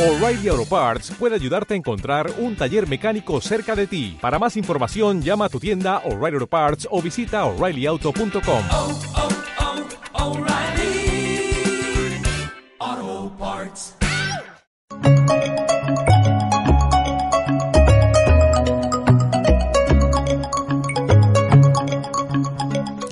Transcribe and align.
O'Reilly 0.00 0.48
Auto 0.48 0.64
Parts 0.64 1.12
puede 1.18 1.34
ayudarte 1.34 1.74
a 1.74 1.76
encontrar 1.76 2.32
un 2.38 2.56
taller 2.56 2.88
mecánico 2.88 3.38
cerca 3.42 3.76
de 3.76 3.86
ti. 3.86 4.16
Para 4.18 4.38
más 4.38 4.56
información, 4.56 5.20
llama 5.20 5.44
a 5.44 5.50
tu 5.50 5.60
tienda 5.60 5.98
O'Reilly 6.06 6.36
Auto 6.36 6.46
Parts 6.46 6.88
o 6.90 7.02
visita 7.02 7.44
oreillyauto.com. 7.44 8.62
oh, 8.72 8.98
oh, 10.14 10.38
Parts. 13.38 13.94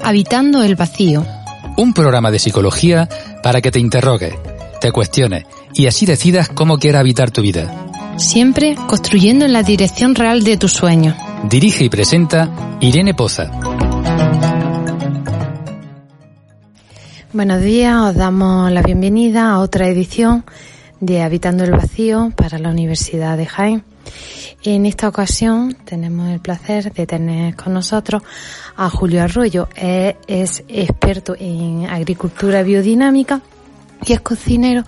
Habitando 0.03 0.63
el 0.63 0.75
vacío. 0.75 1.27
Un 1.77 1.93
programa 1.93 2.31
de 2.31 2.39
psicología 2.39 3.11
para 3.43 3.61
que 3.61 3.71
te 3.71 3.79
interrogues, 3.79 4.37
te 4.81 4.91
cuestiones 4.91 5.45
y 5.75 5.87
así 5.87 6.07
decidas 6.07 6.49
cómo 6.49 6.79
quieras 6.79 7.01
habitar 7.01 7.31
tu 7.31 7.43
vida. 7.43 7.87
Siempre 8.17 8.75
construyendo 8.89 9.45
en 9.45 9.53
la 9.53 9.63
dirección 9.63 10.15
real 10.15 10.43
de 10.43 10.57
tus 10.57 10.73
sueños. 10.73 11.15
Dirige 11.45 11.85
y 11.85 11.89
presenta 11.89 12.77
Irene 12.81 13.15
Poza. 13.15 13.51
Buenos 17.33 17.63
días, 17.63 17.97
os 18.01 18.15
damos 18.17 18.73
la 18.73 18.83
bienvenida 18.83 19.51
a 19.51 19.61
otra 19.61 19.89
edición 19.89 20.45
de 21.01 21.23
Habitando 21.23 21.63
el 21.63 21.71
Vacío 21.71 22.33
para 22.35 22.59
la 22.59 22.71
Universidad 22.71 23.37
de 23.37 23.47
Jaén. 23.47 23.85
En 24.65 24.87
esta 24.87 25.09
ocasión 25.09 25.77
tenemos 25.85 26.31
el 26.31 26.41
placer 26.41 26.93
de 26.93 27.07
tener 27.07 27.55
con 27.55 27.75
nosotros 27.75 28.23
a 28.77 28.91
Julio 28.91 29.23
Arroyo. 29.23 29.69
Él 29.77 30.17
es 30.27 30.65
experto 30.67 31.37
en 31.39 31.87
agricultura 31.87 32.63
biodinámica 32.63 33.41
y 34.05 34.13
es 34.13 34.21
cocinero 34.21 34.85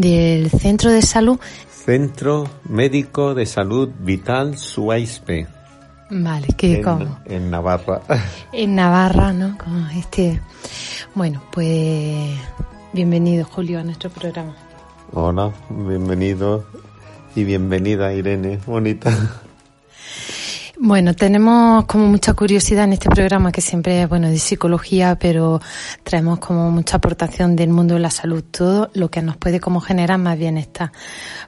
del 0.00 0.50
Centro 0.50 0.90
de 0.90 1.00
Salud. 1.00 1.38
Centro 1.70 2.48
Médico 2.68 3.34
de 3.34 3.46
Salud 3.46 3.88
Vital 4.00 4.58
Suaispe. 4.58 5.46
Vale, 6.10 6.48
que 6.56 6.76
en, 6.76 6.82
como 6.82 7.18
en 7.24 7.50
Navarra. 7.50 8.02
en 8.52 8.74
Navarra, 8.74 9.32
¿no? 9.32 9.56
Con 9.56 9.88
este. 9.90 10.40
Bueno, 11.14 11.42
pues 11.50 12.38
bienvenido 12.92 13.44
Julio 13.46 13.80
a 13.80 13.84
nuestro 13.84 14.10
programa. 14.10 14.54
Hola, 15.12 15.52
bienvenido 15.70 16.64
y 17.34 17.44
bienvenida 17.44 18.12
Irene, 18.12 18.60
bonita. 18.66 19.40
Bueno, 20.78 21.14
tenemos 21.14 21.86
como 21.86 22.06
mucha 22.06 22.34
curiosidad 22.34 22.84
en 22.84 22.92
este 22.92 23.08
programa 23.08 23.50
que 23.50 23.62
siempre 23.62 24.02
es 24.02 24.08
bueno 24.10 24.28
de 24.28 24.38
psicología, 24.38 25.16
pero 25.18 25.58
traemos 26.02 26.38
como 26.38 26.70
mucha 26.70 26.98
aportación 26.98 27.56
del 27.56 27.70
mundo 27.70 27.94
de 27.94 28.00
la 28.00 28.10
salud, 28.10 28.44
todo 28.44 28.90
lo 28.92 29.10
que 29.10 29.22
nos 29.22 29.38
puede 29.38 29.58
como 29.58 29.80
generar 29.80 30.18
más 30.18 30.38
bienestar. 30.38 30.92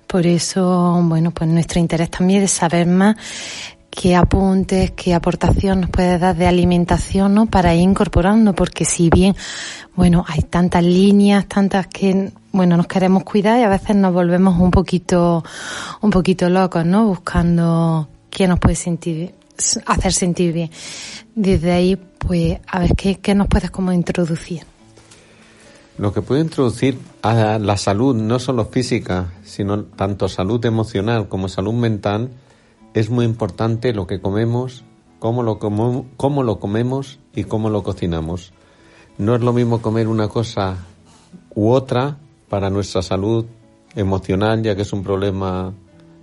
Por 0.06 0.27
eso, 0.27 0.99
bueno, 1.05 1.31
pues 1.33 1.51
nuestro 1.51 1.79
interés 1.79 2.11
también 2.11 2.43
es 2.43 2.53
saber 2.53 2.87
más 2.87 3.17
qué 3.91 4.17
apuntes, 4.17 4.93
qué 4.93 5.12
aportación 5.12 5.83
nos 5.83 5.91
puede 5.91 6.19
dar 6.19 6.34
de 6.34 6.47
alimentación, 6.47 7.34
¿no? 7.34 7.45
Para 7.45 7.75
ir 7.75 7.83
incorporando, 7.83 8.55
porque 8.55 8.87
si 8.87 9.11
bien, 9.11 9.37
bueno, 9.95 10.25
hay 10.27 10.41
tantas 10.41 10.84
líneas, 10.84 11.47
tantas 11.47 11.87
que, 11.87 12.33
bueno, 12.53 12.79
nos 12.79 12.87
queremos 12.87 13.25
cuidar 13.25 13.61
y 13.61 13.62
a 13.65 13.69
veces 13.69 13.95
nos 13.95 14.15
volvemos 14.15 14.59
un 14.59 14.71
poquito, 14.71 15.45
un 16.01 16.11
poquito 16.11 16.49
locos, 16.49 16.87
¿no? 16.87 17.05
Buscando 17.05 18.09
qué 18.39 18.47
nos 18.47 18.61
puede 18.61 18.77
sentir, 18.77 19.34
hacer 19.84 20.12
sentir 20.12 20.53
bien. 20.53 20.70
Desde 21.34 21.72
ahí, 21.72 21.97
pues, 21.97 22.61
a 22.69 22.78
ver, 22.78 22.94
¿qué, 22.94 23.17
qué 23.17 23.34
nos 23.34 23.48
puedes 23.48 23.69
como 23.72 23.92
introducir? 23.92 24.62
Lo 25.98 26.12
que 26.12 26.22
puede 26.22 26.42
introducir 26.42 27.00
a 27.22 27.59
la 27.59 27.77
salud, 27.77 28.14
no 28.14 28.39
solo 28.39 28.66
física, 28.66 29.33
sino 29.42 29.83
tanto 29.86 30.28
salud 30.28 30.64
emocional 30.64 31.28
como 31.28 31.48
salud 31.48 31.72
mental, 31.72 32.31
es 32.94 33.11
muy 33.11 33.25
importante 33.25 33.92
lo 33.92 34.06
que 34.06 34.20
comemos, 34.20 34.84
cómo 35.19 35.42
lo, 35.42 35.59
cómo 35.59 36.42
lo 36.44 36.61
comemos 36.61 37.19
y 37.34 37.43
cómo 37.43 37.71
lo 37.71 37.82
cocinamos. 37.82 38.53
No 39.19 39.34
es 39.34 39.41
lo 39.41 39.53
mismo 39.53 39.82
comer 39.82 40.06
una 40.06 40.28
cosa 40.28 40.77
u 41.56 41.71
otra 41.71 42.19
para 42.48 42.71
nuestra 42.71 43.03
salud 43.03 43.47
emocional, 43.97 44.62
ya 44.62 44.77
que 44.77 44.82
es 44.82 44.93
un 44.93 45.03
problema, 45.03 45.72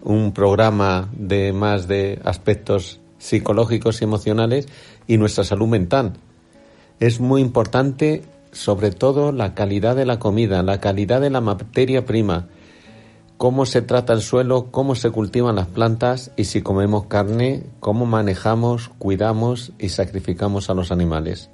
un 0.05 0.31
programa 0.31 1.09
de 1.17 1.51
más 1.51 1.87
de 1.87 2.21
aspectos 2.23 3.01
psicológicos 3.17 3.99
y 3.99 4.03
emocionales, 4.03 4.67
y 5.07 5.17
nuestra 5.17 5.43
salud 5.43 5.67
mental. 5.67 6.13
Es 6.99 7.19
muy 7.19 7.41
importante, 7.41 8.23
sobre 8.51 8.91
todo, 8.91 9.31
la 9.31 9.53
calidad 9.55 9.95
de 9.95 10.05
la 10.05 10.19
comida, 10.19 10.63
la 10.63 10.79
calidad 10.79 11.21
de 11.21 11.29
la 11.29 11.41
materia 11.41 12.05
prima, 12.05 12.47
cómo 13.37 13.65
se 13.65 13.81
trata 13.81 14.13
el 14.13 14.21
suelo, 14.21 14.71
cómo 14.71 14.95
se 14.95 15.09
cultivan 15.09 15.55
las 15.55 15.67
plantas 15.67 16.31
y 16.37 16.45
si 16.45 16.61
comemos 16.61 17.07
carne, 17.07 17.63
cómo 17.79 18.05
manejamos, 18.05 18.89
cuidamos 18.97 19.73
y 19.79 19.89
sacrificamos 19.89 20.69
a 20.69 20.73
los 20.73 20.91
animales. 20.91 21.49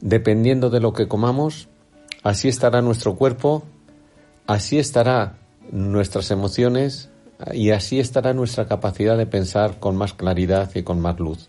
Dependiendo 0.00 0.70
de 0.70 0.80
lo 0.80 0.92
que 0.92 1.08
comamos, 1.08 1.68
así 2.22 2.48
estará 2.48 2.80
nuestro 2.80 3.16
cuerpo, 3.16 3.64
así 4.46 4.78
estará 4.78 5.36
nuestras 5.70 6.30
emociones 6.30 7.10
y 7.52 7.70
así 7.70 8.00
estará 8.00 8.32
nuestra 8.32 8.66
capacidad 8.66 9.16
de 9.16 9.26
pensar 9.26 9.78
con 9.78 9.96
más 9.96 10.14
claridad 10.14 10.70
y 10.74 10.82
con 10.82 11.00
más 11.00 11.18
luz. 11.18 11.48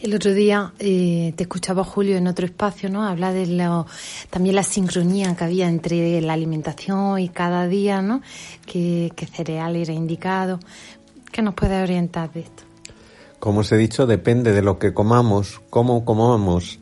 El 0.00 0.14
otro 0.14 0.34
día 0.34 0.72
eh, 0.78 1.32
te 1.36 1.44
escuchaba 1.44 1.82
Julio 1.82 2.16
en 2.16 2.26
otro 2.26 2.44
espacio, 2.44 2.90
¿no? 2.90 3.06
Habla 3.06 3.32
de 3.32 3.46
lo, 3.46 3.86
también 4.28 4.54
la 4.54 4.62
sincronía 4.62 5.34
que 5.34 5.44
había 5.44 5.68
entre 5.68 6.20
la 6.20 6.34
alimentación 6.34 7.18
y 7.18 7.30
cada 7.30 7.66
día, 7.66 8.02
¿no? 8.02 8.20
Que, 8.66 9.10
que 9.16 9.26
cereal 9.26 9.74
era 9.74 9.94
indicado. 9.94 10.60
¿Qué 11.32 11.40
nos 11.40 11.54
puede 11.54 11.82
orientar 11.82 12.30
de 12.32 12.40
esto? 12.40 12.62
Como 13.38 13.60
os 13.60 13.72
he 13.72 13.76
dicho, 13.76 14.06
depende 14.06 14.52
de 14.52 14.62
lo 14.62 14.78
que 14.78 14.92
comamos, 14.92 15.60
cómo 15.70 16.04
comamos 16.04 16.78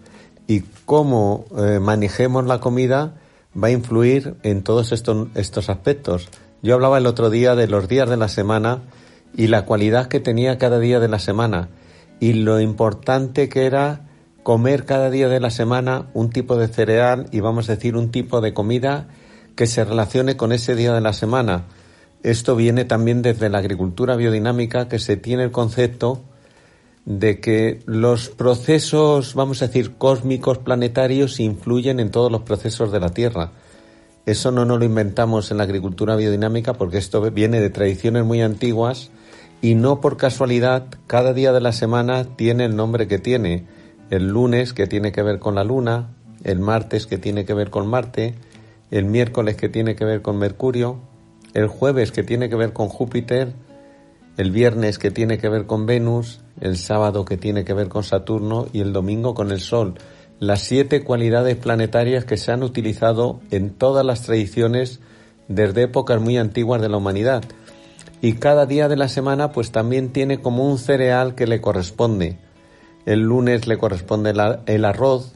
y 0.46 0.60
cómo 0.84 1.44
eh, 1.56 1.78
manejemos 1.80 2.44
la 2.46 2.60
comida, 2.60 3.14
va 3.56 3.68
a 3.68 3.70
influir 3.70 4.34
en 4.42 4.62
todos 4.62 4.92
estos, 4.92 5.28
estos 5.34 5.70
aspectos. 5.70 6.28
Yo 6.64 6.72
hablaba 6.72 6.96
el 6.96 7.06
otro 7.06 7.28
día 7.28 7.54
de 7.54 7.68
los 7.68 7.88
días 7.88 8.08
de 8.08 8.16
la 8.16 8.28
semana 8.28 8.84
y 9.36 9.48
la 9.48 9.66
cualidad 9.66 10.08
que 10.08 10.18
tenía 10.18 10.56
cada 10.56 10.78
día 10.78 10.98
de 10.98 11.08
la 11.08 11.18
semana 11.18 11.68
y 12.20 12.32
lo 12.32 12.58
importante 12.58 13.50
que 13.50 13.66
era 13.66 14.08
comer 14.42 14.86
cada 14.86 15.10
día 15.10 15.28
de 15.28 15.40
la 15.40 15.50
semana 15.50 16.06
un 16.14 16.30
tipo 16.30 16.56
de 16.56 16.68
cereal 16.68 17.26
y 17.32 17.40
vamos 17.40 17.68
a 17.68 17.74
decir 17.74 17.98
un 17.98 18.10
tipo 18.10 18.40
de 18.40 18.54
comida 18.54 19.08
que 19.56 19.66
se 19.66 19.84
relacione 19.84 20.38
con 20.38 20.52
ese 20.52 20.74
día 20.74 20.94
de 20.94 21.02
la 21.02 21.12
semana. 21.12 21.66
Esto 22.22 22.56
viene 22.56 22.86
también 22.86 23.20
desde 23.20 23.50
la 23.50 23.58
agricultura 23.58 24.16
biodinámica 24.16 24.88
que 24.88 24.98
se 24.98 25.18
tiene 25.18 25.42
el 25.42 25.50
concepto 25.50 26.22
de 27.04 27.40
que 27.40 27.82
los 27.84 28.30
procesos, 28.30 29.34
vamos 29.34 29.60
a 29.60 29.66
decir, 29.66 29.96
cósmicos, 29.98 30.56
planetarios, 30.56 31.40
influyen 31.40 32.00
en 32.00 32.10
todos 32.10 32.32
los 32.32 32.40
procesos 32.40 32.90
de 32.90 33.00
la 33.00 33.10
Tierra. 33.10 33.52
Eso 34.26 34.50
no 34.50 34.64
nos 34.64 34.78
lo 34.78 34.84
inventamos 34.84 35.50
en 35.50 35.58
la 35.58 35.64
agricultura 35.64 36.16
biodinámica 36.16 36.72
porque 36.72 36.98
esto 36.98 37.20
viene 37.30 37.60
de 37.60 37.68
tradiciones 37.68 38.24
muy 38.24 38.40
antiguas 38.40 39.10
y 39.60 39.74
no 39.74 40.00
por 40.00 40.16
casualidad 40.16 40.86
cada 41.06 41.32
día 41.34 41.52
de 41.52 41.60
la 41.60 41.72
semana 41.72 42.24
tiene 42.36 42.64
el 42.64 42.74
nombre 42.74 43.06
que 43.06 43.18
tiene. 43.18 43.66
El 44.10 44.28
lunes 44.28 44.72
que 44.72 44.86
tiene 44.86 45.12
que 45.12 45.22
ver 45.22 45.38
con 45.38 45.54
la 45.54 45.64
luna, 45.64 46.08
el 46.42 46.58
martes 46.58 47.06
que 47.06 47.18
tiene 47.18 47.44
que 47.44 47.54
ver 47.54 47.70
con 47.70 47.86
Marte, 47.86 48.34
el 48.90 49.04
miércoles 49.04 49.56
que 49.56 49.68
tiene 49.68 49.94
que 49.94 50.04
ver 50.04 50.22
con 50.22 50.38
Mercurio, 50.38 50.98
el 51.52 51.68
jueves 51.68 52.12
que 52.12 52.22
tiene 52.22 52.48
que 52.48 52.56
ver 52.56 52.72
con 52.72 52.88
Júpiter, 52.88 53.52
el 54.36 54.50
viernes 54.50 54.98
que 54.98 55.10
tiene 55.10 55.38
que 55.38 55.48
ver 55.48 55.66
con 55.66 55.86
Venus, 55.86 56.40
el 56.60 56.76
sábado 56.76 57.24
que 57.24 57.36
tiene 57.36 57.64
que 57.64 57.74
ver 57.74 57.88
con 57.88 58.04
Saturno. 58.04 58.66
Y 58.72 58.80
el 58.80 58.92
domingo 58.92 59.34
con 59.34 59.50
el 59.52 59.60
Sol. 59.60 59.94
Las 60.40 60.62
siete 60.62 61.04
cualidades 61.04 61.56
planetarias 61.56 62.24
que 62.24 62.36
se 62.36 62.52
han 62.52 62.62
utilizado 62.62 63.40
en 63.50 63.70
todas 63.70 64.04
las 64.04 64.22
tradiciones 64.22 65.00
desde 65.48 65.82
épocas 65.82 66.20
muy 66.20 66.38
antiguas 66.38 66.80
de 66.80 66.88
la 66.88 66.96
humanidad 66.96 67.44
y 68.20 68.32
cada 68.34 68.64
día 68.64 68.88
de 68.88 68.96
la 68.96 69.08
semana 69.08 69.52
pues 69.52 69.70
también 69.70 70.10
tiene 70.10 70.40
como 70.40 70.66
un 70.66 70.78
cereal 70.78 71.34
que 71.34 71.46
le 71.46 71.60
corresponde. 71.60 72.38
El 73.04 73.20
lunes 73.20 73.66
le 73.66 73.76
corresponde 73.76 74.32
el 74.66 74.84
arroz, 74.86 75.34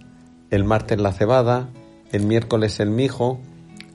el 0.50 0.64
martes 0.64 0.98
la 0.98 1.12
cebada, 1.12 1.68
el 2.12 2.24
miércoles 2.24 2.80
el 2.80 2.90
mijo, 2.90 3.40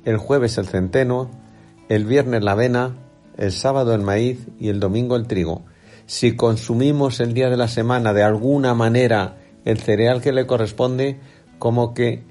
el 0.06 0.18
jueves 0.18 0.60
el 0.60 0.68
centeno, 0.68 1.32
el 1.90 2.06
viernes 2.06 2.44
la 2.44 2.52
avena, 2.52 2.96
el 3.36 3.52
sábado 3.52 3.96
el 3.96 4.02
maíz 4.02 4.46
y 4.60 4.70
el 4.70 4.80
domingo 4.80 5.16
el 5.16 5.26
trigo. 5.26 5.64
Si 6.06 6.36
consumimos 6.36 7.20
el 7.20 7.34
día 7.34 7.50
de 7.50 7.58
la 7.58 7.68
semana 7.68 8.14
de 8.14 8.22
alguna 8.22 8.76
manera 8.76 9.38
el 9.66 9.80
cereal 9.80 10.22
que 10.22 10.32
le 10.32 10.46
corresponde, 10.46 11.20
como 11.60 11.94
que 11.94 12.24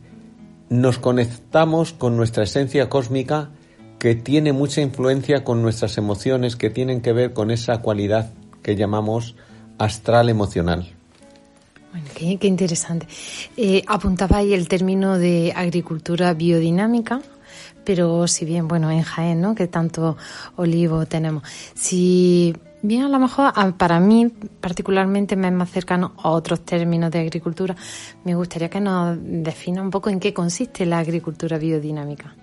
nos 0.69 0.99
conectamos 0.99 1.93
con 1.93 2.17
nuestra 2.17 2.45
esencia 2.45 2.89
cósmica 2.89 3.51
que 3.99 4.15
tiene 4.15 4.53
mucha 4.53 4.81
influencia 4.81 5.45
con 5.45 5.63
nuestras 5.63 5.97
emociones 5.99 6.57
que 6.57 6.71
tienen 6.71 7.03
que 7.03 7.13
ver 7.13 7.33
con 7.33 7.51
esa 7.51 7.83
cualidad 7.83 8.33
que 8.63 8.75
llamamos 8.75 9.37
astral 9.79 10.29
emocional. 10.29 10.89
Bueno, 11.93 12.07
qué, 12.15 12.47
interesante. 12.47 13.07
Eh, 13.57 13.83
apuntaba 13.87 14.39
ahí 14.39 14.55
el 14.55 14.67
término 14.67 15.19
de 15.19 15.53
agricultura 15.55 16.33
biodinámica, 16.33 17.21
pero 17.85 18.27
si 18.29 18.45
bien, 18.47 18.67
bueno, 18.67 18.91
en 18.91 19.03
Jaén, 19.03 19.41
¿no? 19.41 19.55
Que 19.55 19.67
tanto 19.67 20.17
olivo 20.57 21.05
tenemos. 21.05 21.43
Si 21.75 22.57
bien 22.83 23.05
a 23.05 23.09
lo 23.09 23.19
mejor 23.19 23.53
para 23.77 24.01
mí 24.01 24.29
particularmente 24.61 25.37
me 25.37 25.49
es 25.49 25.55
más 25.55 25.71
cercano 25.71 26.13
a 26.23 26.31
otros 26.31 26.65
términos 26.65 27.11
de 27.11 27.21
agricultura, 27.21 27.77
me 28.25 28.35
gustaría 28.35 28.69
que 28.69 28.81
nos 28.81 29.17
defina 29.21 29.83
un 29.83 29.91
poco 29.91 30.11
en 30.11 30.21
qué 30.21 30.35
consiste 30.35 30.85
la 30.85 30.99
agricultura 30.99 31.59
biodinámica. 31.59 32.35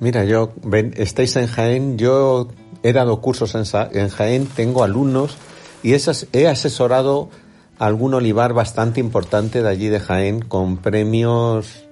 Mira, 0.00 0.24
yo, 0.24 0.52
ven, 0.64 0.92
estáis 0.96 1.36
en 1.36 1.46
Jaén, 1.46 1.96
yo 1.96 2.48
he 2.82 2.92
dado 2.92 3.20
cursos 3.20 3.54
en, 3.54 3.62
en 3.92 4.08
Jaén, 4.08 4.46
tengo 4.46 4.82
alumnos 4.82 5.36
y 5.82 5.94
esas, 5.94 6.26
he 6.32 6.48
asesorado 6.48 7.30
a 7.78 7.86
algún 7.86 8.14
olivar 8.14 8.52
bastante 8.52 9.00
importante 9.00 9.62
de 9.62 9.68
allí 9.68 9.88
de 9.88 10.00
Jaén 10.00 10.40
con 10.40 10.78
premios 10.78 11.84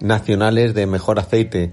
nacionales 0.00 0.74
de 0.74 0.86
mejor 0.86 1.18
aceite. 1.18 1.72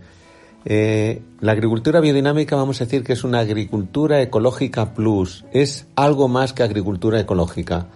Eh, 0.72 1.24
la 1.40 1.54
agricultura 1.54 2.00
biodinámica 2.00 2.56
vamos 2.56 2.80
a 2.80 2.86
decir 2.86 3.04
que 3.04 3.14
es 3.14 3.24
una 3.24 3.40
agricultura 3.40 4.22
ecológica 4.22 4.94
plus, 4.94 5.44
es 5.52 5.88
algo 5.96 6.28
más 6.28 6.54
que 6.54 6.62
agricultura 6.62 7.20
ecológica. 7.20 7.88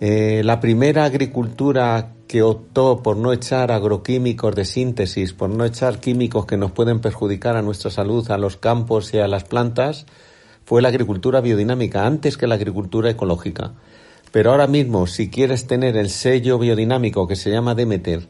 Eh, 0.00 0.42
la 0.44 0.60
primera 0.60 1.06
agricultura 1.06 2.12
que 2.28 2.42
optó 2.42 3.02
por 3.02 3.16
no 3.16 3.32
echar 3.32 3.72
agroquímicos 3.72 4.54
de 4.54 4.66
síntesis, 4.66 5.32
por 5.32 5.48
no 5.48 5.64
echar 5.64 5.98
químicos 5.98 6.44
que 6.44 6.58
nos 6.58 6.72
pueden 6.72 7.00
perjudicar 7.00 7.56
a 7.56 7.62
nuestra 7.62 7.90
salud, 7.90 8.30
a 8.30 8.36
los 8.36 8.58
campos 8.58 9.14
y 9.14 9.18
a 9.18 9.26
las 9.26 9.44
plantas, 9.44 10.04
fue 10.66 10.82
la 10.82 10.88
agricultura 10.88 11.40
biodinámica, 11.40 12.04
antes 12.04 12.36
que 12.36 12.46
la 12.46 12.56
agricultura 12.56 13.08
ecológica. 13.08 13.72
Pero 14.32 14.50
ahora 14.50 14.66
mismo, 14.66 15.06
si 15.06 15.30
quieres 15.30 15.66
tener 15.66 15.96
el 15.96 16.10
sello 16.10 16.58
biodinámico 16.58 17.26
que 17.26 17.36
se 17.36 17.50
llama 17.50 17.74
Demeter, 17.74 18.28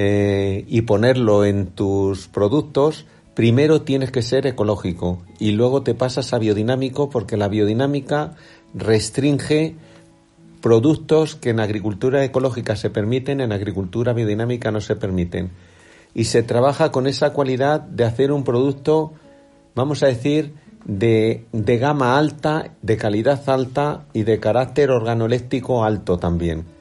eh, 0.00 0.64
y 0.68 0.82
ponerlo 0.82 1.44
en 1.44 1.66
tus 1.66 2.28
productos, 2.28 3.04
primero 3.34 3.82
tienes 3.82 4.12
que 4.12 4.22
ser 4.22 4.46
ecológico 4.46 5.24
y 5.40 5.50
luego 5.50 5.82
te 5.82 5.92
pasas 5.92 6.32
a 6.32 6.38
biodinámico 6.38 7.10
porque 7.10 7.36
la 7.36 7.48
biodinámica 7.48 8.36
restringe 8.74 9.74
productos 10.60 11.34
que 11.34 11.50
en 11.50 11.58
agricultura 11.58 12.24
ecológica 12.24 12.76
se 12.76 12.90
permiten, 12.90 13.40
en 13.40 13.50
agricultura 13.50 14.12
biodinámica 14.12 14.70
no 14.70 14.80
se 14.80 14.94
permiten. 14.94 15.50
Y 16.14 16.26
se 16.26 16.44
trabaja 16.44 16.92
con 16.92 17.08
esa 17.08 17.32
cualidad 17.32 17.80
de 17.80 18.04
hacer 18.04 18.30
un 18.30 18.44
producto, 18.44 19.14
vamos 19.74 20.04
a 20.04 20.06
decir, 20.06 20.54
de, 20.84 21.44
de 21.50 21.76
gama 21.78 22.16
alta, 22.16 22.70
de 22.82 22.96
calidad 22.96 23.50
alta 23.50 24.06
y 24.12 24.22
de 24.22 24.38
carácter 24.38 24.92
organoléctico 24.92 25.82
alto 25.82 26.18
también 26.18 26.77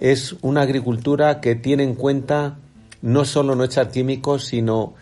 es 0.00 0.36
una 0.42 0.62
agricultura 0.62 1.40
que 1.40 1.54
tiene 1.54 1.82
en 1.82 1.94
cuenta 1.94 2.58
no 3.02 3.24
solo 3.24 3.54
no 3.54 3.64
echar 3.64 3.90
químicos, 3.90 4.44
sino 4.44 4.94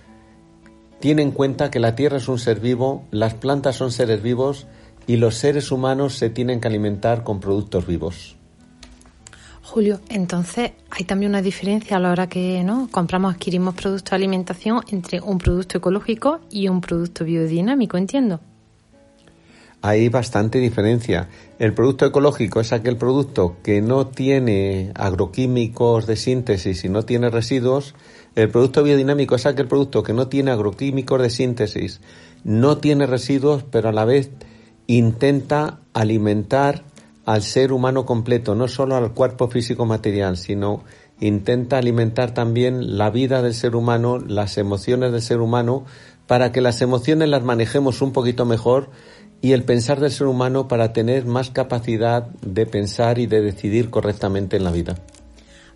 tiene 1.00 1.22
en 1.22 1.30
cuenta 1.30 1.70
que 1.70 1.80
la 1.80 1.94
tierra 1.94 2.18
es 2.18 2.28
un 2.28 2.38
ser 2.38 2.60
vivo, 2.60 3.04
las 3.10 3.34
plantas 3.34 3.76
son 3.76 3.90
seres 3.90 4.22
vivos 4.22 4.66
y 5.06 5.16
los 5.16 5.36
seres 5.36 5.70
humanos 5.70 6.14
se 6.14 6.30
tienen 6.30 6.60
que 6.60 6.68
alimentar 6.68 7.22
con 7.22 7.40
productos 7.40 7.86
vivos. 7.86 8.36
Julio, 9.62 10.00
entonces 10.08 10.72
hay 10.90 11.04
también 11.04 11.30
una 11.32 11.42
diferencia 11.42 11.96
a 11.96 12.00
la 12.00 12.12
hora 12.12 12.28
que 12.28 12.62
no 12.62 12.88
compramos, 12.90 13.34
adquirimos 13.34 13.74
productos 13.74 14.10
de 14.10 14.16
alimentación 14.16 14.82
entre 14.88 15.20
un 15.20 15.38
producto 15.38 15.78
ecológico 15.78 16.40
y 16.50 16.68
un 16.68 16.80
producto 16.80 17.24
biodinámico, 17.24 17.96
entiendo 17.96 18.40
hay 19.82 20.08
bastante 20.08 20.58
diferencia. 20.58 21.28
El 21.58 21.74
producto 21.74 22.06
ecológico 22.06 22.60
es 22.60 22.72
aquel 22.72 22.96
producto 22.96 23.56
que 23.62 23.80
no 23.82 24.08
tiene 24.08 24.92
agroquímicos 24.94 26.06
de 26.06 26.16
síntesis 26.16 26.84
y 26.84 26.88
no 26.88 27.04
tiene 27.04 27.30
residuos. 27.30 27.94
El 28.34 28.50
producto 28.50 28.82
biodinámico 28.82 29.36
es 29.36 29.46
aquel 29.46 29.68
producto 29.68 30.02
que 30.02 30.12
no 30.12 30.28
tiene 30.28 30.50
agroquímicos 30.50 31.22
de 31.22 31.30
síntesis, 31.30 32.00
no 32.44 32.78
tiene 32.78 33.06
residuos, 33.06 33.64
pero 33.64 33.88
a 33.88 33.92
la 33.92 34.04
vez 34.04 34.30
intenta 34.86 35.80
alimentar 35.94 36.84
al 37.24 37.42
ser 37.42 37.72
humano 37.72 38.06
completo, 38.06 38.54
no 38.54 38.68
solo 38.68 38.96
al 38.96 39.12
cuerpo 39.12 39.48
físico 39.48 39.84
material, 39.84 40.36
sino 40.36 40.84
intenta 41.20 41.78
alimentar 41.78 42.34
también 42.34 42.98
la 42.98 43.10
vida 43.10 43.42
del 43.42 43.54
ser 43.54 43.74
humano, 43.74 44.18
las 44.18 44.58
emociones 44.58 45.12
del 45.12 45.22
ser 45.22 45.40
humano, 45.40 45.84
para 46.26 46.52
que 46.52 46.60
las 46.60 46.82
emociones 46.82 47.28
las 47.28 47.42
manejemos 47.42 48.02
un 48.02 48.12
poquito 48.12 48.44
mejor 48.44 48.90
y 49.40 49.52
el 49.52 49.64
pensar 49.64 50.00
del 50.00 50.10
ser 50.10 50.26
humano 50.26 50.68
para 50.68 50.92
tener 50.92 51.26
más 51.26 51.50
capacidad 51.50 52.26
de 52.42 52.66
pensar 52.66 53.18
y 53.18 53.26
de 53.26 53.40
decidir 53.40 53.90
correctamente 53.90 54.56
en 54.56 54.64
la 54.64 54.70
vida. 54.70 54.96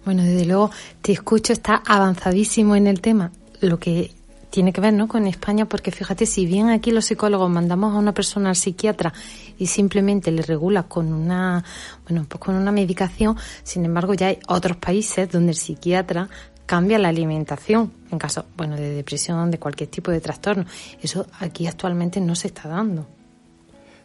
Bueno, 0.05 0.23
desde 0.23 0.47
luego 0.47 0.71
te 1.03 1.13
escucho, 1.13 1.53
está 1.53 1.83
avanzadísimo 1.87 2.75
en 2.75 2.87
el 2.87 3.01
tema, 3.01 3.33
lo 3.61 3.79
que 3.79 4.13
tiene 4.49 4.73
que 4.73 4.81
ver 4.81 4.93
¿no? 4.93 5.09
con 5.09 5.27
España, 5.27 5.67
porque 5.67 5.91
fíjate, 5.91 6.27
si 6.27 6.45
bien 6.47 6.71
aquí 6.71 6.91
los 6.91 7.05
psicólogos 7.05 7.49
mandamos 7.49 7.95
a 7.95 7.99
una 7.99 8.13
persona 8.13 8.51
al 8.51 8.57
psiquiatra 8.57 9.13
y 9.59 9.67
simplemente 9.67 10.33
le 10.33 10.43
regula 10.43 10.85
con 10.85 11.13
una, 11.13 11.65
bueno, 12.09 12.27
pues 12.29 12.41
con 12.41 12.57
una 12.57 12.73
medicación, 12.73 13.37
sin 13.63 13.85
embargo 13.85 14.15
ya 14.15 14.29
hay 14.29 14.39
otros 14.49 14.77
países 14.77 15.31
donde 15.31 15.53
el 15.53 15.57
psiquiatra 15.57 16.29
cambia 16.67 16.99
la 16.99 17.09
alimentación 17.09 17.93
en 18.11 18.19
caso, 18.19 18.47
bueno, 18.57 18.77
de 18.77 18.91
depresión, 18.91 19.51
de 19.51 19.59
cualquier 19.59 19.89
tipo 19.89 20.11
de 20.11 20.21
trastorno. 20.21 20.67
Eso 21.01 21.27
aquí 21.39 21.67
actualmente 21.67 22.21
no 22.21 22.35
se 22.35 22.49
está 22.49 22.69
dando. 22.69 23.07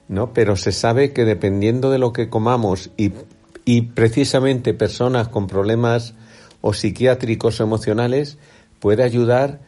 ¿No? 0.08 0.34
Pero 0.34 0.56
se 0.56 0.72
sabe 0.72 1.14
que 1.14 1.26
dependiendo 1.26 1.90
de 1.92 2.00
lo 2.00 2.14
que 2.14 2.30
comamos 2.30 2.92
y, 2.98 3.12
y 3.66 3.82
precisamente 3.82 4.74
personas 4.74 5.28
con 5.28 5.48
problemas 5.48 6.14
o 6.62 6.74
psiquiátricos 6.74 7.60
o 7.60 7.64
emocionales 7.64 8.38
puede 8.80 9.04
ayudar, 9.04 9.60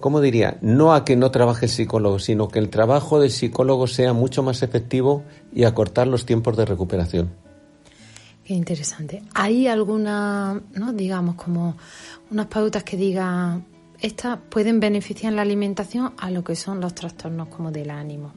¿cómo 0.00 0.20
diría? 0.20 0.58
No 0.60 0.94
a 0.94 1.04
que 1.04 1.16
no 1.16 1.30
trabaje 1.30 1.66
el 1.66 1.72
psicólogo, 1.72 2.18
sino 2.18 2.48
que 2.48 2.58
el 2.58 2.70
trabajo 2.70 3.20
del 3.20 3.30
psicólogo 3.30 3.86
sea 3.86 4.12
mucho 4.12 4.42
más 4.42 4.62
efectivo 4.62 5.24
y 5.52 5.64
acortar 5.64 6.06
los 6.06 6.26
tiempos 6.26 6.56
de 6.56 6.64
recuperación. 6.64 7.30
Qué 8.44 8.52
interesante. 8.52 9.22
¿Hay 9.32 9.66
alguna, 9.68 10.60
no, 10.74 10.92
digamos, 10.92 11.36
como 11.36 11.76
unas 12.30 12.46
pautas 12.46 12.84
que 12.84 12.96
digan, 12.96 13.64
estas 14.00 14.38
pueden 14.50 14.80
beneficiar 14.80 15.32
en 15.32 15.36
la 15.36 15.42
alimentación 15.42 16.12
a 16.18 16.30
lo 16.30 16.44
que 16.44 16.54
son 16.54 16.80
los 16.80 16.94
trastornos 16.94 17.48
como 17.48 17.70
del 17.70 17.90
ánimo? 17.90 18.32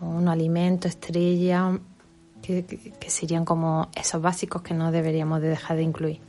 Un 0.00 0.28
alimento 0.28 0.88
estrella, 0.88 1.78
que, 2.42 2.64
serían 3.08 3.44
como 3.44 3.88
esos 3.94 4.20
básicos 4.22 4.62
que 4.62 4.74
no 4.74 4.90
deberíamos 4.92 5.40
de 5.40 5.48
dejar 5.48 5.76
de 5.76 5.82
incluir. 5.82 6.20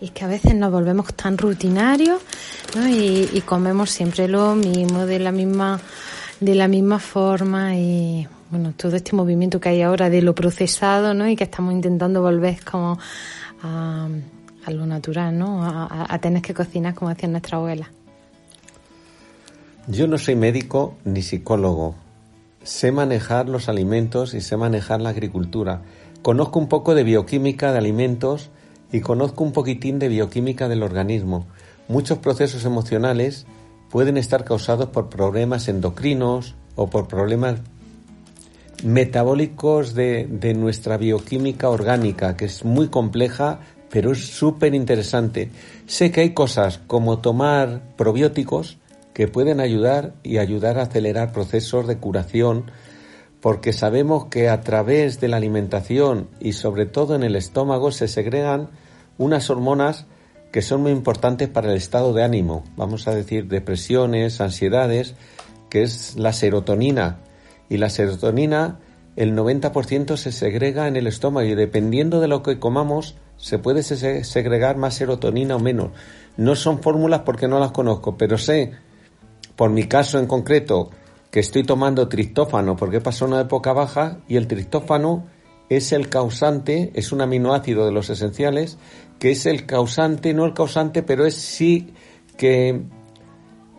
Y 0.00 0.06
es 0.06 0.10
que 0.10 0.24
a 0.24 0.28
veces 0.28 0.54
nos 0.54 0.72
volvemos 0.72 1.14
tan 1.14 1.38
rutinarios 1.38 2.20
y, 2.74 3.40
comemos 3.42 3.90
siempre 3.90 4.28
lo 4.28 4.54
mismo, 4.54 5.06
de 5.06 5.18
la 5.18 5.32
misma, 5.32 5.80
de 6.40 6.54
la 6.54 6.68
misma 6.68 6.98
forma 6.98 7.76
y 7.76 8.26
bueno, 8.50 8.72
todo 8.76 8.96
este 8.96 9.16
movimiento 9.16 9.60
que 9.60 9.70
hay 9.70 9.82
ahora 9.82 10.10
de 10.10 10.22
lo 10.22 10.34
procesado 10.34 11.14
¿no? 11.14 11.28
y 11.28 11.36
que 11.36 11.44
estamos 11.44 11.72
intentando 11.72 12.22
volver 12.22 12.62
como 12.64 12.98
a, 13.62 14.08
lo 14.68 14.86
natural, 14.86 15.36
¿no? 15.38 15.64
A, 15.64 16.06
a, 16.08 16.18
tener 16.18 16.42
que 16.42 16.54
cocinar 16.54 16.94
como 16.94 17.10
hacía 17.10 17.28
nuestra 17.28 17.58
abuela. 17.58 17.90
Yo 19.86 20.06
no 20.06 20.16
soy 20.16 20.36
médico 20.36 20.96
ni 21.04 21.22
psicólogo, 21.22 21.94
sé 22.64 22.90
manejar 22.90 23.48
los 23.48 23.68
alimentos 23.68 24.34
y 24.34 24.40
sé 24.40 24.56
manejar 24.56 25.00
la 25.00 25.10
agricultura. 25.10 25.82
Conozco 26.22 26.58
un 26.58 26.68
poco 26.68 26.94
de 26.94 27.04
bioquímica 27.04 27.70
de 27.70 27.78
alimentos 27.78 28.50
y 28.90 29.00
conozco 29.00 29.44
un 29.44 29.52
poquitín 29.52 29.98
de 29.98 30.08
bioquímica 30.08 30.68
del 30.68 30.82
organismo. 30.82 31.46
Muchos 31.88 32.18
procesos 32.18 32.64
emocionales 32.64 33.46
pueden 33.90 34.16
estar 34.16 34.44
causados 34.44 34.88
por 34.88 35.10
problemas 35.10 35.68
endocrinos 35.68 36.54
o 36.74 36.88
por 36.88 37.06
problemas 37.06 37.60
metabólicos 38.82 39.94
de, 39.94 40.26
de 40.26 40.54
nuestra 40.54 40.96
bioquímica 40.96 41.68
orgánica, 41.68 42.36
que 42.36 42.46
es 42.46 42.64
muy 42.64 42.88
compleja, 42.88 43.60
pero 43.90 44.12
es 44.12 44.26
súper 44.26 44.74
interesante. 44.74 45.50
Sé 45.86 46.10
que 46.10 46.22
hay 46.22 46.30
cosas 46.30 46.80
como 46.86 47.18
tomar 47.18 47.82
probióticos, 47.96 48.78
que 49.14 49.28
pueden 49.28 49.60
ayudar 49.60 50.12
y 50.22 50.38
ayudar 50.38 50.78
a 50.78 50.82
acelerar 50.82 51.32
procesos 51.32 51.86
de 51.86 51.96
curación 51.96 52.70
porque 53.40 53.72
sabemos 53.72 54.26
que 54.26 54.48
a 54.48 54.62
través 54.62 55.20
de 55.20 55.28
la 55.28 55.36
alimentación 55.36 56.28
y 56.40 56.54
sobre 56.54 56.86
todo 56.86 57.14
en 57.14 57.22
el 57.22 57.36
estómago 57.36 57.92
se 57.92 58.08
segregan 58.08 58.70
unas 59.18 59.50
hormonas 59.50 60.06
que 60.50 60.62
son 60.62 60.82
muy 60.82 60.92
importantes 60.92 61.48
para 61.48 61.70
el 61.70 61.76
estado 61.76 62.12
de 62.12 62.22
ánimo, 62.22 62.64
vamos 62.76 63.06
a 63.06 63.14
decir 63.14 63.48
depresiones, 63.48 64.40
ansiedades, 64.40 65.14
que 65.68 65.82
es 65.82 66.16
la 66.16 66.32
serotonina. 66.32 67.18
Y 67.68 67.78
la 67.78 67.90
serotonina, 67.90 68.78
el 69.16 69.36
90% 69.36 70.16
se 70.16 70.32
segrega 70.32 70.88
en 70.88 70.96
el 70.96 71.06
estómago 71.06 71.46
y 71.46 71.54
dependiendo 71.54 72.20
de 72.20 72.28
lo 72.28 72.42
que 72.42 72.58
comamos, 72.58 73.16
se 73.36 73.58
puede 73.58 73.82
segregar 73.82 74.76
más 74.76 74.94
serotonina 74.94 75.56
o 75.56 75.58
menos. 75.58 75.90
No 76.36 76.56
son 76.56 76.80
fórmulas 76.80 77.22
porque 77.26 77.48
no 77.48 77.58
las 77.58 77.72
conozco, 77.72 78.16
pero 78.16 78.38
sé 78.38 78.72
por 79.56 79.70
mi 79.70 79.84
caso 79.84 80.18
en 80.18 80.26
concreto, 80.26 80.90
que 81.30 81.40
estoy 81.40 81.64
tomando 81.64 82.08
triptófano 82.08 82.76
porque 82.76 83.00
pasó 83.00 83.24
una 83.26 83.40
época 83.40 83.72
baja 83.72 84.18
y 84.28 84.36
el 84.36 84.46
triptófano 84.46 85.26
es 85.68 85.92
el 85.92 86.08
causante, 86.08 86.92
es 86.94 87.12
un 87.12 87.20
aminoácido 87.20 87.86
de 87.86 87.92
los 87.92 88.10
esenciales, 88.10 88.78
que 89.18 89.30
es 89.32 89.46
el 89.46 89.66
causante, 89.66 90.34
no 90.34 90.44
el 90.44 90.54
causante, 90.54 91.02
pero 91.02 91.26
es 91.26 91.34
sí 91.34 91.92
que, 92.36 92.82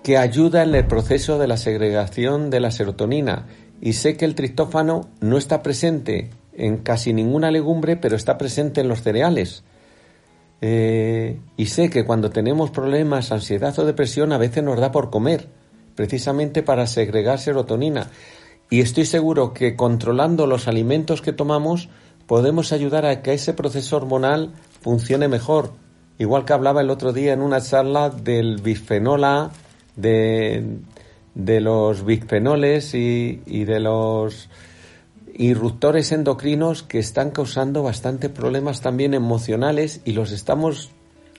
que 0.03 0.17
ayuda 0.17 0.63
en 0.63 0.75
el 0.75 0.87
proceso 0.87 1.37
de 1.37 1.47
la 1.47 1.57
segregación 1.57 2.49
de 2.49 2.59
la 2.59 2.71
serotonina. 2.71 3.47
Y 3.81 3.93
sé 3.93 4.17
que 4.17 4.25
el 4.25 4.35
triptófano 4.35 5.09
no 5.21 5.37
está 5.37 5.61
presente 5.61 6.31
en 6.53 6.77
casi 6.77 7.13
ninguna 7.13 7.51
legumbre, 7.51 7.97
pero 7.97 8.15
está 8.15 8.37
presente 8.37 8.81
en 8.81 8.87
los 8.87 9.01
cereales. 9.01 9.63
Eh, 10.61 11.39
y 11.57 11.67
sé 11.67 11.89
que 11.89 12.05
cuando 12.05 12.29
tenemos 12.29 12.71
problemas, 12.71 13.31
ansiedad 13.31 13.77
o 13.77 13.85
depresión, 13.85 14.31
a 14.31 14.37
veces 14.37 14.63
nos 14.63 14.79
da 14.79 14.91
por 14.91 15.09
comer, 15.09 15.49
precisamente 15.95 16.63
para 16.63 16.87
segregar 16.87 17.39
serotonina. 17.39 18.09
Y 18.69 18.81
estoy 18.81 19.05
seguro 19.05 19.53
que 19.53 19.75
controlando 19.75 20.47
los 20.47 20.67
alimentos 20.67 21.21
que 21.21 21.33
tomamos 21.33 21.89
podemos 22.27 22.71
ayudar 22.71 23.05
a 23.05 23.21
que 23.21 23.33
ese 23.33 23.53
proceso 23.53 23.97
hormonal 23.97 24.53
funcione 24.81 25.27
mejor. 25.27 25.73
Igual 26.17 26.45
que 26.45 26.53
hablaba 26.53 26.81
el 26.81 26.89
otro 26.89 27.13
día 27.13 27.33
en 27.33 27.41
una 27.41 27.61
charla 27.61 28.09
del 28.09 28.61
bisfenol 28.61 29.51
de, 29.95 30.79
de 31.35 31.61
los 31.61 32.05
bisfenoles 32.05 32.95
y, 32.95 33.41
y 33.45 33.65
de 33.65 33.79
los 33.79 34.49
irruptores 35.37 36.11
endocrinos 36.11 36.81
que 36.81 36.97
están 36.97 37.31
causando 37.31 37.83
bastante 37.83 38.29
problemas 38.29 38.81
también 38.81 39.13
emocionales 39.13 40.01
y 40.05 40.13
los 40.13 40.31
estamos 40.31 40.91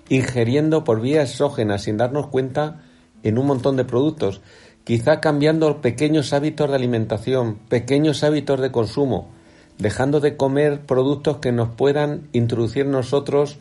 ingiriendo 0.09 0.85
por 0.85 1.01
vía 1.01 1.23
exógena 1.23 1.79
sin 1.79 1.97
darnos 1.97 2.27
cuenta 2.29 2.83
en 3.27 3.39
un 3.39 3.47
montón 3.47 3.77
de 3.77 3.85
productos. 3.85 4.41
Quizá 4.85 5.21
cambiando 5.21 5.81
pequeños 5.81 6.33
hábitos 6.33 6.71
de 6.71 6.77
alimentación, 6.77 7.57
pequeños 7.69 8.23
hábitos 8.23 8.61
de 8.61 8.71
consumo, 8.71 9.29
dejando 9.79 10.21
de 10.21 10.37
comer 10.37 10.83
productos 10.83 11.39
que 11.39 11.51
nos 11.51 11.71
puedan 11.71 12.29
introducir 12.33 12.87
nosotros 12.87 13.59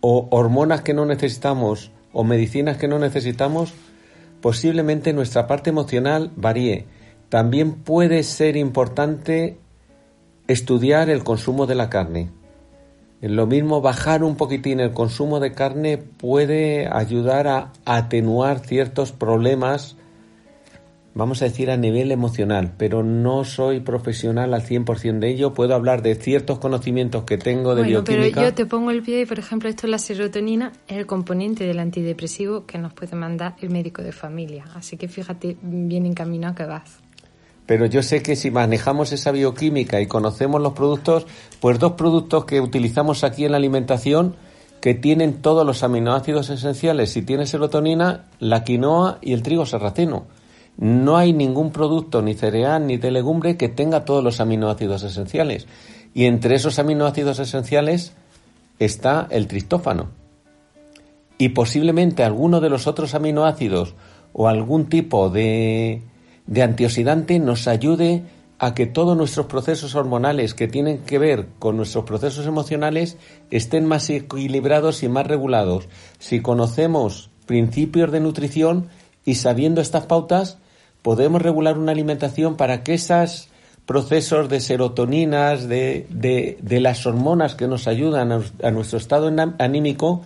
o 0.00 0.28
hormonas 0.30 0.80
que 0.80 0.94
no 0.94 1.04
necesitamos 1.04 1.90
o 2.14 2.24
medicinas 2.24 2.78
que 2.78 2.88
no 2.88 2.98
necesitamos, 2.98 3.74
posiblemente 4.40 5.12
nuestra 5.12 5.46
parte 5.46 5.68
emocional 5.68 6.32
varíe. 6.34 6.86
También 7.28 7.74
puede 7.74 8.22
ser 8.22 8.56
importante 8.56 9.58
estudiar 10.48 11.10
el 11.10 11.22
consumo 11.22 11.66
de 11.66 11.74
la 11.74 11.90
carne. 11.90 12.30
Lo 13.20 13.46
mismo 13.46 13.80
bajar 13.80 14.24
un 14.24 14.36
poquitín 14.36 14.80
el 14.80 14.92
consumo 14.92 15.40
de 15.40 15.52
carne 15.52 15.98
puede 15.98 16.88
ayudar 16.90 17.48
a 17.48 17.72
atenuar 17.84 18.60
ciertos 18.60 19.12
problemas 19.12 19.96
vamos 21.14 21.42
a 21.42 21.46
decir, 21.46 21.70
a 21.70 21.76
nivel 21.76 22.12
emocional, 22.12 22.72
pero 22.76 23.02
no 23.02 23.44
soy 23.44 23.80
profesional 23.80 24.54
al 24.54 24.62
100% 24.62 25.18
de 25.18 25.30
ello. 25.30 25.54
Puedo 25.54 25.74
hablar 25.74 26.02
de 26.02 26.14
ciertos 26.14 26.58
conocimientos 26.58 27.24
que 27.24 27.36
tengo 27.36 27.74
de 27.74 27.82
bueno, 27.82 28.02
bioquímica. 28.02 28.34
Pero 28.34 28.48
yo 28.48 28.54
te 28.54 28.66
pongo 28.66 28.90
el 28.90 29.02
pie 29.02 29.22
y, 29.22 29.26
por 29.26 29.38
ejemplo, 29.38 29.68
esto 29.68 29.86
es 29.86 29.90
la 29.90 29.98
serotonina, 29.98 30.72
es 30.88 30.96
el 30.96 31.06
componente 31.06 31.66
del 31.66 31.78
antidepresivo 31.78 32.66
que 32.66 32.78
nos 32.78 32.92
puede 32.92 33.16
mandar 33.16 33.56
el 33.60 33.70
médico 33.70 34.02
de 34.02 34.12
familia. 34.12 34.64
Así 34.74 34.96
que 34.96 35.08
fíjate 35.08 35.56
bien 35.62 36.06
encaminado 36.06 36.54
que 36.54 36.64
vas. 36.64 37.00
Pero 37.70 37.86
yo 37.86 38.02
sé 38.02 38.20
que 38.20 38.34
si 38.34 38.50
manejamos 38.50 39.12
esa 39.12 39.30
bioquímica 39.30 40.00
y 40.00 40.06
conocemos 40.06 40.60
los 40.60 40.72
productos, 40.72 41.28
pues 41.60 41.78
dos 41.78 41.92
productos 41.92 42.44
que 42.44 42.60
utilizamos 42.60 43.22
aquí 43.22 43.44
en 43.44 43.52
la 43.52 43.58
alimentación 43.58 44.34
que 44.80 44.94
tienen 44.94 45.40
todos 45.40 45.64
los 45.64 45.84
aminoácidos 45.84 46.50
esenciales. 46.50 47.12
Si 47.12 47.22
tiene 47.22 47.46
serotonina, 47.46 48.24
la 48.40 48.64
quinoa 48.64 49.18
y 49.20 49.34
el 49.34 49.44
trigo 49.44 49.66
sarraceno 49.66 50.26
no 50.78 51.16
hay 51.16 51.32
ningún 51.32 51.70
producto, 51.70 52.22
ni 52.22 52.34
cereal, 52.34 52.88
ni 52.88 52.96
de 52.96 53.12
legumbre, 53.12 53.56
que 53.56 53.68
tenga 53.68 54.04
todos 54.04 54.24
los 54.24 54.40
aminoácidos 54.40 55.04
esenciales. 55.04 55.68
Y 56.12 56.24
entre 56.24 56.56
esos 56.56 56.80
aminoácidos 56.80 57.38
esenciales 57.38 58.14
está 58.80 59.28
el 59.30 59.46
triptófano. 59.46 60.08
Y 61.38 61.50
posiblemente 61.50 62.24
alguno 62.24 62.60
de 62.60 62.68
los 62.68 62.88
otros 62.88 63.14
aminoácidos 63.14 63.94
o 64.32 64.48
algún 64.48 64.88
tipo 64.88 65.30
de, 65.30 66.02
de 66.50 66.62
antioxidante 66.62 67.38
nos 67.38 67.68
ayude 67.68 68.24
a 68.58 68.74
que 68.74 68.86
todos 68.86 69.16
nuestros 69.16 69.46
procesos 69.46 69.94
hormonales 69.94 70.52
que 70.52 70.68
tienen 70.68 70.98
que 70.98 71.18
ver 71.18 71.46
con 71.58 71.76
nuestros 71.76 72.04
procesos 72.04 72.44
emocionales 72.44 73.16
estén 73.50 73.86
más 73.86 74.10
equilibrados 74.10 75.02
y 75.02 75.08
más 75.08 75.26
regulados. 75.26 75.88
Si 76.18 76.42
conocemos 76.42 77.30
principios 77.46 78.10
de 78.10 78.20
nutrición 78.20 78.88
y 79.24 79.36
sabiendo 79.36 79.80
estas 79.80 80.06
pautas, 80.06 80.58
podemos 81.02 81.40
regular 81.40 81.78
una 81.78 81.92
alimentación 81.92 82.56
para 82.56 82.82
que 82.82 82.94
esos 82.94 83.48
procesos 83.86 84.48
de 84.48 84.60
serotoninas, 84.60 85.68
de, 85.68 86.06
de, 86.10 86.80
las 86.80 87.06
hormonas 87.06 87.54
que 87.54 87.68
nos 87.68 87.86
ayudan 87.86 88.32
a, 88.62 88.70
nuestro 88.72 88.98
estado 88.98 89.32
anímico, 89.58 90.22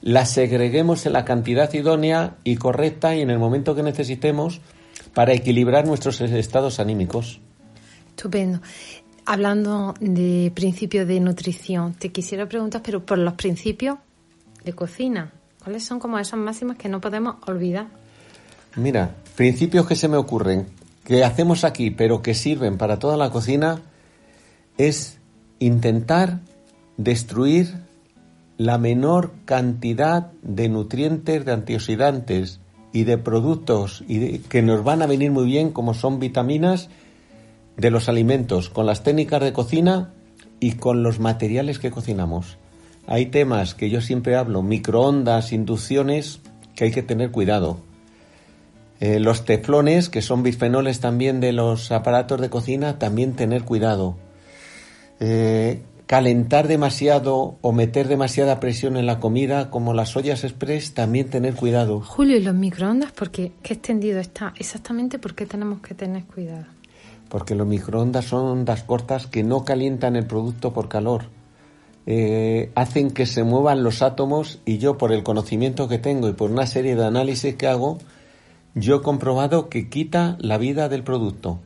las 0.00 0.30
segreguemos 0.30 1.06
en 1.06 1.12
la 1.12 1.24
cantidad 1.24 1.72
idónea 1.72 2.36
y 2.44 2.56
correcta 2.56 3.14
y 3.14 3.20
en 3.20 3.30
el 3.30 3.38
momento 3.38 3.74
que 3.74 3.82
necesitemos 3.82 4.60
para 5.16 5.32
equilibrar 5.32 5.86
nuestros 5.86 6.20
estados 6.20 6.78
anímicos. 6.78 7.40
Estupendo. 8.10 8.60
Hablando 9.24 9.94
de 9.98 10.52
principios 10.54 11.08
de 11.08 11.20
nutrición, 11.20 11.94
te 11.94 12.10
quisiera 12.10 12.46
preguntar, 12.46 12.82
pero 12.84 13.00
por 13.00 13.16
los 13.16 13.32
principios 13.32 13.96
de 14.62 14.74
cocina, 14.74 15.32
¿cuáles 15.64 15.84
son 15.84 16.00
como 16.00 16.18
esas 16.18 16.38
máximas 16.38 16.76
que 16.76 16.90
no 16.90 17.00
podemos 17.00 17.36
olvidar? 17.46 17.86
Mira, 18.76 19.14
principios 19.36 19.86
que 19.86 19.96
se 19.96 20.06
me 20.06 20.18
ocurren, 20.18 20.66
que 21.02 21.24
hacemos 21.24 21.64
aquí, 21.64 21.90
pero 21.90 22.20
que 22.20 22.34
sirven 22.34 22.76
para 22.76 22.98
toda 22.98 23.16
la 23.16 23.30
cocina, 23.30 23.80
es 24.76 25.16
intentar 25.60 26.40
destruir 26.98 27.72
la 28.58 28.76
menor 28.76 29.32
cantidad 29.46 30.30
de 30.42 30.68
nutrientes, 30.68 31.46
de 31.46 31.52
antioxidantes 31.52 32.60
y 32.96 33.04
de 33.04 33.18
productos 33.18 34.02
y 34.08 34.38
que 34.38 34.62
nos 34.62 34.82
van 34.82 35.02
a 35.02 35.06
venir 35.06 35.30
muy 35.30 35.44
bien, 35.44 35.70
como 35.70 35.92
son 35.92 36.18
vitaminas, 36.18 36.88
de 37.76 37.90
los 37.90 38.08
alimentos, 38.08 38.70
con 38.70 38.86
las 38.86 39.02
técnicas 39.02 39.42
de 39.42 39.52
cocina 39.52 40.14
y 40.60 40.72
con 40.72 41.02
los 41.02 41.20
materiales 41.20 41.78
que 41.78 41.90
cocinamos. 41.90 42.56
Hay 43.06 43.26
temas 43.26 43.74
que 43.74 43.90
yo 43.90 44.00
siempre 44.00 44.34
hablo, 44.34 44.62
microondas, 44.62 45.52
inducciones, 45.52 46.40
que 46.74 46.84
hay 46.84 46.90
que 46.90 47.02
tener 47.02 47.30
cuidado. 47.30 47.80
Eh, 49.00 49.20
los 49.20 49.44
teflones, 49.44 50.08
que 50.08 50.22
son 50.22 50.42
bisfenoles 50.42 50.98
también 51.00 51.38
de 51.38 51.52
los 51.52 51.92
aparatos 51.92 52.40
de 52.40 52.48
cocina, 52.48 52.98
también 52.98 53.34
tener 53.34 53.64
cuidado. 53.64 54.16
Eh, 55.20 55.82
calentar 56.06 56.68
demasiado 56.68 57.58
o 57.60 57.72
meter 57.72 58.06
demasiada 58.06 58.60
presión 58.60 58.96
en 58.96 59.06
la 59.06 59.18
comida, 59.18 59.70
como 59.70 59.92
las 59.92 60.16
ollas 60.16 60.44
express, 60.44 60.94
también 60.94 61.28
tener 61.28 61.54
cuidado. 61.54 62.00
Julio, 62.00 62.36
¿y 62.36 62.42
los 62.42 62.54
microondas? 62.54 63.12
porque 63.12 63.52
¿Qué 63.62 63.74
extendido 63.74 64.20
está? 64.20 64.54
Exactamente, 64.56 65.18
¿por 65.18 65.34
qué 65.34 65.46
tenemos 65.46 65.80
que 65.80 65.94
tener 65.94 66.24
cuidado? 66.24 66.66
Porque 67.28 67.56
los 67.56 67.66
microondas 67.66 68.26
son 68.26 68.46
ondas 68.46 68.84
cortas 68.84 69.26
que 69.26 69.42
no 69.42 69.64
calientan 69.64 70.14
el 70.14 70.26
producto 70.26 70.72
por 70.72 70.88
calor. 70.88 71.24
Eh, 72.08 72.70
hacen 72.76 73.10
que 73.10 73.26
se 73.26 73.42
muevan 73.42 73.82
los 73.82 74.00
átomos 74.00 74.60
y 74.64 74.78
yo, 74.78 74.96
por 74.96 75.12
el 75.12 75.24
conocimiento 75.24 75.88
que 75.88 75.98
tengo 75.98 76.28
y 76.28 76.34
por 76.34 76.52
una 76.52 76.68
serie 76.68 76.94
de 76.94 77.04
análisis 77.04 77.56
que 77.56 77.66
hago, 77.66 77.98
yo 78.76 78.96
he 78.96 79.02
comprobado 79.02 79.68
que 79.68 79.88
quita 79.88 80.36
la 80.38 80.56
vida 80.56 80.88
del 80.88 81.02
producto. 81.02 81.58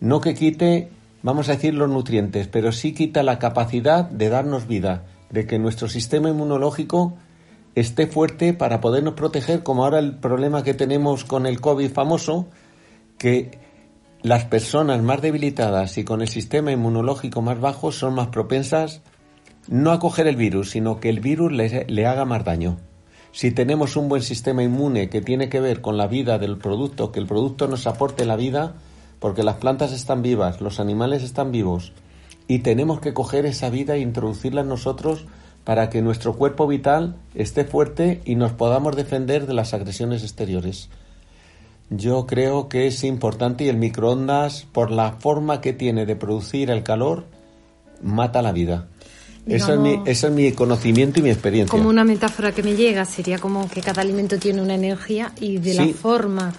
No 0.00 0.22
que 0.22 0.32
quite, 0.34 0.88
vamos 1.22 1.48
a 1.48 1.52
decir, 1.52 1.74
los 1.74 1.90
nutrientes, 1.90 2.48
pero 2.48 2.72
sí 2.72 2.92
quita 2.92 3.22
la 3.22 3.38
capacidad 3.38 4.04
de 4.04 4.28
darnos 4.28 4.66
vida, 4.66 5.04
de 5.30 5.46
que 5.46 5.58
nuestro 5.58 5.88
sistema 5.88 6.28
inmunológico 6.28 7.14
esté 7.74 8.06
fuerte 8.06 8.52
para 8.52 8.80
podernos 8.80 9.14
proteger, 9.14 9.62
como 9.62 9.84
ahora 9.84 9.98
el 9.98 10.16
problema 10.16 10.62
que 10.62 10.74
tenemos 10.74 11.24
con 11.24 11.46
el 11.46 11.60
COVID 11.60 11.90
famoso, 11.90 12.48
que 13.18 13.58
las 14.22 14.44
personas 14.44 15.02
más 15.02 15.20
debilitadas 15.22 15.98
y 15.98 16.04
con 16.04 16.20
el 16.22 16.28
sistema 16.28 16.70
inmunológico 16.70 17.42
más 17.42 17.60
bajo 17.60 17.92
son 17.92 18.14
más 18.14 18.28
propensas 18.28 19.02
no 19.68 19.92
a 19.92 19.98
coger 19.98 20.26
el 20.26 20.36
virus, 20.36 20.70
sino 20.70 21.00
que 21.00 21.08
el 21.08 21.20
virus 21.20 21.52
le, 21.52 21.86
le 21.88 22.06
haga 22.06 22.24
más 22.24 22.44
daño. 22.44 22.78
Si 23.30 23.50
tenemos 23.50 23.96
un 23.96 24.08
buen 24.08 24.22
sistema 24.22 24.62
inmune 24.62 25.08
que 25.08 25.20
tiene 25.20 25.48
que 25.48 25.60
ver 25.60 25.80
con 25.80 25.96
la 25.96 26.06
vida 26.06 26.38
del 26.38 26.58
producto, 26.58 27.12
que 27.12 27.20
el 27.20 27.26
producto 27.26 27.68
nos 27.68 27.86
aporte 27.86 28.24
la 28.24 28.36
vida, 28.36 28.74
porque 29.22 29.44
las 29.44 29.56
plantas 29.56 29.92
están 29.92 30.20
vivas, 30.20 30.60
los 30.60 30.80
animales 30.80 31.22
están 31.22 31.52
vivos, 31.52 31.92
y 32.48 32.58
tenemos 32.58 33.00
que 33.00 33.14
coger 33.14 33.46
esa 33.46 33.70
vida 33.70 33.94
e 33.94 34.00
introducirla 34.00 34.62
en 34.62 34.68
nosotros 34.68 35.24
para 35.62 35.88
que 35.90 36.02
nuestro 36.02 36.34
cuerpo 36.34 36.66
vital 36.66 37.14
esté 37.36 37.64
fuerte 37.64 38.20
y 38.24 38.34
nos 38.34 38.50
podamos 38.50 38.96
defender 38.96 39.46
de 39.46 39.54
las 39.54 39.74
agresiones 39.74 40.24
exteriores. 40.24 40.90
Yo 41.88 42.26
creo 42.26 42.68
que 42.68 42.88
es 42.88 43.04
importante 43.04 43.62
y 43.62 43.68
el 43.68 43.76
microondas, 43.76 44.66
por 44.72 44.90
la 44.90 45.12
forma 45.12 45.60
que 45.60 45.72
tiene 45.72 46.04
de 46.04 46.16
producir 46.16 46.68
el 46.70 46.82
calor, 46.82 47.26
mata 48.02 48.42
la 48.42 48.50
vida 48.50 48.88
eso, 49.46 49.74
es 49.74 49.80
mi, 49.80 50.00
es 50.04 50.30
mi 50.30 50.52
conocimiento 50.52 51.18
y 51.18 51.22
mi 51.22 51.30
experiencia. 51.30 51.76
Como 51.76 51.88
una 51.88 52.04
metáfora 52.04 52.52
que 52.52 52.62
me 52.62 52.76
llega, 52.76 53.04
sería 53.04 53.38
como 53.38 53.68
que 53.68 53.80
cada 53.80 54.02
alimento 54.02 54.38
tiene 54.38 54.62
una 54.62 54.74
energía 54.74 55.32
y 55.40 55.58
de 55.58 55.74
la 55.74 55.86
forma 55.88 56.52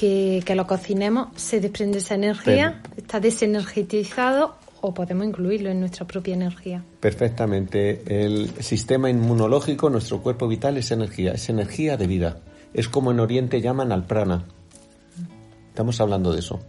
que, 0.00 0.54
lo 0.54 0.66
cocinemos 0.66 1.28
se 1.36 1.60
desprende 1.60 1.98
esa 1.98 2.14
energía, 2.14 2.80
está 2.96 3.20
desenergetizado 3.20 4.54
o 4.80 4.94
podemos 4.94 5.26
incluirlo 5.26 5.68
en 5.70 5.80
nuestra 5.80 6.06
propia 6.06 6.32
energía. 6.34 6.82
Perfectamente. 7.00 8.02
El 8.06 8.48
sistema 8.62 9.10
inmunológico, 9.10 9.90
nuestro 9.90 10.22
cuerpo 10.22 10.48
vital 10.48 10.78
es 10.78 10.90
energía, 10.90 11.32
es 11.32 11.50
energía 11.50 11.96
de 11.98 12.06
vida. 12.06 12.38
es 12.72 12.88
como 12.88 13.10
en 13.10 13.20
Oriente 13.20 13.60
llaman 13.60 13.90
al 13.92 14.06
prana. 14.06 14.44
Estamos 15.68 16.00
hablando 16.00 16.32
de 16.32 16.38
eso. 16.38 16.60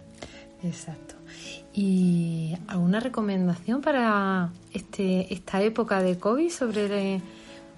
Exacto. 0.63 1.15
¿Y 1.73 2.57
alguna 2.67 2.99
recomendación 2.99 3.81
para 3.81 4.49
este, 4.73 5.33
esta 5.33 5.61
época 5.61 6.01
de 6.01 6.17
COVID 6.17 6.49
sobre... 6.49 7.15
el- 7.15 7.21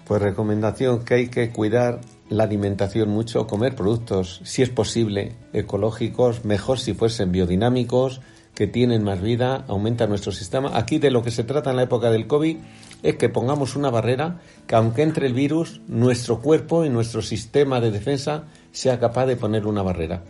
Pues 0.06 0.20
recomendación 0.20 1.04
que 1.04 1.14
hay 1.14 1.28
que 1.28 1.50
cuidar 1.50 2.00
la 2.28 2.44
alimentación 2.44 3.10
mucho, 3.10 3.46
comer 3.46 3.74
productos, 3.74 4.40
si 4.44 4.62
es 4.62 4.70
posible, 4.70 5.36
ecológicos, 5.52 6.44
mejor 6.44 6.78
si 6.78 6.94
fuesen 6.94 7.32
biodinámicos, 7.32 8.20
que 8.54 8.66
tienen 8.66 9.02
más 9.02 9.20
vida, 9.20 9.64
aumenta 9.68 10.06
nuestro 10.06 10.32
sistema. 10.32 10.70
Aquí 10.74 10.98
de 10.98 11.10
lo 11.10 11.22
que 11.22 11.30
se 11.30 11.44
trata 11.44 11.70
en 11.70 11.76
la 11.76 11.82
época 11.82 12.10
del 12.10 12.26
COVID 12.26 12.56
es 13.02 13.16
que 13.16 13.28
pongamos 13.28 13.76
una 13.76 13.90
barrera 13.90 14.40
que 14.66 14.76
aunque 14.76 15.02
entre 15.02 15.26
el 15.26 15.34
virus, 15.34 15.80
nuestro 15.88 16.40
cuerpo 16.40 16.84
y 16.84 16.88
nuestro 16.88 17.20
sistema 17.20 17.80
de 17.80 17.90
defensa 17.90 18.44
sea 18.72 19.00
capaz 19.00 19.26
de 19.26 19.36
poner 19.36 19.66
una 19.66 19.82
barrera. 19.82 20.22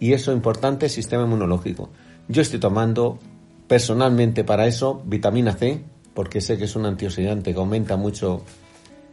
Y 0.00 0.12
eso 0.12 0.30
es 0.30 0.36
importante, 0.36 0.88
sistema 0.88 1.24
inmunológico. 1.24 1.90
Yo 2.28 2.42
estoy 2.42 2.60
tomando 2.60 3.18
personalmente 3.66 4.44
para 4.44 4.66
eso 4.66 5.02
vitamina 5.04 5.52
C, 5.52 5.82
porque 6.14 6.40
sé 6.40 6.56
que 6.56 6.64
es 6.64 6.76
un 6.76 6.86
antioxidante 6.86 7.52
que 7.52 7.58
aumenta 7.58 7.96
mucho 7.96 8.42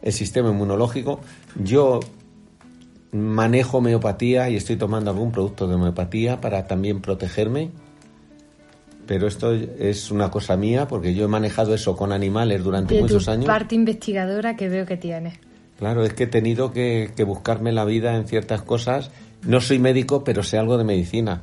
el 0.01 0.13
sistema 0.13 0.49
inmunológico. 0.49 1.19
Yo 1.55 1.99
manejo 3.11 3.77
homeopatía 3.79 4.49
y 4.49 4.55
estoy 4.55 4.77
tomando 4.77 5.11
algún 5.11 5.31
producto 5.31 5.67
de 5.67 5.75
homeopatía 5.75 6.41
para 6.41 6.67
también 6.67 7.01
protegerme. 7.01 7.71
Pero 9.07 9.27
esto 9.27 9.51
es 9.53 10.11
una 10.11 10.31
cosa 10.31 10.55
mía 10.55 10.87
porque 10.87 11.13
yo 11.13 11.25
he 11.25 11.27
manejado 11.27 11.73
eso 11.73 11.95
con 11.95 12.11
animales 12.13 12.63
durante 12.63 12.95
de 12.95 13.01
muchos 13.01 13.25
tu 13.25 13.31
años. 13.31 13.45
parte 13.45 13.75
investigadora 13.75 14.55
que 14.55 14.69
veo 14.69 14.85
que 14.85 14.97
tienes. 14.97 15.33
Claro, 15.77 16.05
es 16.05 16.13
que 16.13 16.23
he 16.23 16.27
tenido 16.27 16.71
que, 16.71 17.11
que 17.15 17.23
buscarme 17.23 17.71
la 17.71 17.83
vida 17.83 18.15
en 18.15 18.27
ciertas 18.27 18.61
cosas. 18.61 19.11
No 19.45 19.59
soy 19.59 19.79
médico, 19.79 20.23
pero 20.23 20.43
sé 20.43 20.57
algo 20.57 20.77
de 20.77 20.83
medicina. 20.83 21.41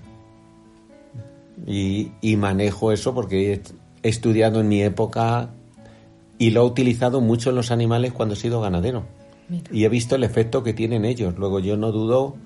Y, 1.66 2.12
y 2.20 2.36
manejo 2.36 2.92
eso 2.92 3.14
porque 3.14 3.52
he, 3.52 3.60
he 4.02 4.08
estudiado 4.08 4.60
en 4.60 4.68
mi 4.68 4.82
época 4.82 5.50
y 6.38 6.50
lo 6.50 6.62
he 6.62 6.64
utilizado 6.64 7.20
mucho 7.20 7.50
en 7.50 7.56
los 7.56 7.72
animales 7.72 8.12
cuando 8.12 8.34
he 8.34 8.38
sido 8.38 8.60
ganadero. 8.60 9.04
Mira. 9.48 9.64
Y 9.72 9.84
he 9.84 9.88
visto 9.88 10.14
el 10.16 10.24
efecto 10.24 10.62
que 10.62 10.72
tienen 10.74 11.04
ellos. 11.04 11.34
Luego 11.38 11.60
yo 11.60 11.76
no 11.76 11.90
dudo 11.92 12.36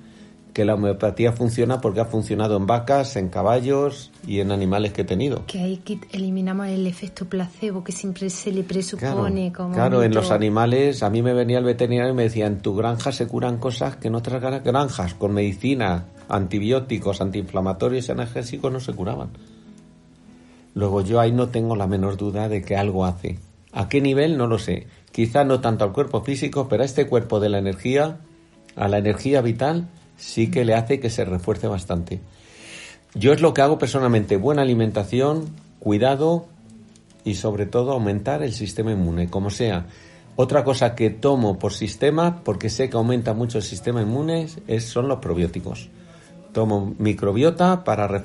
que 0.53 0.67
la 0.67 0.75
homeopatía 0.75 1.33
funciona 1.33 1.81
porque 1.81 2.01
ha 2.01 2.05
funcionado 2.05 2.59
en 2.59 2.67
vacas, 2.67 3.17
en 3.17 3.31
caballos 3.31 4.11
y 4.27 4.41
en 4.41 4.53
animales 4.53 4.93
que 4.93 5.01
he 5.01 5.05
tenido. 5.05 5.47
Que 5.47 5.61
ahí 5.61 5.83
eliminamos 6.13 6.69
el 6.69 6.87
efecto 6.87 7.25
placebo 7.25 7.83
que 7.83 7.93
siempre 7.93 8.29
se 8.29 8.53
le 8.53 8.63
presupone 8.63 9.51
Claro, 9.51 9.53
como... 9.55 9.75
claro, 9.75 10.03
en 10.03 10.13
los 10.13 10.31
animales, 10.31 11.03
a 11.03 11.09
mí 11.09 11.23
me 11.23 11.33
venía 11.33 11.57
el 11.59 11.65
veterinario 11.65 12.13
y 12.13 12.17
me 12.17 12.25
decía, 12.25 12.47
en 12.47 12.61
tu 12.61 12.77
granja 12.77 13.13
se 13.13 13.27
curan 13.27 13.57
cosas 13.57 13.97
que 13.97 14.09
en 14.09 14.15
otras 14.15 14.43
gra- 14.43 14.63
granjas, 14.63 15.15
con 15.15 15.33
medicina, 15.33 16.05
antibióticos, 16.29 17.23
antiinflamatorios 17.23 18.09
y 18.09 18.13
analgésicos 18.13 18.71
no 18.71 18.79
se 18.81 18.93
curaban. 18.93 19.31
Luego 20.75 21.01
yo 21.03 21.19
ahí 21.21 21.33
no 21.33 21.49
tengo 21.49 21.77
la 21.77 21.87
menor 21.87 22.17
duda 22.17 22.49
de 22.51 22.63
que 22.63 22.77
algo 22.77 23.05
hace. 23.07 23.39
¿A 23.73 23.89
qué 23.89 24.01
nivel? 24.03 24.37
No 24.37 24.47
lo 24.47 24.59
sé. 24.59 24.87
Quizá 25.13 25.45
no 25.45 25.61
tanto 25.61 25.85
al 25.85 25.93
cuerpo 25.93 26.23
físico, 26.23 26.69
pero 26.69 26.83
a 26.83 26.87
este 26.87 27.07
cuerpo 27.07 27.39
de 27.39 27.51
la 27.51 27.59
energía, 27.59 28.19
a 28.77 28.89
la 28.89 28.99
energía 28.99 29.43
vital, 29.43 29.89
sí 30.17 30.51
que 30.51 30.65
le 30.65 30.75
hace 30.75 31.01
que 31.01 31.11
se 31.11 31.25
refuerce 31.25 31.69
bastante. 31.69 32.21
Yo 33.15 33.33
es 33.33 33.43
lo 33.43 33.53
que 33.53 33.61
hago 33.61 33.79
personalmente, 33.79 34.37
buena 34.37 34.63
alimentación, 34.63 35.51
cuidado 35.81 36.47
y 37.25 37.35
sobre 37.35 37.67
todo 37.67 37.93
aumentar 37.93 38.43
el 38.43 38.53
sistema 38.53 38.93
inmune, 38.93 39.29
como 39.29 39.51
sea. 39.51 39.87
Otra 40.35 40.65
cosa 40.65 40.95
que 40.95 41.11
tomo 41.11 41.59
por 41.59 41.75
sistema, 41.75 42.43
porque 42.43 42.71
sé 42.71 42.89
que 42.89 42.97
aumenta 42.97 43.35
mucho 43.35 43.59
el 43.59 43.65
sistema 43.65 44.01
inmune, 44.01 44.47
es, 44.67 44.85
son 44.85 45.09
los 45.09 45.19
probióticos. 45.19 45.91
Tomo 46.55 46.95
microbiota 46.99 47.85
para 47.85 48.09
re- 48.09 48.23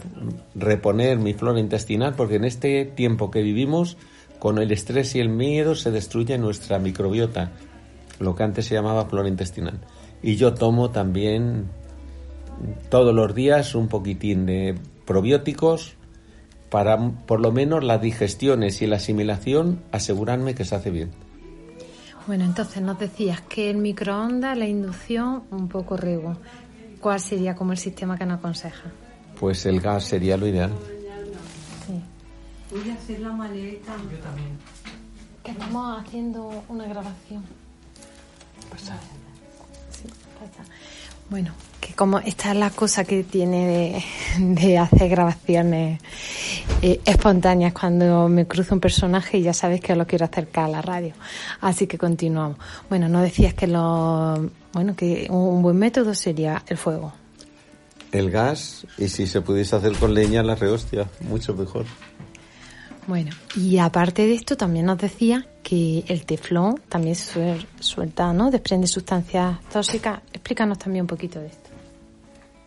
reponer 0.56 1.18
mi 1.18 1.34
flora 1.34 1.60
intestinal, 1.60 2.16
porque 2.16 2.36
en 2.36 2.46
este 2.46 2.86
tiempo 2.86 3.30
que 3.30 3.42
vivimos, 3.42 3.98
con 4.40 4.60
el 4.60 4.72
estrés 4.72 5.16
y 5.16 5.20
el 5.20 5.30
miedo 5.30 5.76
se 5.76 5.92
destruye 5.92 6.38
nuestra 6.38 6.80
microbiota, 6.80 7.52
lo 8.20 8.36
que 8.36 8.44
antes 8.44 8.66
se 8.66 8.76
llamaba 8.76 9.06
flora 9.06 9.28
intestinal. 9.28 9.80
Y 10.22 10.36
yo 10.36 10.54
tomo 10.54 10.92
también 10.92 11.70
todos 12.90 13.14
los 13.14 13.34
días 13.36 13.76
un 13.76 13.88
poquitín 13.88 14.46
de 14.46 14.76
probióticos 15.06 15.96
para 16.70 16.98
por 16.98 17.40
lo 17.40 17.52
menos 17.52 17.84
las 17.84 18.02
digestiones 18.02 18.82
y 18.82 18.88
la 18.88 18.98
asimilación 18.98 19.82
asegurarme 19.92 20.56
que 20.56 20.66
se 20.66 20.76
hace 20.76 20.92
bien. 20.92 21.12
Bueno, 22.26 22.44
entonces 22.44 22.84
nos 22.84 23.00
decías 23.00 23.42
que 23.42 23.70
el 23.70 23.78
microondas, 23.78 24.58
la 24.58 24.68
inducción, 24.68 25.44
un 25.50 25.70
poco 25.70 25.96
riesgo. 25.96 26.36
¿Cuál 27.00 27.22
sería 27.22 27.56
como 27.56 27.72
el 27.72 27.78
sistema 27.78 28.18
que 28.18 28.26
nos 28.26 28.40
aconseja? 28.40 28.92
Pues 29.40 29.66
el 29.66 29.80
gas 29.80 30.04
sería 30.04 30.36
lo 30.36 30.46
ideal. 30.46 30.72
Voy 32.72 32.90
a 32.90 32.94
hacer 32.94 33.20
la 33.20 33.32
maleta. 33.32 33.96
Yo 34.12 34.18
también. 34.20 34.58
Que 35.44 35.52
estamos 35.52 36.02
haciendo 36.02 36.64
una 36.68 36.86
grabación. 36.86 37.44
Sí, 39.92 40.08
pasa. 40.40 40.64
Bueno, 41.30 41.52
que 41.82 41.94
como 41.94 42.20
esta 42.20 42.52
es 42.52 42.58
la 42.58 42.70
cosa 42.70 43.04
que 43.04 43.24
tiene 43.24 43.68
de, 44.38 44.56
de 44.64 44.78
hacer 44.78 45.10
grabaciones 45.10 46.02
eh, 46.82 47.02
espontáneas 47.06 47.74
cuando 47.74 48.30
me 48.30 48.46
cruza 48.46 48.76
un 48.76 48.80
personaje 48.80 49.38
y 49.38 49.44
ya 49.44 49.54
sabes 49.54 49.82
que 49.82 49.96
lo 49.96 50.06
quiero 50.08 50.26
acercar 50.26 50.66
a 50.66 50.70
la 50.70 50.82
radio. 50.82 51.14
Así 51.62 51.88
que 51.88 51.98
continuamos. 51.98 52.58
Bueno, 52.90 53.10
no 53.10 53.22
decías 53.22 53.54
que 53.54 53.68
lo 53.68 54.50
bueno 54.74 54.96
que 54.96 55.28
un, 55.30 55.38
un 55.38 55.62
buen 55.62 55.78
método 55.78 56.14
sería 56.14 56.64
el 56.68 56.78
fuego. 56.78 57.14
El 58.12 58.32
gas, 58.32 58.88
y 58.98 59.10
si 59.10 59.28
se 59.28 59.42
pudiese 59.42 59.76
hacer 59.76 59.94
con 59.94 60.14
leña, 60.14 60.42
la 60.44 60.56
rehostia, 60.56 61.10
mucho 61.22 61.54
mejor. 61.54 61.86
Bueno, 63.08 63.32
y 63.56 63.78
aparte 63.78 64.28
de 64.28 64.34
esto 64.34 64.58
también 64.58 64.86
nos 64.86 64.98
decía 64.98 65.48
que 65.64 66.04
el 66.08 66.26
teflón 66.26 66.82
también 66.90 67.16
suel- 67.16 67.66
suelta, 67.80 68.34
¿no? 68.34 68.52
Desprende 68.52 68.86
sustancias 68.88 69.60
tóxicas. 69.72 70.20
Explícanos 70.34 70.78
también 70.78 71.04
un 71.04 71.08
poquito 71.08 71.40
de 71.40 71.48
esto. 71.48 71.70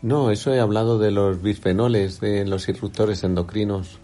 No, 0.03 0.31
eso 0.31 0.53
he 0.55 0.61
hablado 0.61 0.98
de 0.98 1.11
los 1.11 1.42
bisfenoles, 1.42 2.20
de 2.20 2.46
los 2.46 2.66
disruptores 2.66 3.22
endocrinos. 3.22 3.98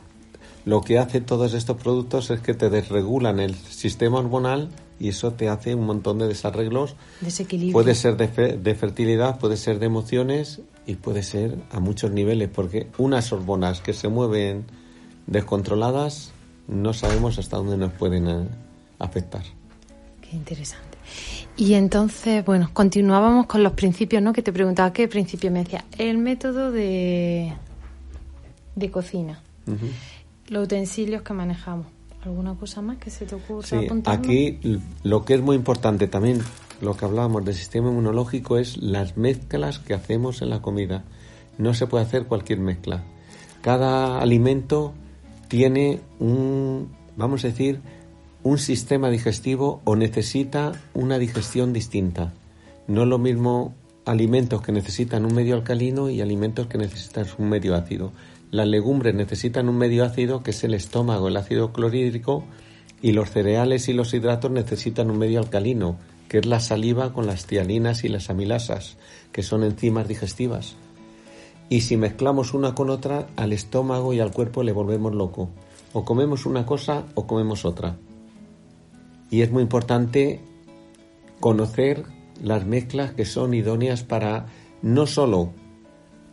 Lo 0.67 0.83
que 0.83 0.99
hace 0.99 1.21
todos 1.23 1.55
estos 1.55 1.77
productos 1.79 2.29
es 2.31 2.41
que 2.41 2.53
te 2.53 2.69
desregulan 2.69 3.41
el 3.41 3.55
sistema 3.55 4.19
hormonal 4.19 4.69
y 5.01 5.09
eso 5.09 5.33
te 5.33 5.49
hace 5.49 5.75
un 5.75 5.87
montón 5.87 6.19
de 6.19 6.29
desarreglos. 6.29 6.97
Desequilibrio. 7.23 7.73
Puede 7.73 7.95
ser 7.95 8.17
de, 8.19 8.29
fe- 8.29 8.59
de 8.59 8.75
fertilidad, 8.75 9.39
puede 9.39 9.57
ser 9.57 9.79
de 9.79 9.87
emociones 9.87 10.61
y 10.87 10.97
puede 10.97 11.23
ser 11.23 11.57
a 11.71 11.81
muchos 11.81 12.11
niveles, 12.11 12.51
porque 12.53 12.89
unas 12.99 13.33
hormonas 13.33 13.81
que 13.81 13.93
se 13.95 14.09
mueven 14.09 14.65
descontroladas 15.27 16.33
no 16.69 16.93
sabemos 16.93 17.39
hasta 17.39 17.57
dónde 17.57 17.77
nos 17.77 17.93
pueden 17.93 18.29
eh, 18.29 18.49
afectar. 18.99 19.43
Qué 20.21 20.37
interesante. 20.37 20.99
Y 21.57 21.75
entonces, 21.75 22.45
bueno, 22.45 22.71
continuábamos 22.73 23.47
con 23.47 23.63
los 23.63 23.73
principios, 23.73 24.23
¿no? 24.23 24.33
Que 24.33 24.43
te 24.43 24.53
preguntaba 24.53 24.93
qué 24.93 25.09
principio 25.09 25.51
me 25.51 25.61
decía. 25.61 25.85
El 25.97 26.19
método 26.19 26.73
de, 26.73 27.53
de 28.75 28.91
cocina. 28.91 29.41
Los 30.49 30.65
utensilios 30.65 31.23
que 31.23 31.33
manejamos. 31.33 31.87
¿Alguna 32.23 32.55
cosa 32.57 32.83
más 32.83 32.99
que 32.99 33.09
se 33.11 33.25
te 33.25 33.37
ocurra 33.37 33.67
Sí, 33.67 33.89
aquí 34.07 34.59
lo 35.05 35.25
que 35.25 35.35
es 35.35 35.41
muy 35.41 35.55
importante 35.55 36.09
también, 36.09 36.43
lo 36.81 36.97
que 36.97 37.05
hablábamos 37.05 37.45
del 37.45 37.55
sistema 37.55 37.89
inmunológico, 37.89 38.59
es 38.59 38.77
las 38.79 39.17
mezclas 39.17 39.79
que 39.79 39.95
hacemos 39.95 40.43
en 40.43 40.51
la 40.51 40.61
comida. 40.61 41.05
No 41.57 41.73
se 41.73 41.87
puede 41.87 42.05
hacer 42.05 42.27
cualquier 42.27 42.59
mezcla. 42.59 43.05
Cada 43.63 44.19
alimento 44.19 44.93
tiene 45.49 46.01
un, 46.19 46.91
vamos 47.17 47.45
a 47.45 47.49
decir, 47.49 47.81
un 48.43 48.59
sistema 48.59 49.11
digestivo 49.11 49.81
o 49.85 49.97
necesita 49.97 50.73
una 50.95 51.19
digestión 51.19 51.73
distinta. 51.73 52.33
No 52.87 53.03
es 53.03 53.09
lo 53.09 53.19
mismo 53.19 53.75
alimentos 54.05 54.63
que 54.63 54.73
necesitan 54.73 55.25
un 55.25 55.35
medio 55.35 55.57
alcalino 55.57 56.11
y 56.11 56.21
alimentos 56.21 56.69
que 56.69 56.79
necesitan 56.79 57.27
un 57.39 57.49
medio 57.49 57.75
ácido. 57.75 58.13
Las 58.53 58.69
legumbres 58.69 59.15
necesitan 59.15 59.69
un 59.69 59.77
medio 59.77 60.05
ácido 60.05 60.43
que 60.43 60.53
es 60.53 60.63
el 60.63 60.75
estómago, 60.75 61.29
el 61.29 61.37
ácido 61.37 61.73
clorhídrico, 61.73 62.45
y 63.03 63.13
los 63.13 63.31
cereales 63.31 63.89
y 63.89 63.93
los 63.93 64.15
hidratos 64.15 64.51
necesitan 64.51 65.11
un 65.11 65.19
medio 65.19 65.41
alcalino, 65.41 65.99
que 66.29 66.39
es 66.39 66.47
la 66.47 66.61
saliva 66.61 67.13
con 67.13 67.27
las 67.27 67.47
tialinas 67.47 68.05
y 68.05 68.09
las 68.09 68.31
amilasas, 68.31 68.97
que 69.33 69.43
son 69.43 69.65
enzimas 69.65 70.09
digestivas. 70.09 70.77
Y 71.69 71.81
si 71.81 71.97
mezclamos 71.97 72.55
una 72.55 72.75
con 72.75 72.91
otra, 72.91 73.27
al 73.37 73.53
estómago 73.53 74.13
y 74.13 74.21
al 74.21 74.33
cuerpo 74.33 74.63
le 74.63 74.73
volvemos 74.73 75.15
loco. 75.15 75.51
O 75.93 76.05
comemos 76.05 76.47
una 76.47 76.67
cosa 76.67 77.05
o 77.15 77.27
comemos 77.27 77.65
otra. 77.65 77.97
Y 79.31 79.43
es 79.43 79.51
muy 79.51 79.63
importante 79.63 80.41
conocer 81.41 82.05
las 82.43 82.67
mezclas 82.67 83.13
que 83.13 83.25
son 83.25 83.55
idóneas 83.55 84.03
para 84.03 84.47
no 84.83 85.07
solo 85.07 85.53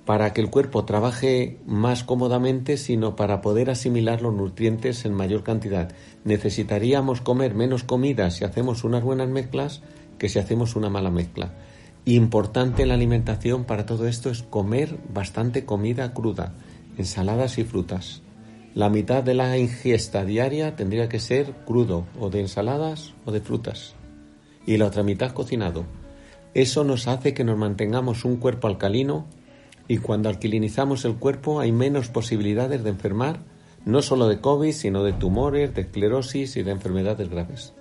para 0.06 0.34
que 0.34 0.42
el 0.42 0.50
cuerpo 0.50 0.84
trabaje 0.84 1.60
más 1.66 2.04
cómodamente, 2.04 2.78
sino 2.78 3.16
para 3.16 3.42
poder 3.42 3.70
asimilar 3.70 4.22
los 4.22 4.34
nutrientes 4.34 5.06
en 5.06 5.14
mayor 5.14 5.44
cantidad. 5.44 5.94
Necesitaríamos 6.26 7.22
comer 7.22 7.56
menos 7.56 7.84
comida 7.84 8.30
si 8.30 8.44
hacemos 8.44 8.84
unas 8.84 9.04
buenas 9.04 9.30
mezclas 9.30 9.82
que 10.18 10.30
si 10.30 10.40
hacemos 10.40 10.76
una 10.76 10.90
mala 10.90 11.10
mezcla. 11.10 11.54
Importante 12.06 12.82
en 12.82 12.90
la 12.90 12.96
alimentación 12.96 13.64
para 13.64 13.86
todo 13.86 14.08
esto 14.08 14.30
es 14.30 14.44
comer 14.44 14.98
bastante 15.14 15.66
comida 15.66 16.14
cruda, 16.14 16.54
ensaladas 16.98 17.58
y 17.58 17.64
frutas. 17.64 18.22
La 18.76 18.90
mitad 18.90 19.24
de 19.24 19.36
la 19.36 19.58
ingesta 19.58 20.26
diaria 20.26 20.76
tendría 20.76 21.08
que 21.08 21.20
ser 21.20 21.54
crudo, 21.66 22.06
o 22.20 22.30
de 22.30 22.42
ensaladas 22.42 23.14
o 23.26 23.32
de 23.32 23.40
frutas, 23.40 23.96
y 24.66 24.78
la 24.78 24.88
otra 24.88 25.04
mitad 25.04 25.32
cocinado. 25.32 25.86
Eso 26.54 26.84
nos 26.84 27.08
hace 27.08 27.34
que 27.34 27.44
nos 27.44 27.58
mantengamos 27.58 28.26
un 28.26 28.38
cuerpo 28.38 28.68
alcalino 28.68 29.26
y 29.88 29.98
cuando 29.98 30.30
alquilinizamos 30.30 31.06
el 31.06 31.16
cuerpo 31.16 31.60
hay 31.60 31.72
menos 31.72 32.10
posibilidades 32.10 32.84
de 32.84 32.90
enfermar, 32.90 33.40
no 33.86 34.02
solo 34.02 34.28
de 34.28 34.40
COVID, 34.40 34.72
sino 34.72 35.04
de 35.04 35.14
tumores, 35.14 35.74
de 35.74 35.82
esclerosis 35.82 36.56
y 36.58 36.64
de 36.64 36.72
enfermedades 36.72 37.30
graves. 37.30 37.74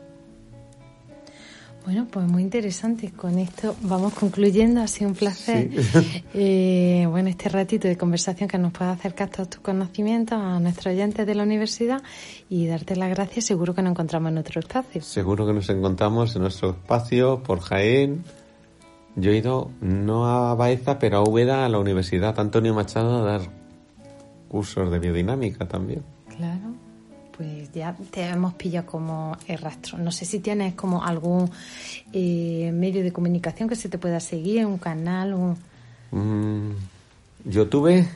Bueno, 1.84 2.06
pues 2.10 2.26
muy 2.28 2.42
interesante. 2.42 3.10
Con 3.10 3.38
esto 3.38 3.74
vamos 3.82 4.14
concluyendo. 4.14 4.80
Ha 4.80 4.88
sido 4.88 5.10
un 5.10 5.16
placer. 5.16 5.70
Eh, 6.34 7.06
bueno, 7.10 7.28
este 7.28 7.48
ratito 7.48 7.86
de 7.88 7.96
conversación 7.96 8.48
que 8.48 8.56
nos 8.56 8.72
puede 8.72 8.90
acercar 8.90 9.28
todos 9.28 9.50
tus 9.50 9.60
conocimientos 9.60 10.38
a 10.38 10.58
nuestros 10.60 10.94
oyentes 10.94 11.26
de 11.26 11.34
la 11.34 11.42
universidad 11.42 12.02
y 12.48 12.66
darte 12.66 12.96
las 12.96 13.10
gracias. 13.10 13.44
Seguro 13.44 13.74
que 13.74 13.82
nos 13.82 13.90
encontramos 13.92 14.32
en 14.32 14.38
otro 14.38 14.60
espacio. 14.60 15.02
Seguro 15.02 15.46
que 15.46 15.52
nos 15.52 15.68
encontramos 15.68 16.34
en 16.34 16.42
nuestro 16.42 16.70
espacio 16.70 17.42
por 17.42 17.60
Jaén. 17.60 18.24
Yo 19.16 19.30
he 19.30 19.36
ido 19.36 19.70
no 19.80 20.26
a 20.26 20.54
Baeza, 20.54 20.98
pero 20.98 21.18
a 21.18 21.22
Úbeda, 21.22 21.66
a 21.66 21.68
la 21.68 21.78
Universidad 21.78 22.38
Antonio 22.40 22.72
Machado, 22.74 23.22
a 23.22 23.32
dar 23.32 23.42
cursos 24.48 24.90
de 24.90 24.98
biodinámica 24.98 25.68
también. 25.68 26.02
Claro 26.34 26.81
pues 27.36 27.72
ya 27.72 27.96
te 28.10 28.22
hemos 28.22 28.54
pillado 28.54 28.86
como 28.86 29.36
el 29.46 29.58
rastro. 29.58 29.98
No 29.98 30.12
sé 30.12 30.24
si 30.24 30.40
tienes 30.40 30.74
como 30.74 31.04
algún 31.04 31.50
eh, 32.12 32.70
medio 32.72 33.02
de 33.02 33.12
comunicación 33.12 33.68
que 33.68 33.76
se 33.76 33.88
te 33.88 33.98
pueda 33.98 34.20
seguir, 34.20 34.66
un 34.66 34.78
canal, 34.78 35.34
un... 35.34 35.56
Mm, 36.10 36.76
yo 37.44 37.68
tuve 37.68 38.08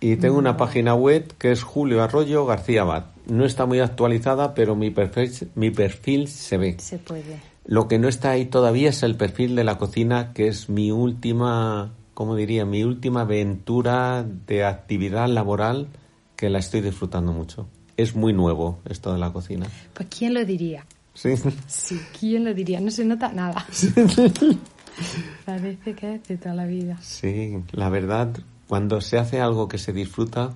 y 0.00 0.16
tengo 0.16 0.38
una 0.38 0.56
página 0.56 0.94
web 0.94 1.34
que 1.38 1.50
es 1.50 1.62
Julio 1.62 2.02
Arroyo 2.02 2.46
García 2.46 2.82
Abad. 2.82 3.06
No 3.26 3.44
está 3.44 3.66
muy 3.66 3.80
actualizada, 3.80 4.54
pero 4.54 4.74
mi 4.74 4.90
perfil, 4.90 5.50
mi 5.54 5.70
perfil 5.70 6.28
se 6.28 6.56
ve. 6.56 6.76
Se 6.78 6.98
puede. 6.98 7.40
Lo 7.66 7.86
que 7.86 7.98
no 7.98 8.08
está 8.08 8.30
ahí 8.30 8.46
todavía 8.46 8.88
es 8.88 9.02
el 9.02 9.16
perfil 9.16 9.54
de 9.56 9.64
la 9.64 9.76
cocina, 9.76 10.32
que 10.32 10.48
es 10.48 10.70
mi 10.70 10.90
última, 10.90 11.92
¿cómo 12.14 12.34
diría? 12.34 12.64
Mi 12.64 12.82
última 12.82 13.22
aventura 13.22 14.24
de 14.46 14.64
actividad 14.64 15.28
laboral 15.28 15.88
que 16.36 16.48
la 16.48 16.58
estoy 16.58 16.80
disfrutando 16.80 17.32
mucho 17.32 17.68
es 18.02 18.14
muy 18.14 18.32
nuevo 18.32 18.78
esto 18.88 19.12
de 19.12 19.18
la 19.18 19.32
cocina. 19.32 19.66
Pues 19.94 20.08
¿quién 20.08 20.34
lo 20.34 20.44
diría? 20.44 20.84
Sí. 21.14 21.34
Sí, 21.66 22.00
¿quién 22.18 22.44
lo 22.44 22.54
diría? 22.54 22.80
No 22.80 22.90
se 22.90 23.04
nota 23.04 23.32
nada. 23.32 23.66
Parece 25.44 25.94
que 25.94 26.14
es 26.14 26.28
de 26.28 26.36
toda 26.36 26.54
la 26.54 26.66
vida. 26.66 26.98
Sí, 27.00 27.58
la 27.72 27.88
verdad, 27.88 28.30
cuando 28.68 29.00
se 29.00 29.18
hace 29.18 29.40
algo 29.40 29.68
que 29.68 29.78
se 29.78 29.92
disfruta, 29.92 30.54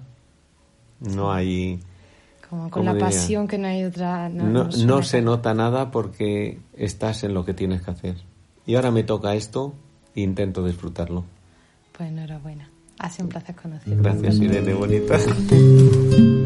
no 1.00 1.32
hay... 1.32 1.80
Como 2.48 2.70
con 2.70 2.84
la 2.84 2.96
pasión 2.96 3.48
que 3.48 3.58
no 3.58 3.68
hay 3.68 3.84
otra... 3.84 4.28
No, 4.28 4.64
no 4.64 5.02
se 5.02 5.22
nota 5.22 5.54
nada 5.54 5.90
porque 5.90 6.60
estás 6.76 7.24
en 7.24 7.34
lo 7.34 7.44
que 7.44 7.54
tienes 7.54 7.82
que 7.82 7.90
hacer. 7.90 8.16
Y 8.66 8.76
ahora 8.76 8.90
me 8.90 9.02
toca 9.02 9.34
esto 9.34 9.74
e 10.14 10.20
intento 10.20 10.64
disfrutarlo. 10.64 11.24
Pues 11.96 12.10
enhorabuena. 12.10 12.70
Ha 12.98 13.10
sido 13.10 13.24
un 13.24 13.30
placer 13.30 13.54
conocerte. 13.56 13.96
Gracias, 13.96 14.36
Irene, 14.36 14.74
bonita. 14.74 15.18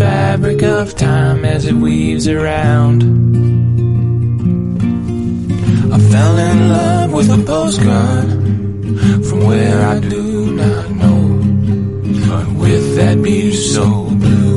fabric 0.00 0.62
of 0.62 0.96
time 0.96 1.44
as 1.44 1.66
it 1.66 1.74
weaves 1.74 2.26
around. 2.26 3.02
I 5.92 5.98
fell 5.98 6.38
in 6.38 6.58
love 6.70 7.12
with 7.12 7.28
a 7.28 7.42
postcard 7.44 8.30
from 9.26 9.44
where 9.44 9.78
I 9.86 10.00
do 10.00 10.52
not 10.52 10.90
know, 11.02 11.22
but 12.30 12.46
with 12.62 12.96
that 12.96 13.22
beach 13.22 13.58
so 13.58 14.06
blue. 14.22 14.49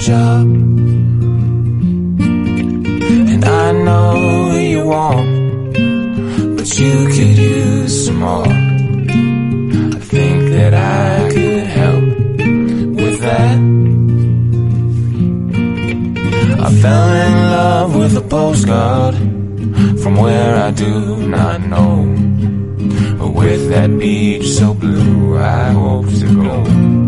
job. 0.00 0.46
And 3.32 3.44
I 3.44 3.72
know 3.72 4.56
you 4.56 4.84
won't, 4.86 5.74
but 6.56 6.78
you 6.78 7.06
could 7.08 7.36
use 7.38 8.06
some 8.06 8.20
more. 8.20 8.46
I 9.96 10.00
think 10.14 10.50
that 10.56 10.72
I 10.74 11.28
could 11.34 11.66
help 11.78 12.04
with 12.98 13.20
that. 13.20 13.58
I 16.66 16.68
fell 16.82 17.10
in 17.26 17.34
love 17.56 17.96
with 17.96 18.16
a 18.16 18.22
postcard 18.22 19.14
from 20.02 20.16
where 20.16 20.56
I 20.56 20.70
do 20.70 21.28
not 21.28 21.60
know. 21.60 22.06
But 23.18 23.30
with 23.34 23.68
that 23.68 23.98
beach 23.98 24.48
so 24.48 24.72
blue, 24.72 25.36
I 25.36 25.72
hope 25.72 26.06
to 26.06 26.42
go. 26.42 26.99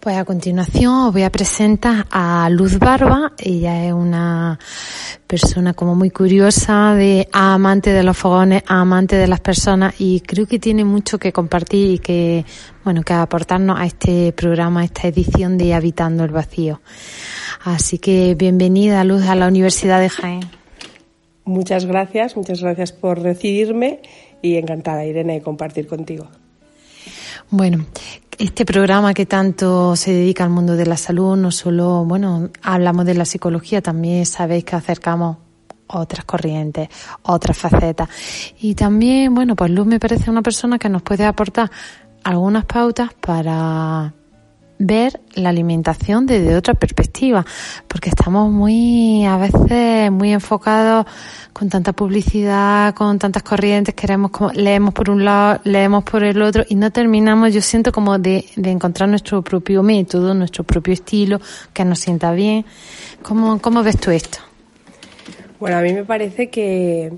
Pues 0.00 0.16
a 0.16 0.24
continuación 0.24 1.08
os 1.08 1.12
voy 1.12 1.24
a 1.24 1.30
presentar 1.30 2.06
a 2.10 2.48
Luz 2.48 2.78
Barba. 2.78 3.32
Ella 3.36 3.84
es 3.84 3.92
una 3.92 4.58
persona 5.30 5.74
como 5.74 5.94
muy 5.94 6.10
curiosa, 6.10 6.96
de 6.96 7.28
amante 7.30 7.92
de 7.92 8.02
los 8.02 8.18
fogones, 8.18 8.64
amante 8.66 9.14
de 9.14 9.28
las 9.28 9.38
personas 9.38 9.94
y 10.00 10.22
creo 10.22 10.44
que 10.46 10.58
tiene 10.58 10.84
mucho 10.84 11.20
que 11.20 11.32
compartir 11.32 11.92
y 11.92 11.98
que, 12.00 12.44
bueno, 12.82 13.02
que 13.04 13.12
aportarnos 13.12 13.78
a 13.78 13.86
este 13.86 14.32
programa, 14.32 14.80
a 14.80 14.84
esta 14.84 15.06
edición 15.06 15.56
de 15.56 15.72
Habitando 15.72 16.24
el 16.24 16.32
Vacío. 16.32 16.80
Así 17.62 17.98
que 17.98 18.34
bienvenida 18.34 19.04
Luz 19.04 19.22
a 19.28 19.36
la 19.36 19.46
Universidad 19.46 20.00
de 20.00 20.08
Jaén. 20.08 20.40
Muchas 21.44 21.86
gracias, 21.86 22.36
muchas 22.36 22.60
gracias 22.60 22.90
por 22.90 23.20
recibirme 23.20 24.00
y 24.42 24.56
encantada 24.56 25.04
Irene 25.04 25.34
de 25.34 25.42
compartir 25.42 25.86
contigo. 25.86 26.26
Bueno, 27.50 27.86
este 28.40 28.64
programa 28.64 29.12
que 29.12 29.26
tanto 29.26 29.94
se 29.96 30.14
dedica 30.14 30.44
al 30.44 30.50
mundo 30.50 30.74
de 30.74 30.86
la 30.86 30.96
salud, 30.96 31.36
no 31.36 31.50
solo, 31.50 32.06
bueno, 32.06 32.48
hablamos 32.62 33.04
de 33.04 33.12
la 33.12 33.26
psicología, 33.26 33.82
también 33.82 34.24
sabéis 34.24 34.64
que 34.64 34.76
acercamos 34.76 35.36
otras 35.86 36.24
corrientes, 36.24 36.88
otras 37.20 37.58
facetas. 37.58 38.08
Y 38.58 38.74
también, 38.74 39.34
bueno, 39.34 39.54
pues 39.56 39.70
Luz 39.70 39.86
me 39.86 40.00
parece 40.00 40.30
una 40.30 40.40
persona 40.40 40.78
que 40.78 40.88
nos 40.88 41.02
puede 41.02 41.26
aportar 41.26 41.70
algunas 42.24 42.64
pautas 42.64 43.10
para 43.12 44.14
ver 44.80 45.20
la 45.34 45.50
alimentación 45.50 46.24
desde 46.26 46.56
otra 46.56 46.72
perspectiva, 46.72 47.44
porque 47.86 48.08
estamos 48.08 48.50
muy, 48.50 49.26
a 49.26 49.36
veces, 49.36 50.10
muy 50.10 50.32
enfocados 50.32 51.06
con 51.52 51.68
tanta 51.68 51.92
publicidad, 51.92 52.94
con 52.94 53.18
tantas 53.18 53.42
corrientes, 53.42 53.94
queremos 53.94 54.30
como, 54.30 54.50
leemos 54.52 54.94
por 54.94 55.10
un 55.10 55.22
lado, 55.24 55.60
leemos 55.64 56.02
por 56.04 56.24
el 56.24 56.40
otro 56.40 56.64
y 56.66 56.76
no 56.76 56.90
terminamos, 56.90 57.52
yo 57.52 57.60
siento 57.60 57.92
como 57.92 58.18
de, 58.18 58.46
de 58.56 58.70
encontrar 58.70 59.08
nuestro 59.08 59.42
propio 59.42 59.82
método, 59.82 60.32
nuestro 60.32 60.64
propio 60.64 60.94
estilo, 60.94 61.40
que 61.74 61.84
nos 61.84 61.98
sienta 61.98 62.32
bien. 62.32 62.64
¿Cómo, 63.22 63.60
cómo 63.60 63.82
ves 63.82 64.00
tú 64.00 64.10
esto? 64.10 64.38
Bueno, 65.60 65.76
a 65.76 65.82
mí 65.82 65.92
me 65.92 66.04
parece 66.04 66.48
que 66.48 67.12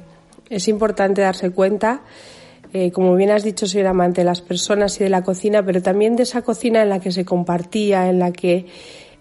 es 0.51 0.67
importante 0.67 1.23
darse 1.23 1.51
cuenta 1.51 2.01
eh, 2.73 2.91
como 2.91 3.15
bien 3.17 3.31
has 3.31 3.45
dicho, 3.45 3.67
soy 3.67 3.83
amante 3.83 4.23
de 4.23 4.25
las 4.25 4.41
personas 4.41 4.99
y 4.99 5.05
de 5.05 5.11
la 5.11 5.23
cocina, 5.23 5.65
pero 5.65 5.83
también 5.83 6.17
de 6.17 6.23
esa 6.23 6.43
cocina 6.43 6.83
en 6.83 6.89
la 6.89 7.01
que 7.01 7.13
se 7.13 7.25
compartía, 7.25 8.09
en 8.09 8.19
la 8.19 8.33
que, 8.33 8.67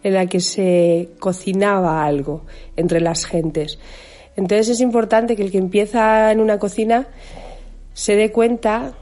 en 0.03 0.13
la 0.13 0.27
que 0.27 0.39
se 0.39 1.09
cocinaba 1.19 2.05
algo 2.05 2.43
entre 2.77 3.01
las 3.01 3.25
gentes. 3.25 3.77
Entonces 4.37 4.69
es 4.69 4.79
importante 4.79 5.35
que 5.35 5.43
el 5.43 5.51
que 5.51 5.57
empieza 5.57 6.31
en 6.31 6.39
una 6.39 6.59
cocina 6.59 7.07
se 7.93 8.15
dé 8.15 8.31
cuenta 8.31 8.93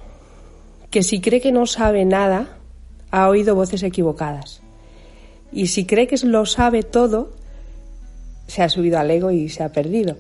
que 0.90 1.04
si 1.04 1.22
cree 1.22 1.42
que 1.42 1.52
no 1.52 1.68
sabe 1.68 2.04
nada, 2.06 2.58
ha 3.12 3.30
oído 3.30 3.54
voces 3.54 3.84
equivocadas. 3.84 4.62
Y 5.52 5.68
si 5.68 5.86
cree 5.86 6.08
que 6.08 6.18
lo 6.26 6.48
sabe 6.48 6.82
todo, 6.82 7.32
se 8.48 8.64
ha 8.64 8.70
subido 8.70 8.98
al 8.98 9.12
ego 9.12 9.30
y 9.30 9.50
se 9.50 9.64
ha 9.64 9.72
perdido. 9.72 10.18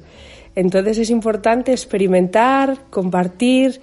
Entonces 0.55 0.99
es 0.99 1.09
importante 1.09 1.71
experimentar, 1.71 2.77
compartir, 2.89 3.81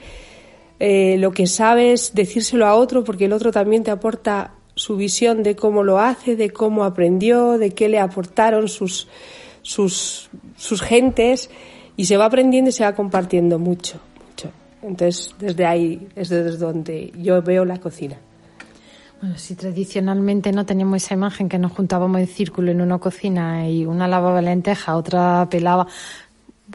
eh, 0.78 1.16
lo 1.18 1.32
que 1.32 1.46
sabes, 1.46 2.12
decírselo 2.14 2.66
a 2.66 2.74
otro, 2.74 3.04
porque 3.04 3.26
el 3.26 3.32
otro 3.32 3.50
también 3.50 3.82
te 3.82 3.90
aporta 3.90 4.54
su 4.74 4.96
visión 4.96 5.42
de 5.42 5.56
cómo 5.56 5.82
lo 5.82 5.98
hace, 5.98 6.36
de 6.36 6.50
cómo 6.50 6.84
aprendió, 6.84 7.58
de 7.58 7.70
qué 7.70 7.88
le 7.88 7.98
aportaron 7.98 8.68
sus, 8.68 9.08
sus, 9.62 10.28
sus 10.56 10.82
gentes, 10.82 11.50
y 11.96 12.04
se 12.04 12.16
va 12.18 12.26
aprendiendo 12.26 12.68
y 12.68 12.72
se 12.72 12.84
va 12.84 12.94
compartiendo 12.94 13.58
mucho, 13.58 14.00
mucho. 14.28 14.50
Entonces, 14.82 15.34
desde 15.38 15.64
ahí 15.64 16.08
es 16.14 16.28
desde 16.28 16.58
donde 16.58 17.10
yo 17.16 17.40
veo 17.42 17.64
la 17.64 17.78
cocina. 17.78 18.18
Bueno, 19.20 19.38
si 19.38 19.54
tradicionalmente 19.54 20.52
no 20.52 20.66
teníamos 20.66 21.02
esa 21.02 21.14
imagen 21.14 21.48
que 21.48 21.58
nos 21.58 21.72
juntábamos 21.72 22.20
en 22.20 22.26
círculo 22.26 22.70
en 22.70 22.82
una 22.82 22.98
cocina 22.98 23.66
y 23.66 23.86
una 23.86 24.06
lavaba 24.06 24.42
lenteja, 24.42 24.94
otra 24.94 25.48
pelaba, 25.50 25.86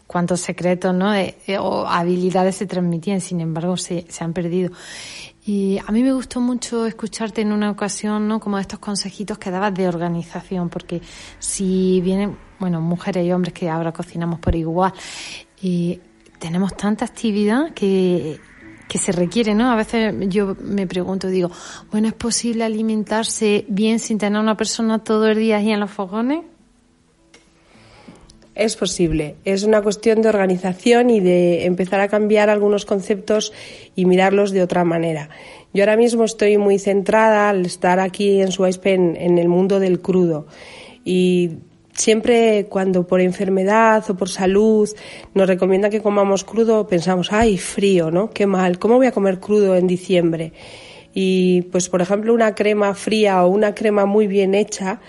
cuántos 0.08 0.41
secretos 0.41 0.93
¿no? 0.93 1.12
o 1.60 1.86
habilidades 1.88 2.56
se 2.56 2.65
transmitían, 2.65 3.21
sin 3.21 3.41
embargo 3.41 3.77
se, 3.77 4.06
se 4.10 4.23
han 4.23 4.34
perdido. 4.34 4.71
Y 5.43 5.80
a 5.80 5.91
mí 5.91 6.04
me 6.04 6.13
gustó 6.13 6.39
mucho 6.39 6.86
escucharte 6.86 7.41
en 7.41 7.51
una 7.51 7.71
ocasión, 7.71 8.27
¿no? 8.27 8.39
Como 8.39 8.60
estos 8.60 8.77
consejitos 8.77 9.39
que 9.39 9.49
dabas 9.49 9.73
de 9.73 9.88
organización, 9.88 10.69
porque 10.69 11.01
si 11.39 11.99
vienen, 12.01 12.38
bueno, 12.60 12.80
mujeres 12.80 13.25
y 13.25 13.32
hombres 13.32 13.54
que 13.54 13.67
ahora 13.67 13.91
cocinamos 13.91 14.39
por 14.39 14.56
igual, 14.56 14.93
y 15.60 15.99
tenemos 16.38 16.75
tanta 16.77 17.06
actividad 17.06 17.73
que, 17.73 18.39
que 18.88 18.97
se 18.99 19.12
requiere, 19.12 19.56
¿no? 19.56 19.71
A 19.71 19.75
veces 19.75 20.13
yo 20.27 20.56
me 20.62 20.86
pregunto, 20.86 21.27
digo, 21.27 21.49
bueno, 21.91 22.08
¿es 22.08 22.13
posible 22.13 22.63
alimentarse 22.63 23.65
bien 23.67 23.97
sin 23.97 24.19
tener 24.19 24.39
una 24.39 24.56
persona 24.56 24.99
todo 24.99 25.27
el 25.27 25.39
día 25.39 25.58
ahí 25.58 25.71
en 25.71 25.80
los 25.80 25.89
fogones? 25.89 26.50
Es 28.53 28.75
posible. 28.75 29.35
Es 29.45 29.63
una 29.63 29.81
cuestión 29.81 30.21
de 30.21 30.29
organización 30.29 31.09
y 31.09 31.21
de 31.21 31.65
empezar 31.65 32.01
a 32.01 32.09
cambiar 32.09 32.49
algunos 32.49 32.85
conceptos 32.85 33.53
y 33.95 34.05
mirarlos 34.05 34.51
de 34.51 34.61
otra 34.61 34.83
manera. 34.83 35.29
Yo 35.73 35.83
ahora 35.83 35.95
mismo 35.95 36.25
estoy 36.25 36.57
muy 36.57 36.77
centrada 36.77 37.49
al 37.49 37.65
estar 37.65 37.99
aquí 37.99 38.41
en 38.41 38.51
Suaispe 38.51 38.93
en, 38.93 39.15
en 39.15 39.37
el 39.37 39.47
mundo 39.47 39.79
del 39.79 40.01
crudo 40.01 40.47
y 41.05 41.51
siempre 41.93 42.65
cuando 42.67 43.07
por 43.07 43.21
enfermedad 43.21 44.03
o 44.09 44.17
por 44.17 44.27
salud 44.27 44.89
nos 45.33 45.47
recomienda 45.47 45.89
que 45.89 46.01
comamos 46.01 46.43
crudo 46.43 46.87
pensamos, 46.87 47.31
ay, 47.31 47.57
frío, 47.57 48.11
¿no? 48.11 48.31
Qué 48.31 48.47
mal, 48.47 48.79
¿cómo 48.79 48.97
voy 48.97 49.07
a 49.07 49.11
comer 49.13 49.39
crudo 49.39 49.77
en 49.77 49.87
diciembre? 49.87 50.51
Y 51.13 51.63
pues 51.71 51.87
por 51.87 52.01
ejemplo 52.01 52.33
una 52.33 52.53
crema 52.53 52.93
fría 52.95 53.45
o 53.45 53.49
una 53.49 53.73
crema 53.73 54.05
muy 54.05 54.27
bien 54.27 54.55
hecha 54.55 54.99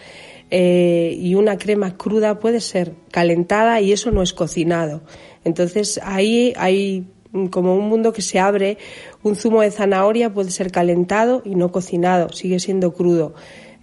eh, 0.54 1.16
y 1.18 1.34
una 1.34 1.56
crema 1.56 1.96
cruda 1.96 2.38
puede 2.38 2.60
ser 2.60 2.92
calentada 3.10 3.80
y 3.80 3.90
eso 3.90 4.10
no 4.10 4.22
es 4.22 4.34
cocinado. 4.34 5.00
Entonces 5.44 5.98
ahí 6.04 6.52
hay 6.58 7.06
como 7.50 7.74
un 7.74 7.88
mundo 7.88 8.12
que 8.12 8.20
se 8.20 8.38
abre, 8.38 8.76
un 9.22 9.34
zumo 9.34 9.62
de 9.62 9.70
zanahoria 9.70 10.34
puede 10.34 10.50
ser 10.50 10.70
calentado 10.70 11.40
y 11.46 11.54
no 11.54 11.72
cocinado, 11.72 12.28
sigue 12.34 12.60
siendo 12.60 12.92
crudo. 12.92 13.32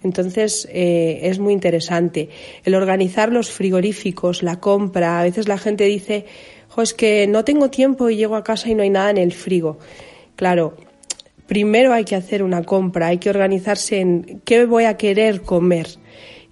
Entonces 0.04 0.68
eh, 0.70 1.18
es 1.24 1.40
muy 1.40 1.54
interesante. 1.54 2.28
El 2.64 2.76
organizar 2.76 3.32
los 3.32 3.50
frigoríficos, 3.50 4.44
la 4.44 4.60
compra, 4.60 5.18
a 5.18 5.24
veces 5.24 5.48
la 5.48 5.58
gente 5.58 5.86
dice, 5.86 6.26
es 6.80 6.94
que 6.94 7.26
no 7.26 7.44
tengo 7.44 7.68
tiempo 7.70 8.10
y 8.10 8.16
llego 8.16 8.36
a 8.36 8.44
casa 8.44 8.68
y 8.68 8.76
no 8.76 8.84
hay 8.84 8.90
nada 8.90 9.10
en 9.10 9.18
el 9.18 9.32
frigo. 9.32 9.80
Claro, 10.36 10.76
primero 11.48 11.92
hay 11.92 12.04
que 12.04 12.14
hacer 12.14 12.44
una 12.44 12.62
compra, 12.62 13.08
hay 13.08 13.18
que 13.18 13.28
organizarse 13.28 13.98
en 13.98 14.40
qué 14.44 14.66
voy 14.66 14.84
a 14.84 14.96
querer 14.96 15.42
comer 15.42 15.88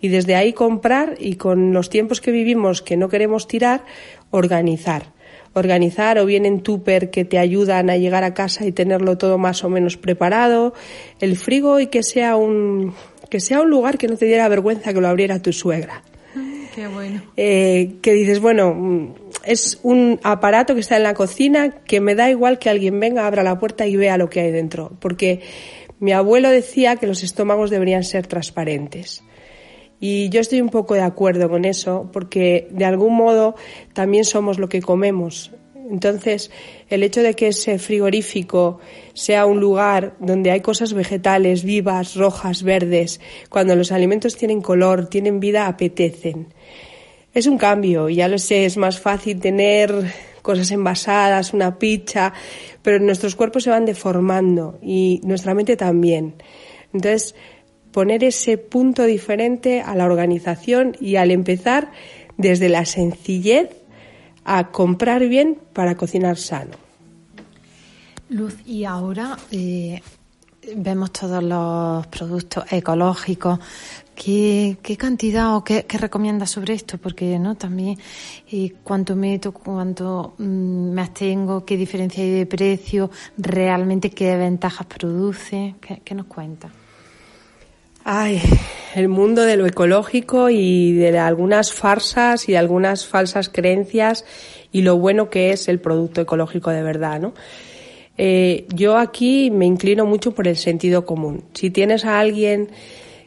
y 0.01 0.09
desde 0.09 0.35
ahí 0.35 0.53
comprar 0.53 1.17
y 1.19 1.37
con 1.37 1.73
los 1.73 1.91
tiempos 1.91 2.21
que 2.21 2.31
vivimos 2.31 2.83
que 2.83 2.97
no 2.97 3.09
queremos 3.09 3.49
tirar, 3.49 3.85
organizar. 4.31 5.13
Organizar 5.55 6.19
o 6.19 6.27
bien 6.27 6.47
en 6.47 6.61
tupper 6.61 7.11
que 7.11 7.25
te 7.25 7.39
ayudan 7.39 7.91
a 7.91 7.97
llegar 7.97 8.23
a 8.23 8.35
casa 8.35 8.67
y 8.67 8.73
tenerlo 8.73 9.19
todo 9.19 9.39
más 9.39 9.65
o 9.65 9.71
menos 9.71 9.97
preparado, 9.97 10.75
el 11.21 11.37
frigo 11.37 11.81
y 11.81 11.89
que 11.89 12.03
sea 12.03 12.37
un, 12.37 12.95
que 13.29 13.41
sea 13.41 13.61
un 13.63 13.71
lugar 13.71 13.99
que 13.99 14.09
no 14.09 14.17
te 14.17 14.27
diera 14.27 14.49
vergüenza 14.49 14.93
que 14.93 15.01
lo 15.01 15.09
abriera 15.09 15.43
tu 15.43 15.53
suegra. 15.53 16.03
Qué 16.75 16.87
bueno. 16.87 17.23
Eh, 17.37 17.97
que 18.03 18.13
dices, 18.13 18.39
bueno, 18.39 19.15
es 19.45 19.81
un 19.83 20.21
aparato 20.23 20.75
que 20.75 20.81
está 20.81 20.97
en 20.97 21.03
la 21.03 21.15
cocina 21.15 21.71
que 21.71 22.01
me 22.01 22.15
da 22.15 22.31
igual 22.31 22.61
que 22.61 22.71
alguien 22.71 23.01
venga, 23.01 23.27
abra 23.27 23.43
la 23.43 23.59
puerta 23.59 23.87
y 23.87 23.97
vea 23.97 24.17
lo 24.17 24.31
que 24.31 24.41
hay 24.41 24.53
dentro. 24.53 24.93
Porque 25.01 25.41
mi 25.99 26.13
abuelo 26.13 26.51
decía 26.51 26.95
que 26.97 27.09
los 27.09 27.25
estómagos 27.25 27.71
deberían 27.71 28.05
ser 28.05 28.29
transparentes. 28.29 29.25
Y 30.01 30.29
yo 30.29 30.41
estoy 30.41 30.61
un 30.61 30.69
poco 30.69 30.95
de 30.95 31.03
acuerdo 31.03 31.49
con 31.49 31.65
eso, 31.65 32.09
porque 32.13 32.69
de 32.71 32.85
algún 32.85 33.15
modo 33.17 33.57
también 33.93 34.25
somos 34.25 34.59
lo 34.59 34.69
que 34.69 34.81
comemos. 34.81 35.53
Entonces, 35.91 36.51
el 36.91 37.03
hecho 37.03 37.23
de 37.23 37.35
que 37.35 37.49
ese 37.49 37.79
frigorífico 37.79 38.79
sea 39.15 39.47
un 39.47 39.59
lugar 39.59 40.15
donde 40.21 40.51
hay 40.51 40.61
cosas 40.61 40.93
vegetales 40.93 41.65
vivas, 41.65 42.15
rojas, 42.15 42.63
verdes, 42.63 43.21
cuando 43.49 43.75
los 43.75 43.91
alimentos 43.91 44.37
tienen 44.37 44.61
color, 44.61 45.07
tienen 45.07 45.41
vida, 45.41 45.67
apetecen. 45.67 46.53
Es 47.33 47.47
un 47.47 47.57
cambio, 47.57 48.09
ya 48.09 48.29
lo 48.29 48.39
sé, 48.39 48.67
es 48.67 48.77
más 48.77 49.01
fácil 49.01 49.41
tener 49.41 49.95
cosas 50.43 50.71
envasadas, 50.71 51.55
una 51.55 51.79
pizza, 51.79 52.33
pero 52.83 52.99
nuestros 52.99 53.35
cuerpos 53.35 53.65
se 53.65 53.71
van 53.71 53.87
deformando 53.87 54.79
y 54.83 55.21
nuestra 55.25 55.55
mente 55.55 55.77
también. 55.77 56.35
Entonces, 56.93 57.35
poner 57.99 58.23
ese 58.23 58.59
punto 58.59 59.03
diferente 59.03 59.81
a 59.81 59.97
la 59.97 60.05
organización 60.05 60.97
y 61.01 61.17
al 61.17 61.33
empezar 61.33 61.91
desde 62.37 62.69
la 62.69 62.85
sencillez 62.85 63.71
a 64.45 64.69
comprar 64.69 65.27
bien 65.27 65.59
para 65.73 65.97
cocinar 65.97 66.37
sano. 66.37 66.77
Luz, 68.29 68.55
y 68.65 68.85
ahora 68.85 69.37
eh, 69.51 70.01
vemos 70.77 71.11
todos 71.11 71.43
los 71.43 72.07
productos 72.07 72.71
ecológicos. 72.71 73.59
¿Qué, 74.15 74.77
cantidad 74.97 75.57
o 75.57 75.65
qué, 75.65 75.85
qué 75.85 75.99
recomiendas 75.99 76.53
sobre 76.53 76.75
esto? 76.75 76.99
Porque 76.99 77.37
no 77.41 77.57
también 77.57 77.99
eh, 78.53 78.75
cuánto 78.85 79.17
meto, 79.17 79.51
cuánto 79.51 80.35
mm, 80.39 80.91
me 80.93 81.03
abstengo, 81.03 81.65
qué 81.65 81.77
diferencia 81.77 82.23
hay 82.23 82.31
de 82.31 82.47
precio, 82.47 83.11
realmente 83.37 84.11
qué 84.11 84.37
ventajas 84.37 84.87
produce. 84.87 85.75
¿Qué, 85.81 86.01
qué 86.05 86.15
nos 86.15 86.27
cuenta? 86.27 86.71
Ay, 88.11 88.41
el 88.95 89.11
mundo 89.11 89.43
de 89.43 89.59
lo 89.59 89.67
ecológico 89.67 90.49
y 90.49 90.95
de 90.95 91.19
algunas 91.19 91.75
farsas 91.75 92.49
y 92.49 92.53
de 92.53 92.59
algunas 92.59 93.05
falsas 93.05 93.51
creencias 93.51 94.25
y 94.73 94.81
lo 94.81 94.97
bueno 94.97 95.29
que 95.29 95.51
es 95.51 95.69
el 95.69 95.79
producto 95.79 96.23
ecológico 96.23 96.71
de 96.71 96.83
verdad, 96.83 97.21
¿no? 97.21 97.35
Eh, 98.17 98.65
yo 98.75 98.97
aquí 98.97 99.51
me 99.51 99.67
inclino 99.67 100.07
mucho 100.07 100.33
por 100.33 100.49
el 100.49 100.57
sentido 100.57 101.05
común. 101.05 101.45
Si 101.53 101.69
tienes 101.69 102.07
a 102.07 102.19
alguien 102.19 102.71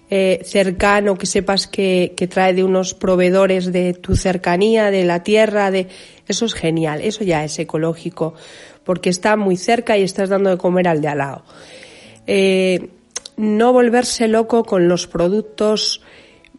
eh, 0.10 0.42
cercano 0.44 1.16
que 1.16 1.28
sepas 1.28 1.68
que, 1.68 2.16
que 2.18 2.26
trae 2.26 2.56
de 2.56 2.64
unos 2.64 2.96
proveedores 2.96 3.72
de 3.72 3.94
tu 3.94 4.16
cercanía, 4.16 4.90
de 4.90 5.06
la 5.06 5.22
tierra, 5.22 5.70
de 5.70 5.90
eso 6.28 6.46
es 6.46 6.56
genial, 6.56 7.02
eso 7.02 7.24
ya 7.24 7.44
es 7.44 7.60
ecológico, 7.60 8.34
porque 8.84 9.12
está 9.12 9.36
muy 9.38 9.58
cerca 9.58 9.96
y 9.96 10.02
estás 10.02 10.30
dando 10.30 10.50
de 10.50 10.58
comer 10.58 10.88
al 10.88 11.02
de 11.02 11.08
al 11.08 11.18
lado. 11.20 11.44
Eh, 12.26 12.90
no 13.42 13.74
volverse 13.74 14.28
loco 14.28 14.64
con 14.64 14.88
los 14.88 15.08
productos 15.08 16.02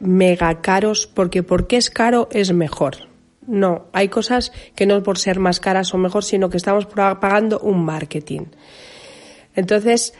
mega 0.01 0.61
caros, 0.61 1.07
porque 1.07 1.45
porque 1.45 1.77
es 1.77 1.91
caro 1.91 2.29
es 2.33 2.53
mejor. 2.53 3.09
No, 3.47 3.87
hay 3.93 4.09
cosas 4.09 4.53
que 4.75 4.85
no 4.85 5.01
por 5.05 5.17
ser 5.17 5.39
más 5.39 5.61
caras 5.61 5.95
o 5.95 5.99
mejor, 5.99 6.25
sino 6.25 6.51
que 6.51 6.57
estamos 6.57 6.87
pagando 6.87 7.61
un 7.61 7.85
marketing. 7.85 8.47
Entonces, 9.55 10.15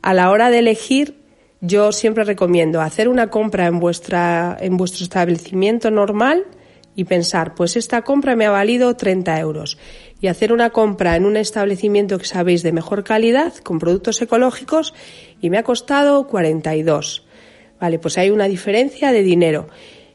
a 0.00 0.14
la 0.14 0.30
hora 0.30 0.48
de 0.50 0.60
elegir, 0.60 1.20
yo 1.60 1.92
siempre 1.92 2.24
recomiendo 2.24 2.80
hacer 2.80 3.10
una 3.10 3.28
compra 3.28 3.66
en 3.66 3.78
vuestra, 3.78 4.56
en 4.58 4.78
vuestro 4.78 5.04
establecimiento 5.04 5.90
normal 5.90 6.46
y 6.94 7.04
pensar, 7.04 7.54
pues 7.54 7.76
esta 7.76 8.02
compra 8.02 8.36
me 8.36 8.46
ha 8.46 8.50
valido 8.50 8.96
30 8.96 9.38
euros. 9.38 9.76
Y 10.20 10.28
hacer 10.28 10.52
una 10.52 10.70
compra 10.70 11.16
en 11.16 11.26
un 11.26 11.36
establecimiento 11.36 12.18
que 12.18 12.24
sabéis 12.24 12.62
de 12.62 12.72
mejor 12.72 13.04
calidad, 13.04 13.54
con 13.56 13.78
productos 13.78 14.20
ecológicos, 14.22 14.94
y 15.40 15.50
me 15.50 15.58
ha 15.58 15.62
costado 15.62 16.26
42. 16.26 17.24
Vale, 17.80 17.98
pues 17.98 18.16
hay 18.18 18.30
una 18.30 18.48
diferencia 18.48 19.12
de 19.12 19.22
dinero 19.22 19.68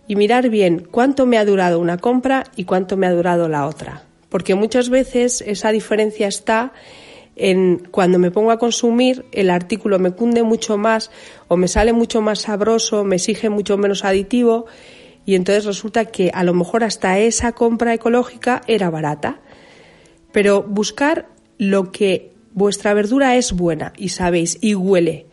y 0.07 0.15
mirar 0.15 0.49
bien 0.49 0.87
cuánto 0.89 1.25
me 1.25 1.37
ha 1.37 1.45
durado 1.45 1.79
una 1.79 1.97
compra 1.97 2.45
y 2.55 2.65
cuánto 2.65 2.97
me 2.97 3.07
ha 3.07 3.11
durado 3.11 3.47
la 3.47 3.67
otra. 3.67 4.03
Porque 4.29 4.55
muchas 4.55 4.89
veces 4.89 5.41
esa 5.45 5.71
diferencia 5.71 6.27
está 6.27 6.73
en 7.35 7.87
cuando 7.91 8.19
me 8.19 8.31
pongo 8.31 8.51
a 8.51 8.59
consumir 8.59 9.25
el 9.31 9.49
artículo 9.49 9.99
me 9.99 10.11
cunde 10.11 10.43
mucho 10.43 10.77
más 10.77 11.11
o 11.47 11.57
me 11.57 11.67
sale 11.67 11.93
mucho 11.93 12.21
más 12.21 12.39
sabroso, 12.39 13.03
me 13.03 13.15
exige 13.15 13.49
mucho 13.49 13.77
menos 13.77 14.03
aditivo 14.03 14.65
y 15.25 15.35
entonces 15.35 15.65
resulta 15.65 16.05
que 16.05 16.31
a 16.33 16.43
lo 16.43 16.53
mejor 16.53 16.83
hasta 16.83 17.19
esa 17.19 17.53
compra 17.53 17.93
ecológica 17.93 18.61
era 18.67 18.89
barata. 18.89 19.39
Pero 20.31 20.63
buscar 20.63 21.27
lo 21.57 21.91
que 21.91 22.31
vuestra 22.53 22.93
verdura 22.93 23.35
es 23.35 23.53
buena 23.53 23.93
y 23.97 24.09
sabéis 24.09 24.57
y 24.61 24.75
huele. 24.75 25.27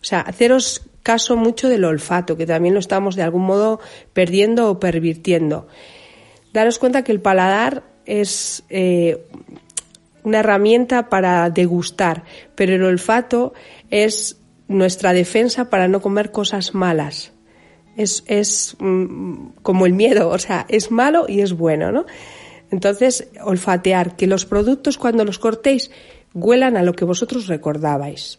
O 0.00 0.04
sea, 0.04 0.20
haceros 0.20 0.82
caso 1.02 1.36
mucho 1.36 1.68
del 1.68 1.84
olfato, 1.84 2.36
que 2.36 2.46
también 2.46 2.74
lo 2.74 2.80
estamos 2.80 3.16
de 3.16 3.22
algún 3.22 3.44
modo 3.44 3.80
perdiendo 4.12 4.70
o 4.70 4.78
pervirtiendo. 4.78 5.68
Daros 6.52 6.78
cuenta 6.78 7.02
que 7.02 7.12
el 7.12 7.20
paladar 7.20 7.82
es 8.04 8.64
eh, 8.68 9.26
una 10.22 10.40
herramienta 10.40 11.08
para 11.08 11.48
degustar, 11.50 12.24
pero 12.54 12.74
el 12.74 12.82
olfato 12.82 13.54
es 13.90 14.38
nuestra 14.66 15.12
defensa 15.12 15.70
para 15.70 15.88
no 15.88 16.00
comer 16.00 16.30
cosas 16.30 16.74
malas. 16.74 17.32
Es, 17.96 18.22
es 18.26 18.76
mm, 18.78 19.48
como 19.62 19.86
el 19.86 19.94
miedo, 19.94 20.28
o 20.28 20.38
sea, 20.38 20.66
es 20.68 20.90
malo 20.90 21.26
y 21.26 21.40
es 21.40 21.54
bueno, 21.54 21.90
¿no? 21.90 22.06
Entonces, 22.70 23.28
olfatear, 23.42 24.16
que 24.16 24.26
los 24.26 24.44
productos 24.44 24.98
cuando 24.98 25.24
los 25.24 25.38
cortéis 25.38 25.90
huelan 26.34 26.76
a 26.76 26.82
lo 26.82 26.92
que 26.92 27.04
vosotros 27.04 27.46
recordabais. 27.46 28.38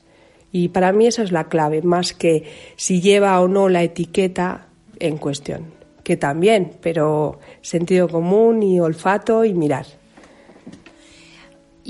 Y 0.52 0.70
para 0.70 0.92
mí 0.92 1.08
esa 1.08 1.24
es 1.24 1.32
la 1.32 1.48
clave, 1.48 1.82
más 1.82 2.14
que 2.14 2.46
si 2.76 3.02
lleva 3.02 3.40
o 3.40 3.48
no 3.48 3.70
la 3.70 3.84
etiqueta 3.84 4.68
en 5.00 5.18
cuestión, 5.18 5.74
que 6.04 6.18
también, 6.18 6.74
pero 6.82 7.40
sentido 7.62 8.08
común 8.08 8.64
y 8.64 8.80
olfato 8.80 9.46
y 9.46 9.54
mirar. 9.54 9.86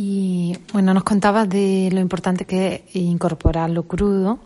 Y 0.01 0.57
bueno, 0.71 0.93
nos 0.93 1.03
contabas 1.03 1.49
de 1.49 1.89
lo 1.91 1.99
importante 1.99 2.45
que 2.45 2.85
es 2.87 2.95
incorporar 2.95 3.69
lo 3.69 3.83
crudo, 3.83 4.39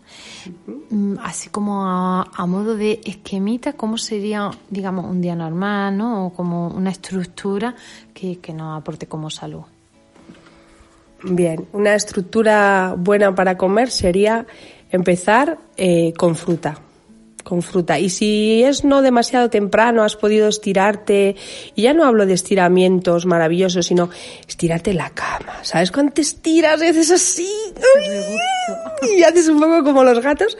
mm, 0.90 1.14
así 1.22 1.48
como 1.48 1.86
a, 1.86 2.46
modo 2.46 2.74
de 2.74 3.00
esquemita, 3.04 3.74
¿cómo 3.74 3.96
sería, 3.96 4.50
digamos, 4.68 5.04
un 5.04 5.20
día 5.20 5.36
normal, 5.36 5.96
¿no? 5.96 6.26
O 6.26 6.32
como 6.32 6.66
una 6.66 6.90
estructura 6.90 7.72
que, 8.12 8.40
que 8.40 8.52
nos 8.52 8.76
aporte 8.76 9.06
como 9.06 9.30
salud. 9.30 9.62
Bien, 11.22 11.68
una 11.72 11.94
estructura 11.94 12.96
buena 12.98 13.32
para 13.32 13.56
comer 13.56 13.92
sería 13.92 14.44
empezar 14.90 15.58
eh, 15.76 16.14
con 16.14 16.34
fruta, 16.34 16.80
con 17.44 17.62
fruta. 17.62 18.00
Y 18.00 18.08
si 18.10 18.64
es 18.64 18.82
no 18.82 19.02
demasiado 19.02 19.50
temprano, 19.50 20.02
has 20.02 20.16
podido 20.16 20.48
estirarte, 20.48 21.36
y 21.76 21.82
ya 21.82 21.94
no 21.94 22.04
hablo 22.04 22.26
de 22.26 22.32
estiramientos 22.32 23.26
maravillosos, 23.26 23.86
sino 23.86 24.10
estirarte 24.48 24.94
la 24.94 25.10
cama. 25.10 25.62
¿Sabes 25.62 25.92
cuánto 25.92 26.14
te 26.14 26.22
estiras 26.22 26.82
y 26.82 26.86
haces 26.86 27.10
así? 27.12 27.50
Y 29.16 29.22
haces 29.22 29.48
un 29.48 29.60
poco 29.60 29.84
como 29.84 30.02
los 30.02 30.20
gatos. 30.20 30.58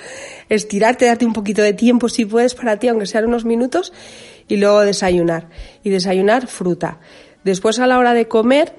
Estirarte, 0.48 1.06
darte 1.06 1.26
un 1.26 1.32
poquito 1.32 1.62
de 1.62 1.72
tiempo 1.72 2.08
si 2.08 2.26
puedes 2.26 2.54
para 2.54 2.78
ti, 2.78 2.88
aunque 2.88 3.06
sean 3.06 3.24
unos 3.24 3.44
minutos, 3.44 3.92
y 4.46 4.58
luego 4.58 4.80
desayunar. 4.80 5.48
Y 5.82 5.90
desayunar 5.90 6.46
fruta. 6.46 7.00
Después 7.42 7.78
a 7.78 7.86
la 7.86 7.98
hora 7.98 8.12
de 8.12 8.28
comer, 8.28 8.74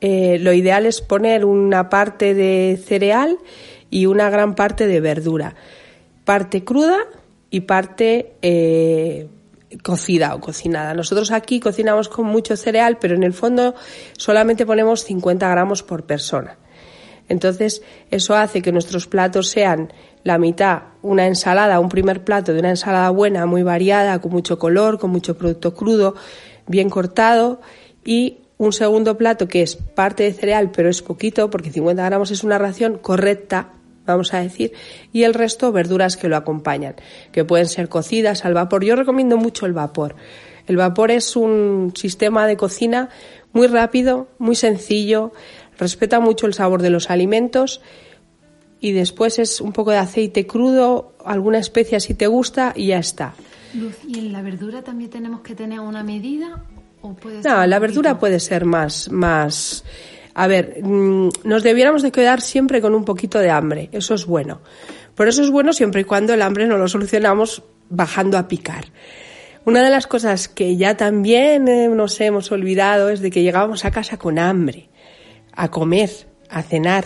eh, 0.00 0.38
lo 0.40 0.52
ideal 0.52 0.86
es 0.86 1.00
poner 1.00 1.44
una 1.44 1.88
parte 1.88 2.34
de 2.34 2.80
cereal 2.82 3.38
y 3.90 4.06
una 4.06 4.30
gran 4.30 4.54
parte 4.54 4.86
de 4.86 5.00
verdura. 5.00 5.56
Parte 6.24 6.64
cruda 6.64 6.98
y 7.54 7.60
parte 7.60 8.34
eh, 8.42 9.28
cocida 9.84 10.34
o 10.34 10.40
cocinada. 10.40 10.92
Nosotros 10.92 11.30
aquí 11.30 11.60
cocinamos 11.60 12.08
con 12.08 12.26
mucho 12.26 12.56
cereal, 12.56 12.98
pero 13.00 13.14
en 13.14 13.22
el 13.22 13.32
fondo 13.32 13.76
solamente 14.18 14.66
ponemos 14.66 15.04
50 15.04 15.48
gramos 15.48 15.84
por 15.84 16.02
persona. 16.02 16.58
Entonces, 17.28 17.80
eso 18.10 18.34
hace 18.34 18.60
que 18.60 18.72
nuestros 18.72 19.06
platos 19.06 19.50
sean 19.50 19.92
la 20.24 20.36
mitad 20.36 20.82
una 21.00 21.28
ensalada, 21.28 21.78
un 21.78 21.90
primer 21.90 22.24
plato 22.24 22.52
de 22.52 22.58
una 22.58 22.70
ensalada 22.70 23.08
buena, 23.10 23.46
muy 23.46 23.62
variada, 23.62 24.18
con 24.20 24.32
mucho 24.32 24.58
color, 24.58 24.98
con 24.98 25.10
mucho 25.10 25.38
producto 25.38 25.74
crudo, 25.74 26.16
bien 26.66 26.90
cortado, 26.90 27.60
y 28.04 28.38
un 28.58 28.72
segundo 28.72 29.16
plato 29.16 29.46
que 29.46 29.62
es 29.62 29.76
parte 29.76 30.24
de 30.24 30.32
cereal, 30.32 30.72
pero 30.74 30.88
es 30.88 31.02
poquito, 31.02 31.50
porque 31.50 31.70
50 31.70 32.04
gramos 32.04 32.32
es 32.32 32.42
una 32.42 32.58
ración 32.58 32.98
correcta, 32.98 33.74
vamos 34.06 34.34
a 34.34 34.40
decir, 34.40 34.72
y 35.12 35.22
el 35.22 35.34
resto 35.34 35.72
verduras 35.72 36.16
que 36.16 36.28
lo 36.28 36.36
acompañan, 36.36 36.94
que 37.32 37.44
pueden 37.44 37.66
ser 37.66 37.88
cocidas 37.88 38.44
al 38.44 38.54
vapor. 38.54 38.84
Yo 38.84 38.96
recomiendo 38.96 39.36
mucho 39.36 39.66
el 39.66 39.72
vapor. 39.72 40.14
El 40.66 40.76
vapor 40.76 41.10
es 41.10 41.36
un 41.36 41.92
sistema 41.94 42.46
de 42.46 42.56
cocina 42.56 43.10
muy 43.52 43.66
rápido, 43.66 44.28
muy 44.38 44.56
sencillo, 44.56 45.32
respeta 45.78 46.20
mucho 46.20 46.46
el 46.46 46.54
sabor 46.54 46.82
de 46.82 46.90
los 46.90 47.10
alimentos 47.10 47.80
y 48.80 48.92
después 48.92 49.38
es 49.38 49.60
un 49.60 49.72
poco 49.72 49.90
de 49.90 49.98
aceite 49.98 50.46
crudo, 50.46 51.12
alguna 51.24 51.58
especia 51.58 52.00
si 52.00 52.14
te 52.14 52.26
gusta 52.26 52.72
y 52.74 52.88
ya 52.88 52.98
está. 52.98 53.34
Luz, 53.74 53.96
¿y 54.06 54.18
en 54.18 54.32
la 54.32 54.42
verdura 54.42 54.82
también 54.82 55.10
tenemos 55.10 55.40
que 55.40 55.54
tener 55.54 55.80
una 55.80 56.02
medida 56.02 56.62
no, 57.44 57.66
la 57.66 57.78
verdura 57.78 58.18
puede 58.18 58.40
ser 58.40 58.64
más, 58.64 59.10
más. 59.10 59.84
A 60.34 60.46
ver, 60.46 60.82
mm, 60.82 61.28
nos 61.44 61.62
debiéramos 61.62 62.02
de 62.02 62.12
quedar 62.12 62.40
siempre 62.40 62.80
con 62.80 62.94
un 62.94 63.04
poquito 63.04 63.38
de 63.38 63.50
hambre. 63.50 63.88
Eso 63.92 64.14
es 64.14 64.26
bueno. 64.26 64.60
Por 65.14 65.28
eso 65.28 65.42
es 65.42 65.50
bueno 65.50 65.72
siempre 65.72 66.00
y 66.00 66.04
cuando 66.04 66.34
el 66.34 66.42
hambre 66.42 66.66
no 66.66 66.76
lo 66.76 66.88
solucionamos 66.88 67.62
bajando 67.88 68.36
a 68.36 68.48
picar. 68.48 68.86
Una 69.64 69.82
de 69.82 69.90
las 69.90 70.06
cosas 70.06 70.48
que 70.48 70.76
ya 70.76 70.96
también 70.96 71.68
eh, 71.68 71.88
nos 71.88 72.20
hemos 72.20 72.52
olvidado 72.52 73.08
es 73.08 73.20
de 73.20 73.30
que 73.30 73.42
llegábamos 73.42 73.84
a 73.84 73.90
casa 73.90 74.18
con 74.18 74.38
hambre, 74.38 74.90
a 75.52 75.70
comer, 75.70 76.10
a 76.50 76.62
cenar. 76.62 77.04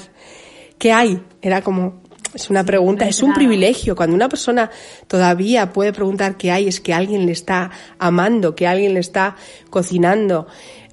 ¿Qué 0.79 0.93
hay? 0.93 1.22
Era 1.41 1.62
como, 1.62 2.03
es 2.35 2.51
una 2.51 2.64
pregunta, 2.64 3.07
es 3.07 3.22
un 3.22 3.33
privilegio. 3.33 3.95
Cuando 3.95 4.16
una 4.16 4.29
persona 4.29 4.70
todavía 5.07 5.72
puede 5.72 5.93
preguntar 5.93 6.37
qué 6.37 6.51
hay, 6.51 6.66
es 6.68 6.81
que 6.81 6.93
alguien 6.93 7.26
le 7.26 7.33
está 7.33 7.70
amando, 7.99 8.55
que 8.55 8.66
alguien 8.66 8.95
le 8.95 9.01
está 9.01 9.37
cocinando. 9.70 10.47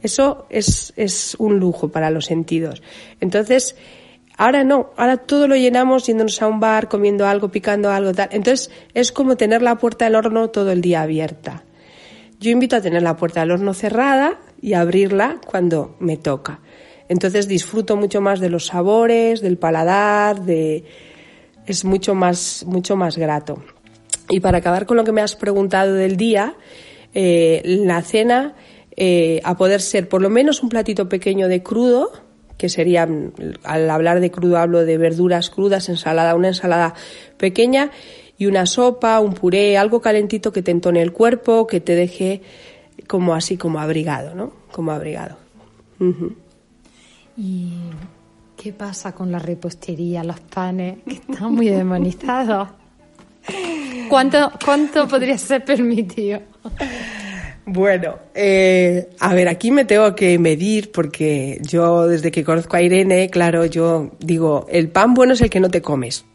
Eso 0.05 0.45
es, 0.51 0.93
es 0.97 1.35
un 1.39 1.57
lujo 1.59 1.89
para 1.89 2.11
los 2.11 2.25
sentidos. 2.25 2.83
Entonces, 3.21 3.75
ahora 4.37 4.63
no, 4.63 4.91
ahora 4.97 5.17
todo 5.17 5.47
lo 5.47 5.55
llenamos 5.55 6.05
yéndonos 6.05 6.39
a 6.43 6.47
un 6.47 6.59
bar, 6.59 6.89
comiendo 6.89 7.25
algo, 7.25 7.49
picando 7.49 7.89
algo, 7.89 8.13
tal. 8.13 8.29
Entonces, 8.31 8.69
es 8.93 9.11
como 9.11 9.35
tener 9.35 9.63
la 9.63 9.79
puerta 9.79 10.05
del 10.05 10.13
horno 10.13 10.51
todo 10.51 10.71
el 10.71 10.81
día 10.81 11.01
abierta. 11.01 11.63
Yo 12.39 12.51
invito 12.51 12.75
a 12.75 12.81
tener 12.81 13.01
la 13.01 13.17
puerta 13.17 13.39
del 13.39 13.49
horno 13.49 13.73
cerrada 13.73 14.39
y 14.61 14.73
abrirla 14.73 15.41
cuando 15.43 15.95
me 15.99 16.17
toca. 16.17 16.59
Entonces 17.09 17.47
disfruto 17.47 17.97
mucho 17.97 18.21
más 18.21 18.39
de 18.39 18.51
los 18.51 18.67
sabores, 18.67 19.41
del 19.41 19.57
paladar, 19.57 20.41
de 20.41 20.83
es 21.65 21.83
mucho 21.83 22.13
más 22.13 22.63
mucho 22.67 22.95
más 22.95 23.17
grato. 23.17 23.63
Y 24.29 24.39
para 24.39 24.59
acabar 24.59 24.85
con 24.85 24.97
lo 24.97 25.03
que 25.03 25.11
me 25.11 25.21
has 25.21 25.35
preguntado 25.35 25.95
del 25.95 26.15
día, 26.15 26.55
eh, 27.15 27.63
la 27.65 28.03
cena 28.03 28.53
eh, 28.97 29.41
a 29.43 29.57
poder 29.57 29.81
ser 29.81 30.07
por 30.07 30.21
lo 30.21 30.29
menos 30.29 30.63
un 30.63 30.69
platito 30.69 31.09
pequeño 31.09 31.47
de 31.47 31.61
crudo, 31.61 32.11
que 32.57 32.69
sería, 32.69 33.07
al 33.63 33.89
hablar 33.89 34.21
de 34.21 34.31
crudo 34.31 34.57
hablo 34.57 34.85
de 34.85 34.97
verduras 34.97 35.49
crudas, 35.49 35.89
ensalada, 35.89 36.35
una 36.35 36.47
ensalada 36.49 36.93
pequeña 37.37 37.91
y 38.37 38.45
una 38.45 38.65
sopa, 38.65 39.19
un 39.19 39.33
puré, 39.33 39.77
algo 39.77 40.01
calentito 40.01 40.53
que 40.53 40.61
te 40.61 40.71
entone 40.71 41.01
el 41.01 41.11
cuerpo, 41.11 41.67
que 41.67 41.81
te 41.81 41.95
deje 41.95 42.41
como 43.07 43.33
así, 43.35 43.57
como 43.57 43.79
abrigado, 43.79 44.35
¿no? 44.35 44.53
Como 44.71 44.91
abrigado. 44.91 45.37
¿Y 47.37 47.73
qué 48.55 48.71
pasa 48.73 49.13
con 49.13 49.31
la 49.31 49.39
repostería, 49.39 50.23
los 50.23 50.39
panes, 50.39 50.99
que 51.05 51.15
están 51.15 51.53
muy 51.53 51.67
demonizados? 51.67 52.69
¿Cuánto, 54.09 54.51
cuánto 54.63 55.07
podría 55.07 55.37
ser 55.37 55.63
permitido? 55.65 56.39
Bueno, 57.67 58.19
eh, 58.35 59.09
a 59.19 59.33
ver, 59.33 59.47
aquí 59.47 59.71
me 59.71 59.85
tengo 59.85 60.13
que 60.13 60.37
medir 60.37 60.91
porque 60.91 61.57
yo 61.63 62.07
desde 62.07 62.29
que 62.29 62.43
conozco 62.43 62.77
a 62.77 62.81
Irene, 62.83 63.31
claro, 63.31 63.65
yo 63.65 64.11
digo, 64.19 64.67
el 64.69 64.89
pan 64.89 65.15
bueno 65.15 65.33
es 65.33 65.41
el 65.41 65.49
que 65.49 65.59
no 65.59 65.71
te 65.71 65.81
comes. 65.81 66.25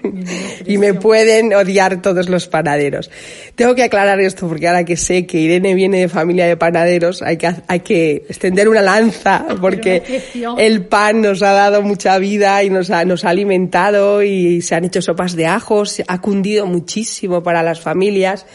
y 0.66 0.78
me 0.78 0.94
pueden 0.94 1.52
odiar 1.52 2.00
todos 2.00 2.30
los 2.30 2.48
panaderos. 2.48 3.10
Tengo 3.56 3.74
que 3.74 3.82
aclarar 3.82 4.20
esto 4.20 4.48
porque 4.48 4.68
ahora 4.68 4.84
que 4.86 4.96
sé 4.96 5.26
que 5.26 5.36
Irene 5.38 5.74
viene 5.74 6.00
de 6.00 6.08
familia 6.08 6.46
de 6.46 6.56
panaderos, 6.56 7.20
hay 7.20 7.36
que, 7.36 7.54
hay 7.66 7.80
que 7.80 8.24
extender 8.30 8.66
una 8.66 8.80
lanza 8.80 9.48
porque 9.60 10.22
el 10.56 10.86
pan 10.86 11.20
nos 11.20 11.42
ha 11.42 11.52
dado 11.52 11.82
mucha 11.82 12.16
vida 12.16 12.62
y 12.64 12.70
nos 12.70 12.90
ha, 12.90 13.04
nos 13.04 13.26
ha 13.26 13.28
alimentado 13.28 14.22
y 14.22 14.62
se 14.62 14.76
han 14.76 14.86
hecho 14.86 15.02
sopas 15.02 15.36
de 15.36 15.46
ajos, 15.46 16.02
ha 16.08 16.22
cundido 16.22 16.64
muchísimo 16.64 17.42
para 17.42 17.62
las 17.62 17.80
familias. 17.82 18.46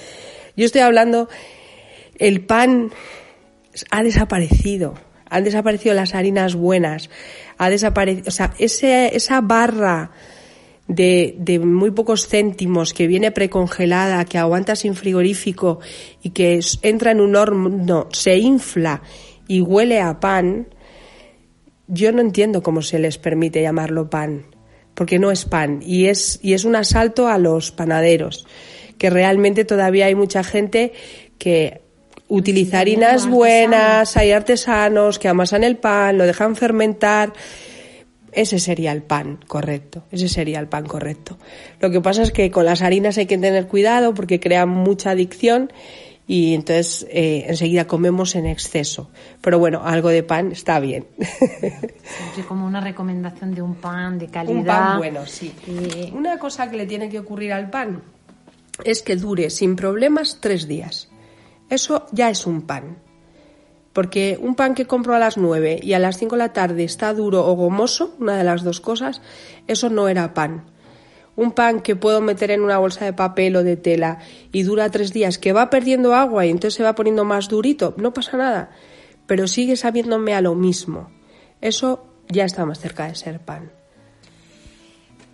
Yo 0.58 0.66
estoy 0.66 0.82
hablando 0.82 1.30
el 2.20 2.46
pan 2.46 2.92
ha 3.92 4.04
desaparecido. 4.04 4.96
Han 5.30 5.44
desaparecido 5.44 5.96
las 5.96 6.16
harinas 6.16 6.56
buenas. 6.56 7.10
Ha 7.58 7.70
desaparecido, 7.70 8.28
o 8.28 8.32
sea, 8.32 8.54
ese, 8.60 9.16
esa 9.16 9.42
barra 9.42 10.12
de, 10.88 11.36
de 11.40 11.60
muy 11.60 11.92
pocos 11.92 12.28
céntimos 12.28 12.94
que 12.94 13.08
viene 13.08 13.32
precongelada, 13.32 14.26
que 14.26 14.38
aguanta 14.38 14.76
sin 14.76 14.96
frigorífico 14.96 15.80
y 16.22 16.30
que 16.30 16.60
entra 16.82 17.12
en 17.12 17.22
un 17.22 17.36
horno, 17.36 18.08
se 18.12 18.38
infla 18.38 19.02
y 19.48 19.62
huele 19.62 20.02
a 20.02 20.20
pan, 20.20 20.68
yo 21.88 22.12
no 22.12 22.22
entiendo 22.22 22.64
cómo 22.64 22.82
se 22.82 23.00
les 23.00 23.18
permite 23.18 23.62
llamarlo 23.62 24.10
pan, 24.10 24.46
porque 24.94 25.20
no 25.20 25.32
es 25.32 25.46
pan 25.46 25.82
y 25.84 26.06
es, 26.06 26.40
y 26.42 26.54
es 26.54 26.66
un 26.66 26.76
asalto 26.76 27.28
a 27.28 27.38
los 27.38 27.72
panaderos, 27.72 28.48
que 28.98 29.10
realmente 29.10 29.66
todavía 29.66 30.06
hay 30.08 30.16
mucha 30.16 30.44
gente 30.44 30.94
que 31.38 31.85
utiliza 32.28 32.80
harinas 32.80 33.28
buenas, 33.30 34.18
hay 34.18 34.32
artesanos 34.32 35.20
que 35.20 35.28
amasan 35.28 35.64
el 35.64 35.78
pan, 35.78 36.18
lo 36.18 36.26
dejan 36.26 36.56
fermentar. 36.56 37.34
Ese 38.32 38.60
sería 38.60 38.92
el 38.92 39.02
pan 39.02 39.40
correcto, 39.48 40.04
ese 40.12 40.28
sería 40.28 40.60
el 40.60 40.68
pan 40.68 40.86
correcto. 40.86 41.38
Lo 41.80 41.90
que 41.90 42.02
pasa 42.02 42.22
es 42.22 42.32
que 42.32 42.52
con 42.52 42.66
las 42.66 42.82
harinas 42.82 43.18
hay 43.18 43.28
que 43.28 43.38
tener 43.38 43.68
cuidado 43.68 44.14
porque 44.14 44.42
crean 44.42 44.68
mucha 44.70 45.12
adicción 45.12 45.72
y 46.28 46.54
entonces 46.54 47.06
eh, 47.12 47.46
enseguida 47.48 47.88
comemos 47.88 48.36
en 48.36 48.46
exceso. 48.46 49.10
Pero 49.42 49.58
bueno, 49.58 49.84
algo 49.86 50.10
de 50.10 50.24
pan 50.24 50.52
está 50.52 50.82
bien. 50.82 51.06
Como 52.48 52.66
una 52.66 52.82
recomendación 52.82 53.54
de 53.56 53.62
un 53.62 53.76
pan 53.76 54.18
de 54.20 54.28
calidad. 54.28 54.56
Un 54.58 54.66
pan 54.66 54.98
bueno, 54.98 55.26
sí. 55.26 55.54
Y- 55.68 56.12
Una 56.14 56.38
cosa 56.38 56.70
que 56.70 56.76
le 56.78 56.86
tiene 56.86 57.08
que 57.10 57.20
ocurrir 57.20 57.54
al 57.54 57.70
pan 57.70 58.02
es 58.84 59.02
que 59.02 59.16
dure 59.16 59.50
sin 59.50 59.76
problemas 59.78 60.40
tres 60.42 60.68
días. 60.68 61.10
Eso 61.70 62.06
ya 62.12 62.30
es 62.30 62.46
un 62.46 62.62
pan. 62.62 62.98
Porque 63.94 64.38
un 64.42 64.56
pan 64.56 64.76
que 64.76 64.86
compro 64.86 65.16
a 65.16 65.20
las 65.20 65.38
9 65.38 65.80
y 65.82 65.94
a 65.94 66.00
las 66.00 66.18
5 66.18 66.36
de 66.36 66.40
la 66.40 66.54
tarde 66.54 66.84
está 66.84 67.14
duro 67.14 67.46
o 67.48 67.54
gomoso, 67.54 68.14
una 68.20 68.38
de 68.38 68.44
las 68.44 68.64
dos 68.64 68.82
cosas, 68.82 69.22
eso 69.68 69.90
no 69.90 70.10
era 70.10 70.34
pan. 70.34 70.66
Un 71.38 71.52
pan 71.52 71.82
que 71.82 71.96
puedo 71.96 72.22
meter 72.22 72.52
en 72.52 72.62
una 72.62 72.78
bolsa 72.78 73.06
de 73.06 73.14
papel 73.14 73.56
o 73.56 73.64
de 73.64 73.78
tela 73.78 74.20
y 74.52 74.64
dura 74.64 74.90
tres 74.90 75.14
días, 75.14 75.38
que 75.38 75.54
va 75.54 75.70
perdiendo 75.70 76.14
agua 76.14 76.46
y 76.46 76.50
entonces 76.50 76.76
se 76.76 76.84
va 76.84 76.96
poniendo 76.96 77.24
más 77.26 77.48
durito, 77.48 77.94
no 77.98 78.14
pasa 78.14 78.38
nada. 78.38 78.72
Pero 79.28 79.48
sigue 79.48 79.76
sabiéndome 79.76 80.34
a 80.34 80.42
lo 80.42 80.56
mismo. 80.56 81.10
Eso 81.62 82.06
ya 82.28 82.46
está 82.46 82.66
más 82.66 82.80
cerca 82.80 83.08
de 83.08 83.16
ser 83.16 83.40
pan. 83.40 83.72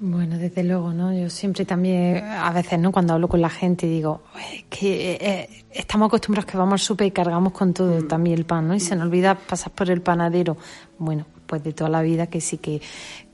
Bueno, 0.04 0.39
desde 0.39 0.64
luego, 0.64 0.93
¿no? 0.93 1.14
Yo 1.14 1.30
siempre 1.30 1.64
también, 1.64 2.24
a 2.26 2.52
veces, 2.52 2.80
¿no? 2.80 2.91
Cuando 2.91 3.14
hablo 3.14 3.28
con 3.28 3.39
la 3.39 3.52
gente 3.52 3.86
digo, 3.86 4.24
"Uy, 4.36 4.66
que 4.68 5.12
eh, 5.22 5.49
estamos 5.72 6.08
acostumbrados 6.08 6.49
que 6.52 6.58
vamos 6.58 6.74
al 6.74 6.80
súper 6.80 7.06
y 7.06 7.12
cargamos 7.12 7.54
con 7.54 7.72
todo, 7.72 8.04
también 8.08 8.39
el 8.39 8.45
pan, 8.45 8.68
¿no? 8.68 8.74
Y 8.74 8.80
se 8.80 8.95
nos 8.95 9.06
olvida 9.06 9.36
pasar 9.36 9.72
por 9.74 9.91
el 9.91 10.02
panadero. 10.02 10.58
Bueno, 10.97 11.28
pues 11.45 11.64
de 11.64 11.74
toda 11.74 11.91
la 11.91 12.02
vida 12.02 12.26
que 12.26 12.41
sí 12.41 12.58
que, 12.58 12.82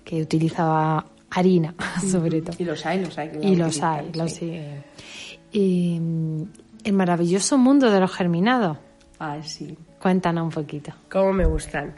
que 0.03 0.22
utilizaba 0.22 1.05
harina, 1.30 1.74
sobre 2.05 2.41
todo. 2.41 2.57
Y 2.59 2.65
los 2.65 2.86
hay, 2.86 2.99
los 2.99 3.18
hay. 3.18 3.32
Y 3.41 3.55
los 3.55 3.82
hay, 3.82 4.11
los 4.13 4.34
sí. 4.34 4.51
hay. 4.51 4.84
Y, 5.53 5.99
mm, 6.01 6.43
el 6.84 6.93
maravilloso 6.93 7.57
mundo 7.57 7.89
de 7.89 8.01
los 8.01 8.11
germinados. 8.11 8.78
Ay, 9.20 9.41
sí. 9.43 9.78
Cuéntanos 10.01 10.43
un 10.43 10.51
poquito. 10.51 10.91
Cómo 11.09 11.32
me 11.32 11.45
gustan. 11.45 11.95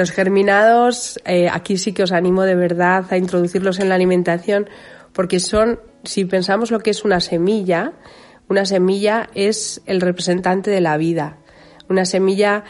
Los 0.00 0.12
germinados, 0.12 1.20
eh, 1.26 1.50
aquí 1.52 1.76
sí 1.76 1.92
que 1.92 2.02
os 2.02 2.12
animo 2.12 2.44
de 2.44 2.54
verdad 2.54 3.04
a 3.10 3.18
introducirlos 3.18 3.80
en 3.80 3.90
la 3.90 3.96
alimentación, 3.96 4.66
porque 5.12 5.40
son, 5.40 5.78
si 6.04 6.24
pensamos 6.24 6.70
lo 6.70 6.80
que 6.80 6.88
es 6.88 7.04
una 7.04 7.20
semilla, 7.20 7.92
una 8.48 8.64
semilla 8.64 9.28
es 9.34 9.82
el 9.84 10.00
representante 10.00 10.70
de 10.70 10.80
la 10.80 10.96
vida. 10.96 11.36
Una 11.90 12.06
semilla 12.06 12.64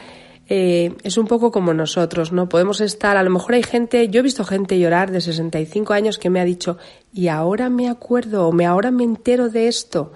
eh, 0.48 0.96
es 1.04 1.18
un 1.18 1.28
poco 1.28 1.52
como 1.52 1.72
nosotros, 1.72 2.32
¿no? 2.32 2.48
Podemos 2.48 2.80
estar, 2.80 3.16
a 3.16 3.22
lo 3.22 3.30
mejor 3.30 3.54
hay 3.54 3.62
gente, 3.62 4.08
yo 4.08 4.18
he 4.18 4.24
visto 4.24 4.44
gente 4.44 4.80
llorar 4.80 5.12
de 5.12 5.20
65 5.20 5.92
años 5.92 6.18
que 6.18 6.30
me 6.30 6.40
ha 6.40 6.44
dicho, 6.44 6.78
y 7.12 7.28
ahora 7.28 7.70
me 7.70 7.88
acuerdo, 7.88 8.48
o 8.48 8.52
me 8.52 8.66
ahora 8.66 8.90
me 8.90 9.04
entero 9.04 9.50
de 9.50 9.68
esto. 9.68 10.12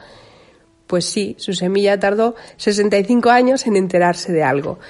Pues 0.89 1.05
sí, 1.05 1.37
su 1.39 1.53
semilla 1.53 1.97
tardó 2.01 2.35
65 2.57 3.31
años 3.31 3.69
en 3.69 3.77
enterarse 3.77 4.33
de 4.33 4.43
algo. 4.43 4.81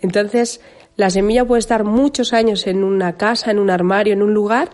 Entonces, 0.00 0.60
la 0.98 1.10
semilla 1.10 1.44
puede 1.44 1.60
estar 1.60 1.84
muchos 1.84 2.32
años 2.32 2.66
en 2.66 2.82
una 2.82 3.16
casa, 3.16 3.52
en 3.52 3.60
un 3.60 3.70
armario, 3.70 4.12
en 4.12 4.20
un 4.20 4.34
lugar, 4.34 4.70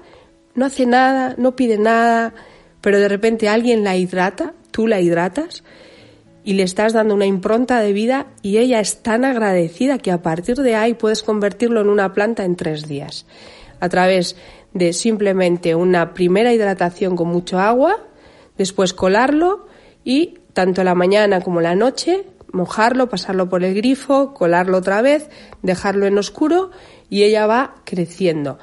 no 0.54 0.64
hace 0.64 0.86
nada, 0.86 1.34
no 1.36 1.54
pide 1.54 1.76
nada, 1.76 2.32
pero 2.80 2.98
de 2.98 3.08
repente 3.08 3.46
alguien 3.46 3.84
la 3.84 3.94
hidrata, 3.96 4.54
tú 4.70 4.86
la 4.86 5.02
hidratas 5.02 5.64
y 6.42 6.54
le 6.54 6.62
estás 6.62 6.94
dando 6.94 7.14
una 7.14 7.26
impronta 7.26 7.80
de 7.80 7.92
vida 7.92 8.28
y 8.40 8.56
ella 8.56 8.80
es 8.80 9.02
tan 9.02 9.26
agradecida 9.26 9.98
que 9.98 10.12
a 10.12 10.22
partir 10.22 10.56
de 10.56 10.74
ahí 10.74 10.94
puedes 10.94 11.22
convertirlo 11.22 11.82
en 11.82 11.90
una 11.90 12.14
planta 12.14 12.46
en 12.46 12.56
tres 12.56 12.88
días. 12.88 13.26
A 13.78 13.90
través 13.90 14.34
de 14.72 14.94
simplemente 14.94 15.74
una 15.74 16.14
primera 16.14 16.54
hidratación 16.54 17.16
con 17.16 17.28
mucho 17.28 17.58
agua, 17.58 17.98
después 18.56 18.94
colarlo 18.94 19.66
y 20.04 20.38
tanto 20.54 20.84
la 20.84 20.94
mañana 20.94 21.42
como 21.42 21.60
la 21.60 21.74
noche 21.74 22.24
mojarlo, 22.54 23.08
pasarlo 23.08 23.48
por 23.48 23.64
el 23.64 23.74
grifo, 23.74 24.32
colarlo 24.32 24.78
otra 24.78 25.02
vez, 25.02 25.28
dejarlo 25.62 26.06
en 26.06 26.16
oscuro 26.16 26.70
y 27.10 27.24
ella 27.24 27.46
va 27.46 27.74
creciendo. 27.84 28.58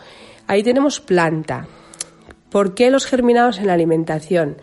Ahí 0.47 0.63
tenemos 0.63 0.99
planta. 0.99 1.67
¿Por 2.49 2.73
qué 2.73 2.89
los 2.89 3.05
germinados 3.05 3.59
en 3.59 3.67
la 3.67 3.73
alimentación? 3.73 4.57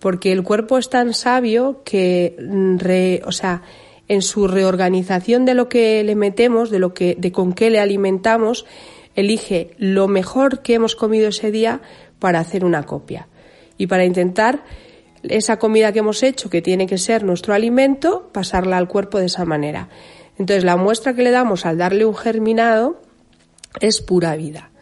Porque 0.00 0.32
el 0.32 0.42
cuerpo 0.42 0.78
es 0.78 0.90
tan 0.90 1.14
sabio 1.14 1.82
que, 1.84 2.36
mm, 2.40 2.76
o 3.24 3.32
sea, 3.32 3.62
en 4.08 4.22
su 4.22 4.48
reorganización 4.48 5.44
de 5.44 5.54
lo 5.54 5.68
que 5.68 6.02
le 6.02 6.16
metemos, 6.16 6.70
de 6.70 6.78
lo 6.78 6.92
que, 6.92 7.14
de 7.18 7.32
con 7.32 7.52
qué 7.52 7.70
le 7.70 7.78
alimentamos, 7.78 8.66
elige 9.14 9.74
lo 9.78 10.08
mejor 10.08 10.62
que 10.62 10.74
hemos 10.74 10.96
comido 10.96 11.28
ese 11.28 11.50
día 11.50 11.80
para 12.18 12.40
hacer 12.40 12.64
una 12.64 12.84
copia 12.84 13.28
y 13.78 13.86
para 13.86 14.04
intentar 14.04 14.64
esa 15.22 15.58
comida 15.58 15.92
que 15.92 16.00
hemos 16.00 16.22
hecho, 16.22 16.50
que 16.50 16.62
tiene 16.62 16.86
que 16.86 16.98
ser 16.98 17.24
nuestro 17.24 17.54
alimento, 17.54 18.30
pasarla 18.32 18.76
al 18.76 18.88
cuerpo 18.88 19.18
de 19.18 19.26
esa 19.26 19.44
manera. 19.44 19.88
Entonces, 20.38 20.64
la 20.64 20.76
muestra 20.76 21.14
que 21.14 21.22
le 21.22 21.30
damos 21.30 21.66
al 21.66 21.78
darle 21.78 22.04
un 22.04 22.14
germinado 22.14 23.00
es 23.80 24.00
pura 24.00 24.36
vida 24.36 24.72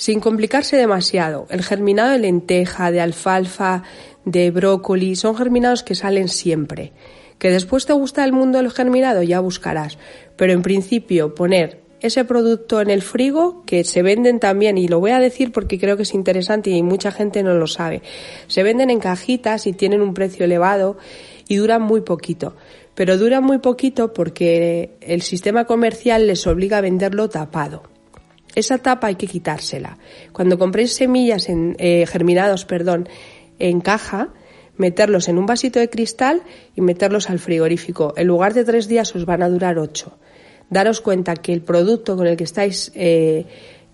sin 0.00 0.20
complicarse 0.20 0.78
demasiado. 0.78 1.46
El 1.50 1.62
germinado 1.62 2.12
de 2.12 2.20
lenteja, 2.20 2.90
de 2.90 3.02
alfalfa, 3.02 3.82
de 4.24 4.50
brócoli, 4.50 5.14
son 5.14 5.36
germinados 5.36 5.82
que 5.82 5.94
salen 5.94 6.28
siempre. 6.28 6.94
Que 7.38 7.50
después 7.50 7.84
te 7.84 7.92
gusta 7.92 8.24
el 8.24 8.32
mundo 8.32 8.56
del 8.56 8.70
germinado, 8.70 9.22
ya 9.22 9.40
buscarás. 9.40 9.98
Pero 10.36 10.54
en 10.54 10.62
principio, 10.62 11.34
poner 11.34 11.79
ese 12.00 12.24
producto 12.24 12.80
en 12.80 12.90
el 12.90 13.02
frigo, 13.02 13.62
que 13.64 13.84
se 13.84 14.02
venden 14.02 14.40
también, 14.40 14.78
y 14.78 14.88
lo 14.88 15.00
voy 15.00 15.10
a 15.10 15.18
decir 15.18 15.52
porque 15.52 15.78
creo 15.78 15.96
que 15.96 16.04
es 16.04 16.14
interesante 16.14 16.70
y 16.70 16.82
mucha 16.82 17.12
gente 17.12 17.42
no 17.42 17.54
lo 17.54 17.66
sabe. 17.66 18.02
Se 18.46 18.62
venden 18.62 18.90
en 18.90 19.00
cajitas 19.00 19.66
y 19.66 19.72
tienen 19.72 20.00
un 20.00 20.14
precio 20.14 20.44
elevado 20.44 20.98
y 21.48 21.56
duran 21.56 21.82
muy 21.82 22.00
poquito. 22.00 22.56
Pero 22.94 23.16
duran 23.16 23.44
muy 23.44 23.58
poquito 23.58 24.12
porque 24.12 24.96
el 25.00 25.22
sistema 25.22 25.64
comercial 25.64 26.26
les 26.26 26.46
obliga 26.46 26.78
a 26.78 26.80
venderlo 26.80 27.28
tapado 27.28 27.82
esa 28.54 28.78
tapa 28.78 29.08
hay 29.08 29.14
que 29.14 29.26
quitársela. 29.26 29.98
Cuando 30.32 30.58
compréis 30.58 30.94
semillas 30.94 31.48
en, 31.48 31.76
eh, 31.78 32.06
germinados, 32.06 32.64
perdón, 32.64 33.08
en 33.58 33.80
caja, 33.80 34.30
meterlos 34.76 35.28
en 35.28 35.38
un 35.38 35.46
vasito 35.46 35.78
de 35.78 35.90
cristal 35.90 36.42
y 36.74 36.80
meterlos 36.80 37.30
al 37.30 37.38
frigorífico. 37.38 38.14
En 38.16 38.26
lugar 38.26 38.54
de 38.54 38.64
tres 38.64 38.88
días 38.88 39.14
os 39.14 39.24
van 39.24 39.42
a 39.42 39.48
durar 39.48 39.78
ocho. 39.78 40.18
Daros 40.70 41.00
cuenta 41.00 41.34
que 41.34 41.52
el 41.52 41.60
producto 41.60 42.16
con 42.16 42.26
el 42.26 42.36
que 42.36 42.44
estáis 42.44 42.92
eh, 42.94 43.44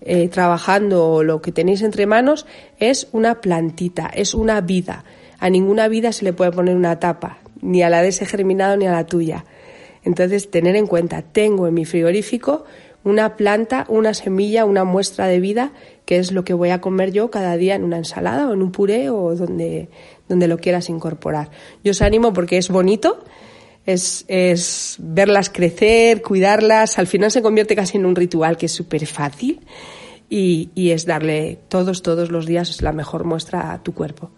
eh, 0.01 0.27
trabajando 0.29 1.09
o 1.09 1.23
lo 1.23 1.41
que 1.41 1.51
tenéis 1.51 1.81
entre 1.81 2.05
manos 2.05 2.45
es 2.79 3.07
una 3.11 3.41
plantita, 3.41 4.07
es 4.07 4.33
una 4.33 4.61
vida. 4.61 5.03
A 5.39 5.49
ninguna 5.49 5.87
vida 5.87 6.11
se 6.11 6.23
le 6.23 6.33
puede 6.33 6.51
poner 6.51 6.75
una 6.75 6.99
tapa, 6.99 7.39
ni 7.61 7.81
a 7.81 7.89
la 7.89 8.01
de 8.01 8.09
ese 8.09 8.25
germinado 8.25 8.77
ni 8.77 8.85
a 8.85 8.91
la 8.91 9.05
tuya. 9.05 9.45
Entonces, 10.03 10.49
tener 10.49 10.75
en 10.75 10.87
cuenta, 10.87 11.21
tengo 11.21 11.67
en 11.67 11.73
mi 11.73 11.83
frigorífico 11.83 12.63
una 13.03 13.35
planta, 13.35 13.85
una 13.89 14.13
semilla, 14.13 14.65
una 14.65 14.83
muestra 14.83 15.27
de 15.27 15.39
vida, 15.39 15.71
que 16.05 16.17
es 16.17 16.31
lo 16.31 16.43
que 16.43 16.53
voy 16.53 16.69
a 16.69 16.81
comer 16.81 17.11
yo 17.11 17.31
cada 17.31 17.57
día 17.57 17.75
en 17.75 17.83
una 17.83 17.97
ensalada 17.97 18.47
o 18.47 18.53
en 18.53 18.61
un 18.61 18.71
puré 18.71 19.09
o 19.09 19.35
donde, 19.35 19.89
donde 20.27 20.47
lo 20.47 20.57
quieras 20.57 20.89
incorporar. 20.89 21.49
Yo 21.83 21.91
os 21.91 22.01
animo 22.01 22.33
porque 22.33 22.57
es 22.57 22.69
bonito, 22.69 23.23
es, 23.87 24.23
es 24.27 24.97
verlas 24.99 25.49
crecer, 25.49 26.21
cuidarlas, 26.21 26.99
al 26.99 27.07
final 27.07 27.31
se 27.31 27.41
convierte 27.41 27.75
casi 27.75 27.97
en 27.97 28.05
un 28.05 28.15
ritual 28.15 28.55
que 28.57 28.67
es 28.67 28.71
súper 28.71 29.07
fácil 29.07 29.61
y, 30.29 30.69
y 30.75 30.91
es 30.91 31.05
darle 31.07 31.57
todos, 31.69 32.03
todos 32.03 32.29
los 32.29 32.45
días 32.45 32.81
la 32.83 32.91
mejor 32.91 33.23
muestra 33.23 33.71
a 33.73 33.81
tu 33.81 33.93
cuerpo. 33.95 34.29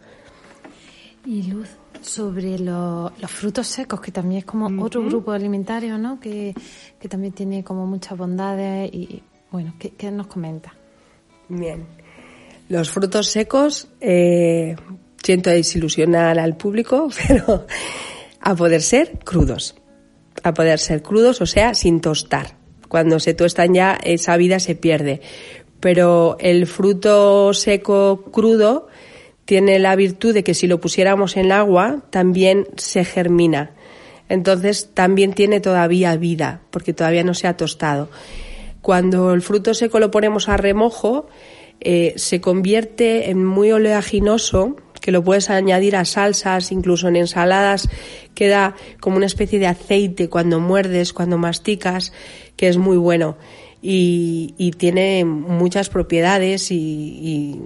Y 1.25 1.43
Luz, 1.43 1.67
sobre 2.01 2.57
lo- 2.59 3.11
los 3.19 3.29
frutos 3.31 3.67
secos, 3.67 3.99
que 3.99 4.11
también 4.11 4.39
es 4.39 4.45
como 4.45 4.83
otro 4.83 5.03
grupo 5.03 5.31
alimentario, 5.31 5.97
¿no? 5.97 6.19
Que, 6.19 6.53
que 6.99 7.09
también 7.09 7.33
tiene 7.33 7.63
como 7.63 7.85
muchas 7.85 8.17
bondades 8.17 8.89
y, 8.93 9.21
bueno, 9.51 9.73
¿qué, 9.77 9.89
qué 9.91 10.09
nos 10.11 10.27
comenta? 10.27 10.73
Bien. 11.49 11.85
Los 12.69 12.89
frutos 12.89 13.27
secos, 13.27 13.87
eh, 13.99 14.75
siento 15.23 15.49
desilusionar 15.49 16.39
al 16.39 16.55
público, 16.55 17.09
pero 17.27 17.65
a 18.41 18.55
poder 18.55 18.81
ser 18.81 19.19
crudos. 19.23 19.75
A 20.43 20.53
poder 20.53 20.79
ser 20.79 21.01
crudos, 21.01 21.41
o 21.41 21.45
sea, 21.45 21.73
sin 21.73 22.01
tostar. 22.01 22.55
Cuando 22.87 23.19
se 23.19 23.33
tostan 23.33 23.73
ya, 23.73 23.97
esa 24.03 24.37
vida 24.37 24.59
se 24.59 24.75
pierde. 24.75 25.21
Pero 25.79 26.37
el 26.39 26.65
fruto 26.67 27.53
seco 27.53 28.25
crudo 28.31 28.87
tiene 29.45 29.79
la 29.79 29.95
virtud 29.95 30.33
de 30.33 30.43
que 30.43 30.53
si 30.53 30.67
lo 30.67 30.79
pusiéramos 30.79 31.37
en 31.37 31.51
agua, 31.51 32.03
también 32.09 32.67
se 32.77 33.03
germina. 33.05 33.71
Entonces 34.27 34.91
también 34.93 35.33
tiene 35.33 35.59
todavía 35.59 36.15
vida, 36.15 36.61
porque 36.69 36.93
todavía 36.93 37.23
no 37.23 37.33
se 37.33 37.47
ha 37.47 37.57
tostado. 37.57 38.09
Cuando 38.81 39.33
el 39.33 39.41
fruto 39.41 39.73
seco 39.73 39.99
lo 39.99 40.11
ponemos 40.11 40.49
a 40.49 40.57
remojo, 40.57 41.27
eh, 41.79 42.13
se 42.17 42.41
convierte 42.41 43.29
en 43.29 43.43
muy 43.43 43.71
oleaginoso, 43.71 44.75
que 44.99 45.11
lo 45.11 45.23
puedes 45.23 45.49
añadir 45.49 45.95
a 45.95 46.05
salsas, 46.05 46.71
incluso 46.71 47.07
en 47.07 47.15
ensaladas, 47.15 47.89
queda 48.33 48.75
como 48.99 49.17
una 49.17 49.25
especie 49.25 49.59
de 49.59 49.67
aceite 49.67 50.29
cuando 50.29 50.59
muerdes, 50.59 51.13
cuando 51.13 51.37
masticas, 51.37 52.13
que 52.55 52.67
es 52.67 52.77
muy 52.77 52.97
bueno. 52.97 53.37
Y, 53.81 54.73
tiene 54.77 55.23
muchas 55.25 55.89
propiedades 55.89 56.71
y, 56.71 56.75
y 56.75 57.61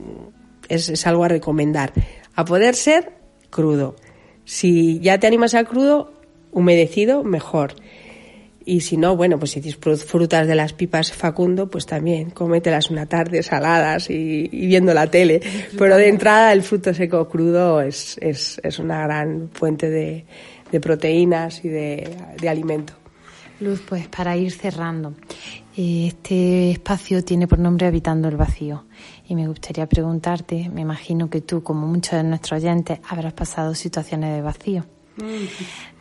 es, 0.70 0.90
es 0.90 1.08
algo 1.08 1.24
a 1.24 1.28
recomendar. 1.28 1.94
A 2.36 2.46
poder 2.46 2.76
ser 2.76 3.14
crudo. 3.50 3.96
Si 4.46 5.00
ya 5.00 5.20
te 5.20 5.28
animas 5.28 5.54
a 5.54 5.64
crudo, 5.64 6.14
humedecido, 6.52 7.24
mejor. 7.24 7.76
Y 8.66 8.82
si 8.82 8.98
no, 8.98 9.16
bueno, 9.18 9.38
pues 9.38 9.52
si 9.52 9.60
disfrutas 9.60 10.48
de 10.48 10.56
las 10.56 10.74
pipas 10.74 11.12
Facundo, 11.12 11.70
pues 11.70 11.86
también 11.86 12.30
cómetelas 12.30 12.90
una 12.90 13.06
tarde 13.06 13.44
saladas 13.44 14.10
y, 14.10 14.50
y 14.52 14.68
viendo 14.68 14.94
la 14.94 15.08
tele. 15.08 15.42
Pero 15.78 15.98
de 15.98 16.08
entrada 16.08 16.54
el 16.54 16.64
fruto 16.64 16.94
seco 16.94 17.28
crudo 17.28 17.82
es, 17.82 18.18
es, 18.22 18.60
es 18.64 18.80
una 18.80 19.04
gran 19.04 19.50
fuente 19.52 19.90
de, 19.90 20.26
de 20.72 20.80
proteínas 20.80 21.64
y 21.66 21.70
de, 21.70 22.10
de 22.40 22.50
alimento. 22.50 22.94
Luz, 23.60 23.82
pues 23.88 24.08
para 24.08 24.36
ir 24.36 24.52
cerrando, 24.52 25.14
este 25.78 26.72
espacio 26.72 27.24
tiene 27.24 27.48
por 27.48 27.60
nombre 27.60 27.88
Habitando 27.88 28.28
el 28.28 28.36
Vacío. 28.36 28.86
Y 29.28 29.36
me 29.36 29.48
gustaría 29.48 29.88
preguntarte, 29.88 30.70
me 30.74 30.82
imagino 30.82 31.30
que 31.30 31.42
tú, 31.42 31.64
como 31.64 31.88
muchos 31.88 32.14
de 32.14 32.24
nuestros 32.24 32.62
oyentes, 32.62 33.00
habrás 33.08 33.34
pasado 33.34 33.74
situaciones 33.74 34.36
de 34.36 34.42
vacío. 34.42 34.86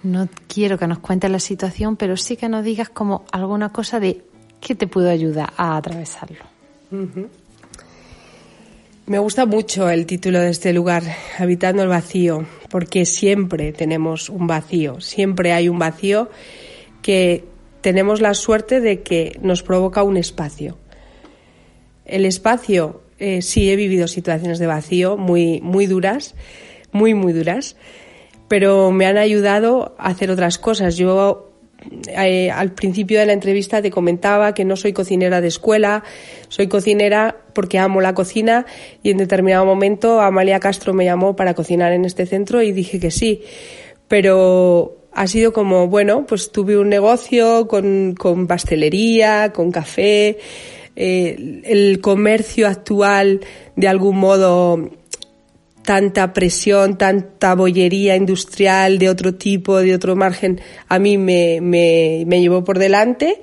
No 0.03 0.29
quiero 0.49 0.79
que 0.79 0.87
nos 0.87 0.99
cuentes 0.99 1.31
la 1.31 1.39
situación, 1.39 1.97
pero 1.97 2.17
sí 2.17 2.37
que 2.37 2.49
nos 2.49 2.65
digas 2.65 2.89
como 2.89 3.25
alguna 3.31 3.71
cosa 3.71 4.01
de 4.01 4.23
qué 4.61 4.75
te 4.75 4.87
pudo 4.87 5.11
ayudar 5.11 5.53
a 5.57 5.77
atravesarlo. 5.77 6.45
Me 9.07 9.19
gusta 9.19 9.47
mucho 9.47 9.91
el 9.91 10.07
título 10.07 10.41
de 10.41 10.51
este 10.51 10.73
lugar, 10.73 11.03
Habitando 11.39 11.83
el 11.83 11.89
Vacío, 11.89 12.47
porque 12.71 13.05
siempre 13.05 13.73
tenemos 13.73 14.29
un 14.29 14.47
vacío, 14.47 15.01
siempre 15.01 15.53
hay 15.53 15.69
un 15.69 15.79
vacío 15.79 16.31
que 17.03 17.45
tenemos 17.81 18.21
la 18.21 18.33
suerte 18.35 18.81
de 18.81 19.03
que 19.03 19.39
nos 19.43 19.63
provoca 19.63 20.05
un 20.05 20.17
espacio. 20.17 20.79
El 22.05 22.25
espacio, 22.25 23.03
eh, 23.19 23.43
sí 23.43 23.71
he 23.71 23.77
vivido 23.77 24.07
situaciones 24.07 24.59
de 24.59 24.67
vacío 24.67 25.17
muy, 25.17 25.61
muy 25.61 25.87
duras, 25.87 26.35
muy, 26.93 27.13
muy 27.13 27.33
duras, 27.33 27.77
pero 28.53 28.91
me 28.91 29.07
han 29.07 29.17
ayudado 29.17 29.95
a 29.97 30.09
hacer 30.09 30.31
otras 30.31 30.59
cosas. 30.59 30.99
Yo 30.99 31.53
eh, 32.07 32.51
al 32.51 32.73
principio 32.73 33.19
de 33.19 33.25
la 33.25 33.33
entrevista 33.33 33.81
te 33.81 33.91
comentaba 33.91 34.53
que 34.53 34.67
no 34.67 34.77
soy 34.77 34.93
cocinera 34.93 35.41
de 35.41 35.49
escuela, 35.49 36.05
soy 36.49 36.67
cocinera 36.67 37.35
porque 37.55 37.79
amo 37.79 38.03
la 38.03 38.13
cocina 38.13 38.67
y 39.03 39.11
en 39.11 39.17
determinado 39.17 39.65
momento 39.65 40.21
Amalia 40.21 40.61
Castro 40.61 40.93
me 40.93 41.07
llamó 41.07 41.35
para 41.35 41.55
cocinar 41.55 41.93
en 41.93 42.05
este 42.05 42.27
centro 42.27 42.61
y 42.61 42.73
dije 42.73 43.01
que 43.01 43.11
sí. 43.11 43.41
Pero 44.07 44.99
ha 45.13 45.27
sido 45.29 45.55
como, 45.55 45.89
bueno, 45.89 46.27
pues 46.27 46.53
tuve 46.53 46.77
un 46.77 46.91
negocio 46.91 47.67
con, 47.67 48.15
con 48.19 48.47
pastelería, 48.47 49.51
con 49.55 49.73
café, 49.73 50.37
eh, 50.95 51.63
el 51.65 52.03
comercio 52.03 52.69
actual 52.69 53.41
de 53.77 53.89
algún 53.89 54.19
modo 54.19 54.91
tanta 55.83 56.33
presión, 56.33 56.99
tanta 56.99 57.55
bollería 57.55 58.17
industrial 58.17 58.99
de 58.99 59.09
otro 59.09 59.35
tipo, 59.35 59.79
de 59.79 59.95
otro 59.95 60.17
margen, 60.17 60.61
a 60.89 60.99
mí 60.99 61.19
me, 61.19 61.61
me, 61.61 62.25
me 62.27 62.41
llevó 62.41 62.65
por 62.65 62.79
delante 62.79 63.41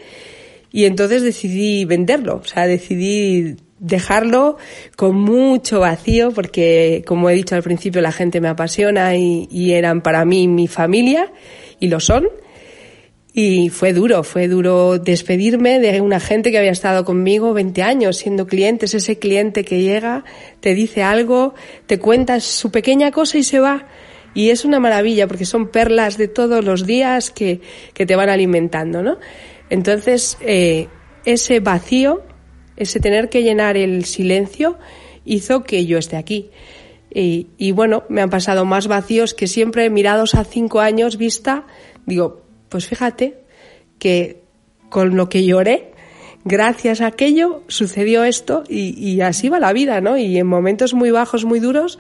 y 0.72 0.86
entonces 0.86 1.24
decidí 1.24 1.86
venderlo, 1.86 2.38
o 2.38 2.46
sea, 2.46 2.68
decidí 2.68 3.58
dejarlo 3.80 4.58
con 4.96 5.16
mucho 5.16 5.80
vacío 5.80 6.32
porque, 6.32 7.04
como 7.08 7.30
he 7.30 7.34
dicho 7.34 7.56
al 7.56 7.64
principio, 7.64 8.02
la 8.02 8.12
gente 8.12 8.42
me 8.42 8.50
apasiona 8.50 9.16
y, 9.16 9.48
y 9.50 9.72
eran 9.72 10.02
para 10.02 10.26
mí 10.26 10.48
mi 10.48 10.68
familia 10.68 11.32
y 11.80 11.88
lo 11.88 12.00
son. 12.00 12.28
Y 13.32 13.70
fue 13.70 13.94
duro, 13.94 14.24
fue 14.24 14.48
duro 14.48 14.98
despedirme 14.98 15.80
de 15.80 16.02
una 16.02 16.20
gente 16.20 16.50
que 16.50 16.58
había 16.58 16.72
estado 16.72 17.06
conmigo 17.06 17.54
20 17.54 17.84
años 17.84 18.18
siendo 18.18 18.48
clientes, 18.48 18.96
ese 18.96 19.20
cliente 19.20 19.64
que 19.64 19.82
llega, 19.82 20.24
te 20.62 20.74
dice 20.74 21.04
algo, 21.04 21.54
te 21.86 22.00
cuenta 22.00 22.40
su 22.40 22.72
pequeña 22.72 23.12
cosa 23.12 23.38
y 23.38 23.44
se 23.44 23.60
va. 23.60 23.88
Y 24.34 24.50
es 24.50 24.66
una 24.66 24.80
maravilla 24.80 25.28
porque 25.28 25.46
son 25.46 25.70
perlas 25.70 26.18
de 26.18 26.28
todos 26.28 26.66
los 26.66 26.88
días 26.88 27.30
que, 27.30 27.62
que 27.94 28.06
te 28.06 28.16
van 28.16 28.30
alimentando, 28.30 29.04
¿no? 29.04 29.18
Entonces, 29.70 30.38
eh, 30.42 30.88
ese 31.26 31.60
vacío, 31.60 32.24
ese 32.78 33.00
tener 33.00 33.30
que 33.30 33.44
llenar 33.44 33.78
el 33.78 34.06
silencio, 34.06 34.78
hizo 35.24 35.64
que 35.64 35.86
yo 35.86 36.00
esté 36.00 36.18
aquí. 36.18 36.50
Y, 37.14 37.48
y 37.58 37.72
bueno, 37.72 38.04
me 38.10 38.22
han 38.22 38.30
pasado 38.30 38.66
más 38.66 38.88
vacíos 38.88 39.34
que 39.36 39.48
siempre 39.48 39.90
mirados 39.90 40.34
a 40.36 40.44
cinco 40.44 40.80
años 40.80 41.18
vista, 41.18 41.66
digo, 42.06 42.49
pues 42.70 42.88
fíjate 42.88 43.40
que 43.98 44.42
con 44.90 45.16
lo 45.16 45.30
que 45.30 45.44
lloré, 45.46 45.92
gracias 46.46 47.02
a 47.02 47.08
aquello 47.08 47.64
sucedió 47.68 48.24
esto 48.24 48.64
y, 48.68 48.98
y 48.98 49.22
así 49.22 49.50
va 49.50 49.60
la 49.60 49.74
vida, 49.74 50.02
¿no? 50.02 50.18
Y 50.18 50.38
en 50.38 50.48
momentos 50.48 50.94
muy 50.94 51.12
bajos, 51.12 51.46
muy 51.46 51.60
duros, 51.60 52.00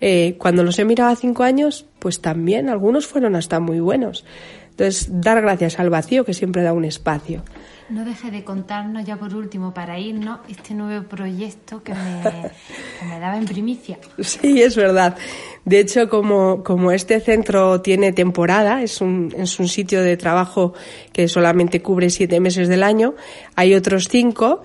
eh, 0.00 0.36
cuando 0.38 0.64
los 0.64 0.78
he 0.78 0.84
mirado 0.84 1.10
a 1.10 1.16
cinco 1.16 1.44
años, 1.44 1.86
pues 1.98 2.20
también 2.20 2.68
algunos 2.68 3.06
fueron 3.06 3.36
hasta 3.36 3.60
muy 3.60 3.80
buenos. 3.80 4.24
Entonces, 4.70 5.08
dar 5.10 5.40
gracias 5.40 5.78
al 5.78 5.90
vacío 5.90 6.24
que 6.24 6.34
siempre 6.34 6.62
da 6.62 6.72
un 6.72 6.84
espacio. 6.84 7.44
No 7.90 8.04
deje 8.04 8.30
de 8.30 8.44
contarnos 8.44 9.04
ya 9.04 9.16
por 9.16 9.34
último 9.34 9.74
para 9.74 9.98
irnos 9.98 10.40
este 10.48 10.72
nuevo 10.74 11.06
proyecto 11.06 11.82
que 11.82 11.92
me, 11.92 13.20
daba 13.20 13.36
en 13.36 13.44
primicia. 13.44 13.98
Sí, 14.20 14.62
es 14.62 14.74
verdad. 14.74 15.16
De 15.64 15.80
hecho, 15.80 16.08
como, 16.08 16.64
como 16.64 16.92
este 16.92 17.20
centro 17.20 17.82
tiene 17.82 18.12
temporada, 18.12 18.82
es 18.82 19.00
un, 19.00 19.34
es 19.36 19.58
un 19.60 19.68
sitio 19.68 20.02
de 20.02 20.16
trabajo 20.16 20.72
que 21.12 21.28
solamente 21.28 21.82
cubre 21.82 22.08
siete 22.08 22.40
meses 22.40 22.68
del 22.68 22.82
año, 22.82 23.14
hay 23.54 23.74
otros 23.74 24.08
cinco. 24.08 24.62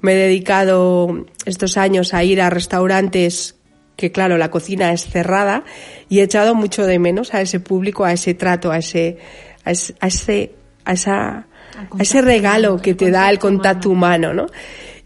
Me 0.00 0.12
he 0.12 0.16
dedicado 0.16 1.26
estos 1.46 1.76
años 1.76 2.14
a 2.14 2.22
ir 2.22 2.40
a 2.40 2.50
restaurantes 2.50 3.58
que 3.98 4.12
claro, 4.12 4.38
la 4.38 4.48
cocina 4.48 4.92
es 4.92 5.04
cerrada 5.06 5.64
y 6.08 6.20
he 6.20 6.22
echado 6.22 6.54
mucho 6.54 6.86
de 6.86 7.00
menos 7.00 7.34
a 7.34 7.40
ese 7.40 7.58
público, 7.58 8.04
a 8.04 8.12
ese 8.12 8.32
trato, 8.32 8.70
a 8.70 8.78
ese, 8.78 9.18
a 9.64 9.72
ese, 9.72 9.96
a 9.98 10.06
ese, 10.06 10.54
a 10.84 10.92
esa, 10.92 11.47
a 11.76 12.02
ese 12.02 12.22
regalo 12.22 12.78
que 12.78 12.94
te 12.94 13.10
da 13.10 13.30
el 13.30 13.38
contacto 13.38 13.90
humano, 13.90 14.32
¿no? 14.32 14.46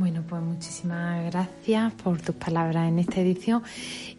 Bueno, 0.00 0.22
pues 0.26 0.40
muchísimas 0.40 1.30
gracias 1.30 1.92
por 1.92 2.18
tus 2.22 2.34
palabras 2.34 2.88
en 2.88 2.98
esta 3.00 3.20
edición 3.20 3.62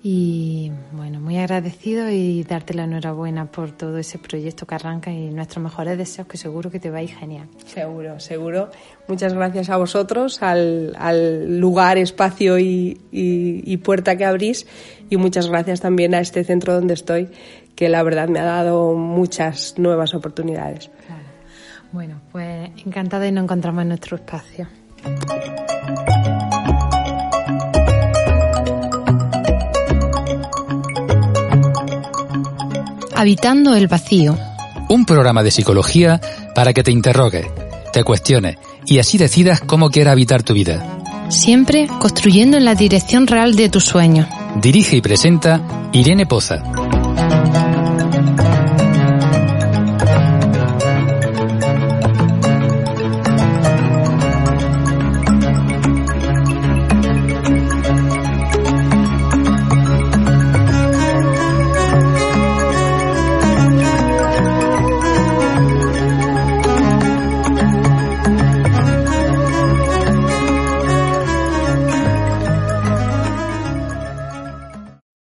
y 0.04 0.72
bueno, 0.92 1.20
muy 1.20 1.40
agradecido 1.40 2.08
y 2.08 2.44
darte 2.44 2.76
la 2.76 2.84
enhorabuena 2.84 3.48
por 3.48 3.72
todo 3.72 3.98
ese 3.98 4.20
proyecto 4.20 4.68
que 4.68 4.76
arranca 4.76 5.10
y 5.10 5.32
nuestros 5.32 5.64
mejores 5.64 5.98
deseos 5.98 6.28
que 6.28 6.38
seguro 6.38 6.70
que 6.70 6.80
te 6.80 6.92
va 6.92 7.00
a 7.00 7.02
ir 7.02 7.16
genial. 7.16 7.48
Seguro, 7.66 8.20
seguro. 8.20 8.70
Muchas 9.08 9.34
gracias 9.34 9.72
a 9.72 9.78
vosotros, 9.78 10.44
al, 10.44 10.96
al 11.00 11.60
lugar, 11.60 11.98
espacio 11.98 12.60
y, 12.60 13.02
y, 13.12 13.64
y 13.66 13.78
puerta 13.78 14.16
que 14.16 14.26
abrís 14.26 14.68
y 15.10 15.18
muchas 15.18 15.50
gracias 15.50 15.82
también 15.82 16.14
a 16.14 16.20
este 16.20 16.44
centro 16.44 16.76
donde 16.76 16.94
estoy, 16.94 17.28
que 17.76 17.90
la 17.90 18.04
verdad 18.04 18.28
me 18.28 18.40
ha 18.40 18.46
dado 18.46 18.94
muchas 18.94 19.80
nuevas 19.80 20.14
oportunidades. 20.14 20.92
Claro. 21.08 21.24
Bueno, 21.92 22.22
pues 22.32 22.70
encantada 22.86 23.28
y 23.28 23.32
nos 23.32 23.46
encontramos 23.46 23.82
en 23.82 23.88
nuestro 23.88 24.18
espacio. 24.18 24.68
Habitando 33.22 33.76
el 33.76 33.88
vacío. 33.88 34.36
Un 34.90 35.06
programa 35.06 35.44
de 35.44 35.52
psicología 35.52 36.20
para 36.56 36.74
que 36.74 36.82
te 36.82 36.92
interrogues, 36.92 37.46
te 37.94 38.04
cuestiones 38.04 38.58
y 38.88 38.98
así 38.98 39.20
decidas 39.20 39.62
cómo 39.62 39.92
quieras 39.92 40.14
habitar 40.14 40.42
tu 40.42 40.56
vida. 40.56 40.84
Siempre 41.30 41.88
construyendo 42.00 42.58
en 42.58 42.66
la 42.66 42.74
dirección 42.74 43.28
real 43.28 43.56
de 43.56 43.70
tus 43.70 43.86
sueños. 43.86 44.26
Dirige 44.56 44.96
y 44.96 45.02
presenta 45.02 45.62
Irene 45.92 46.26
Poza. 46.26 46.64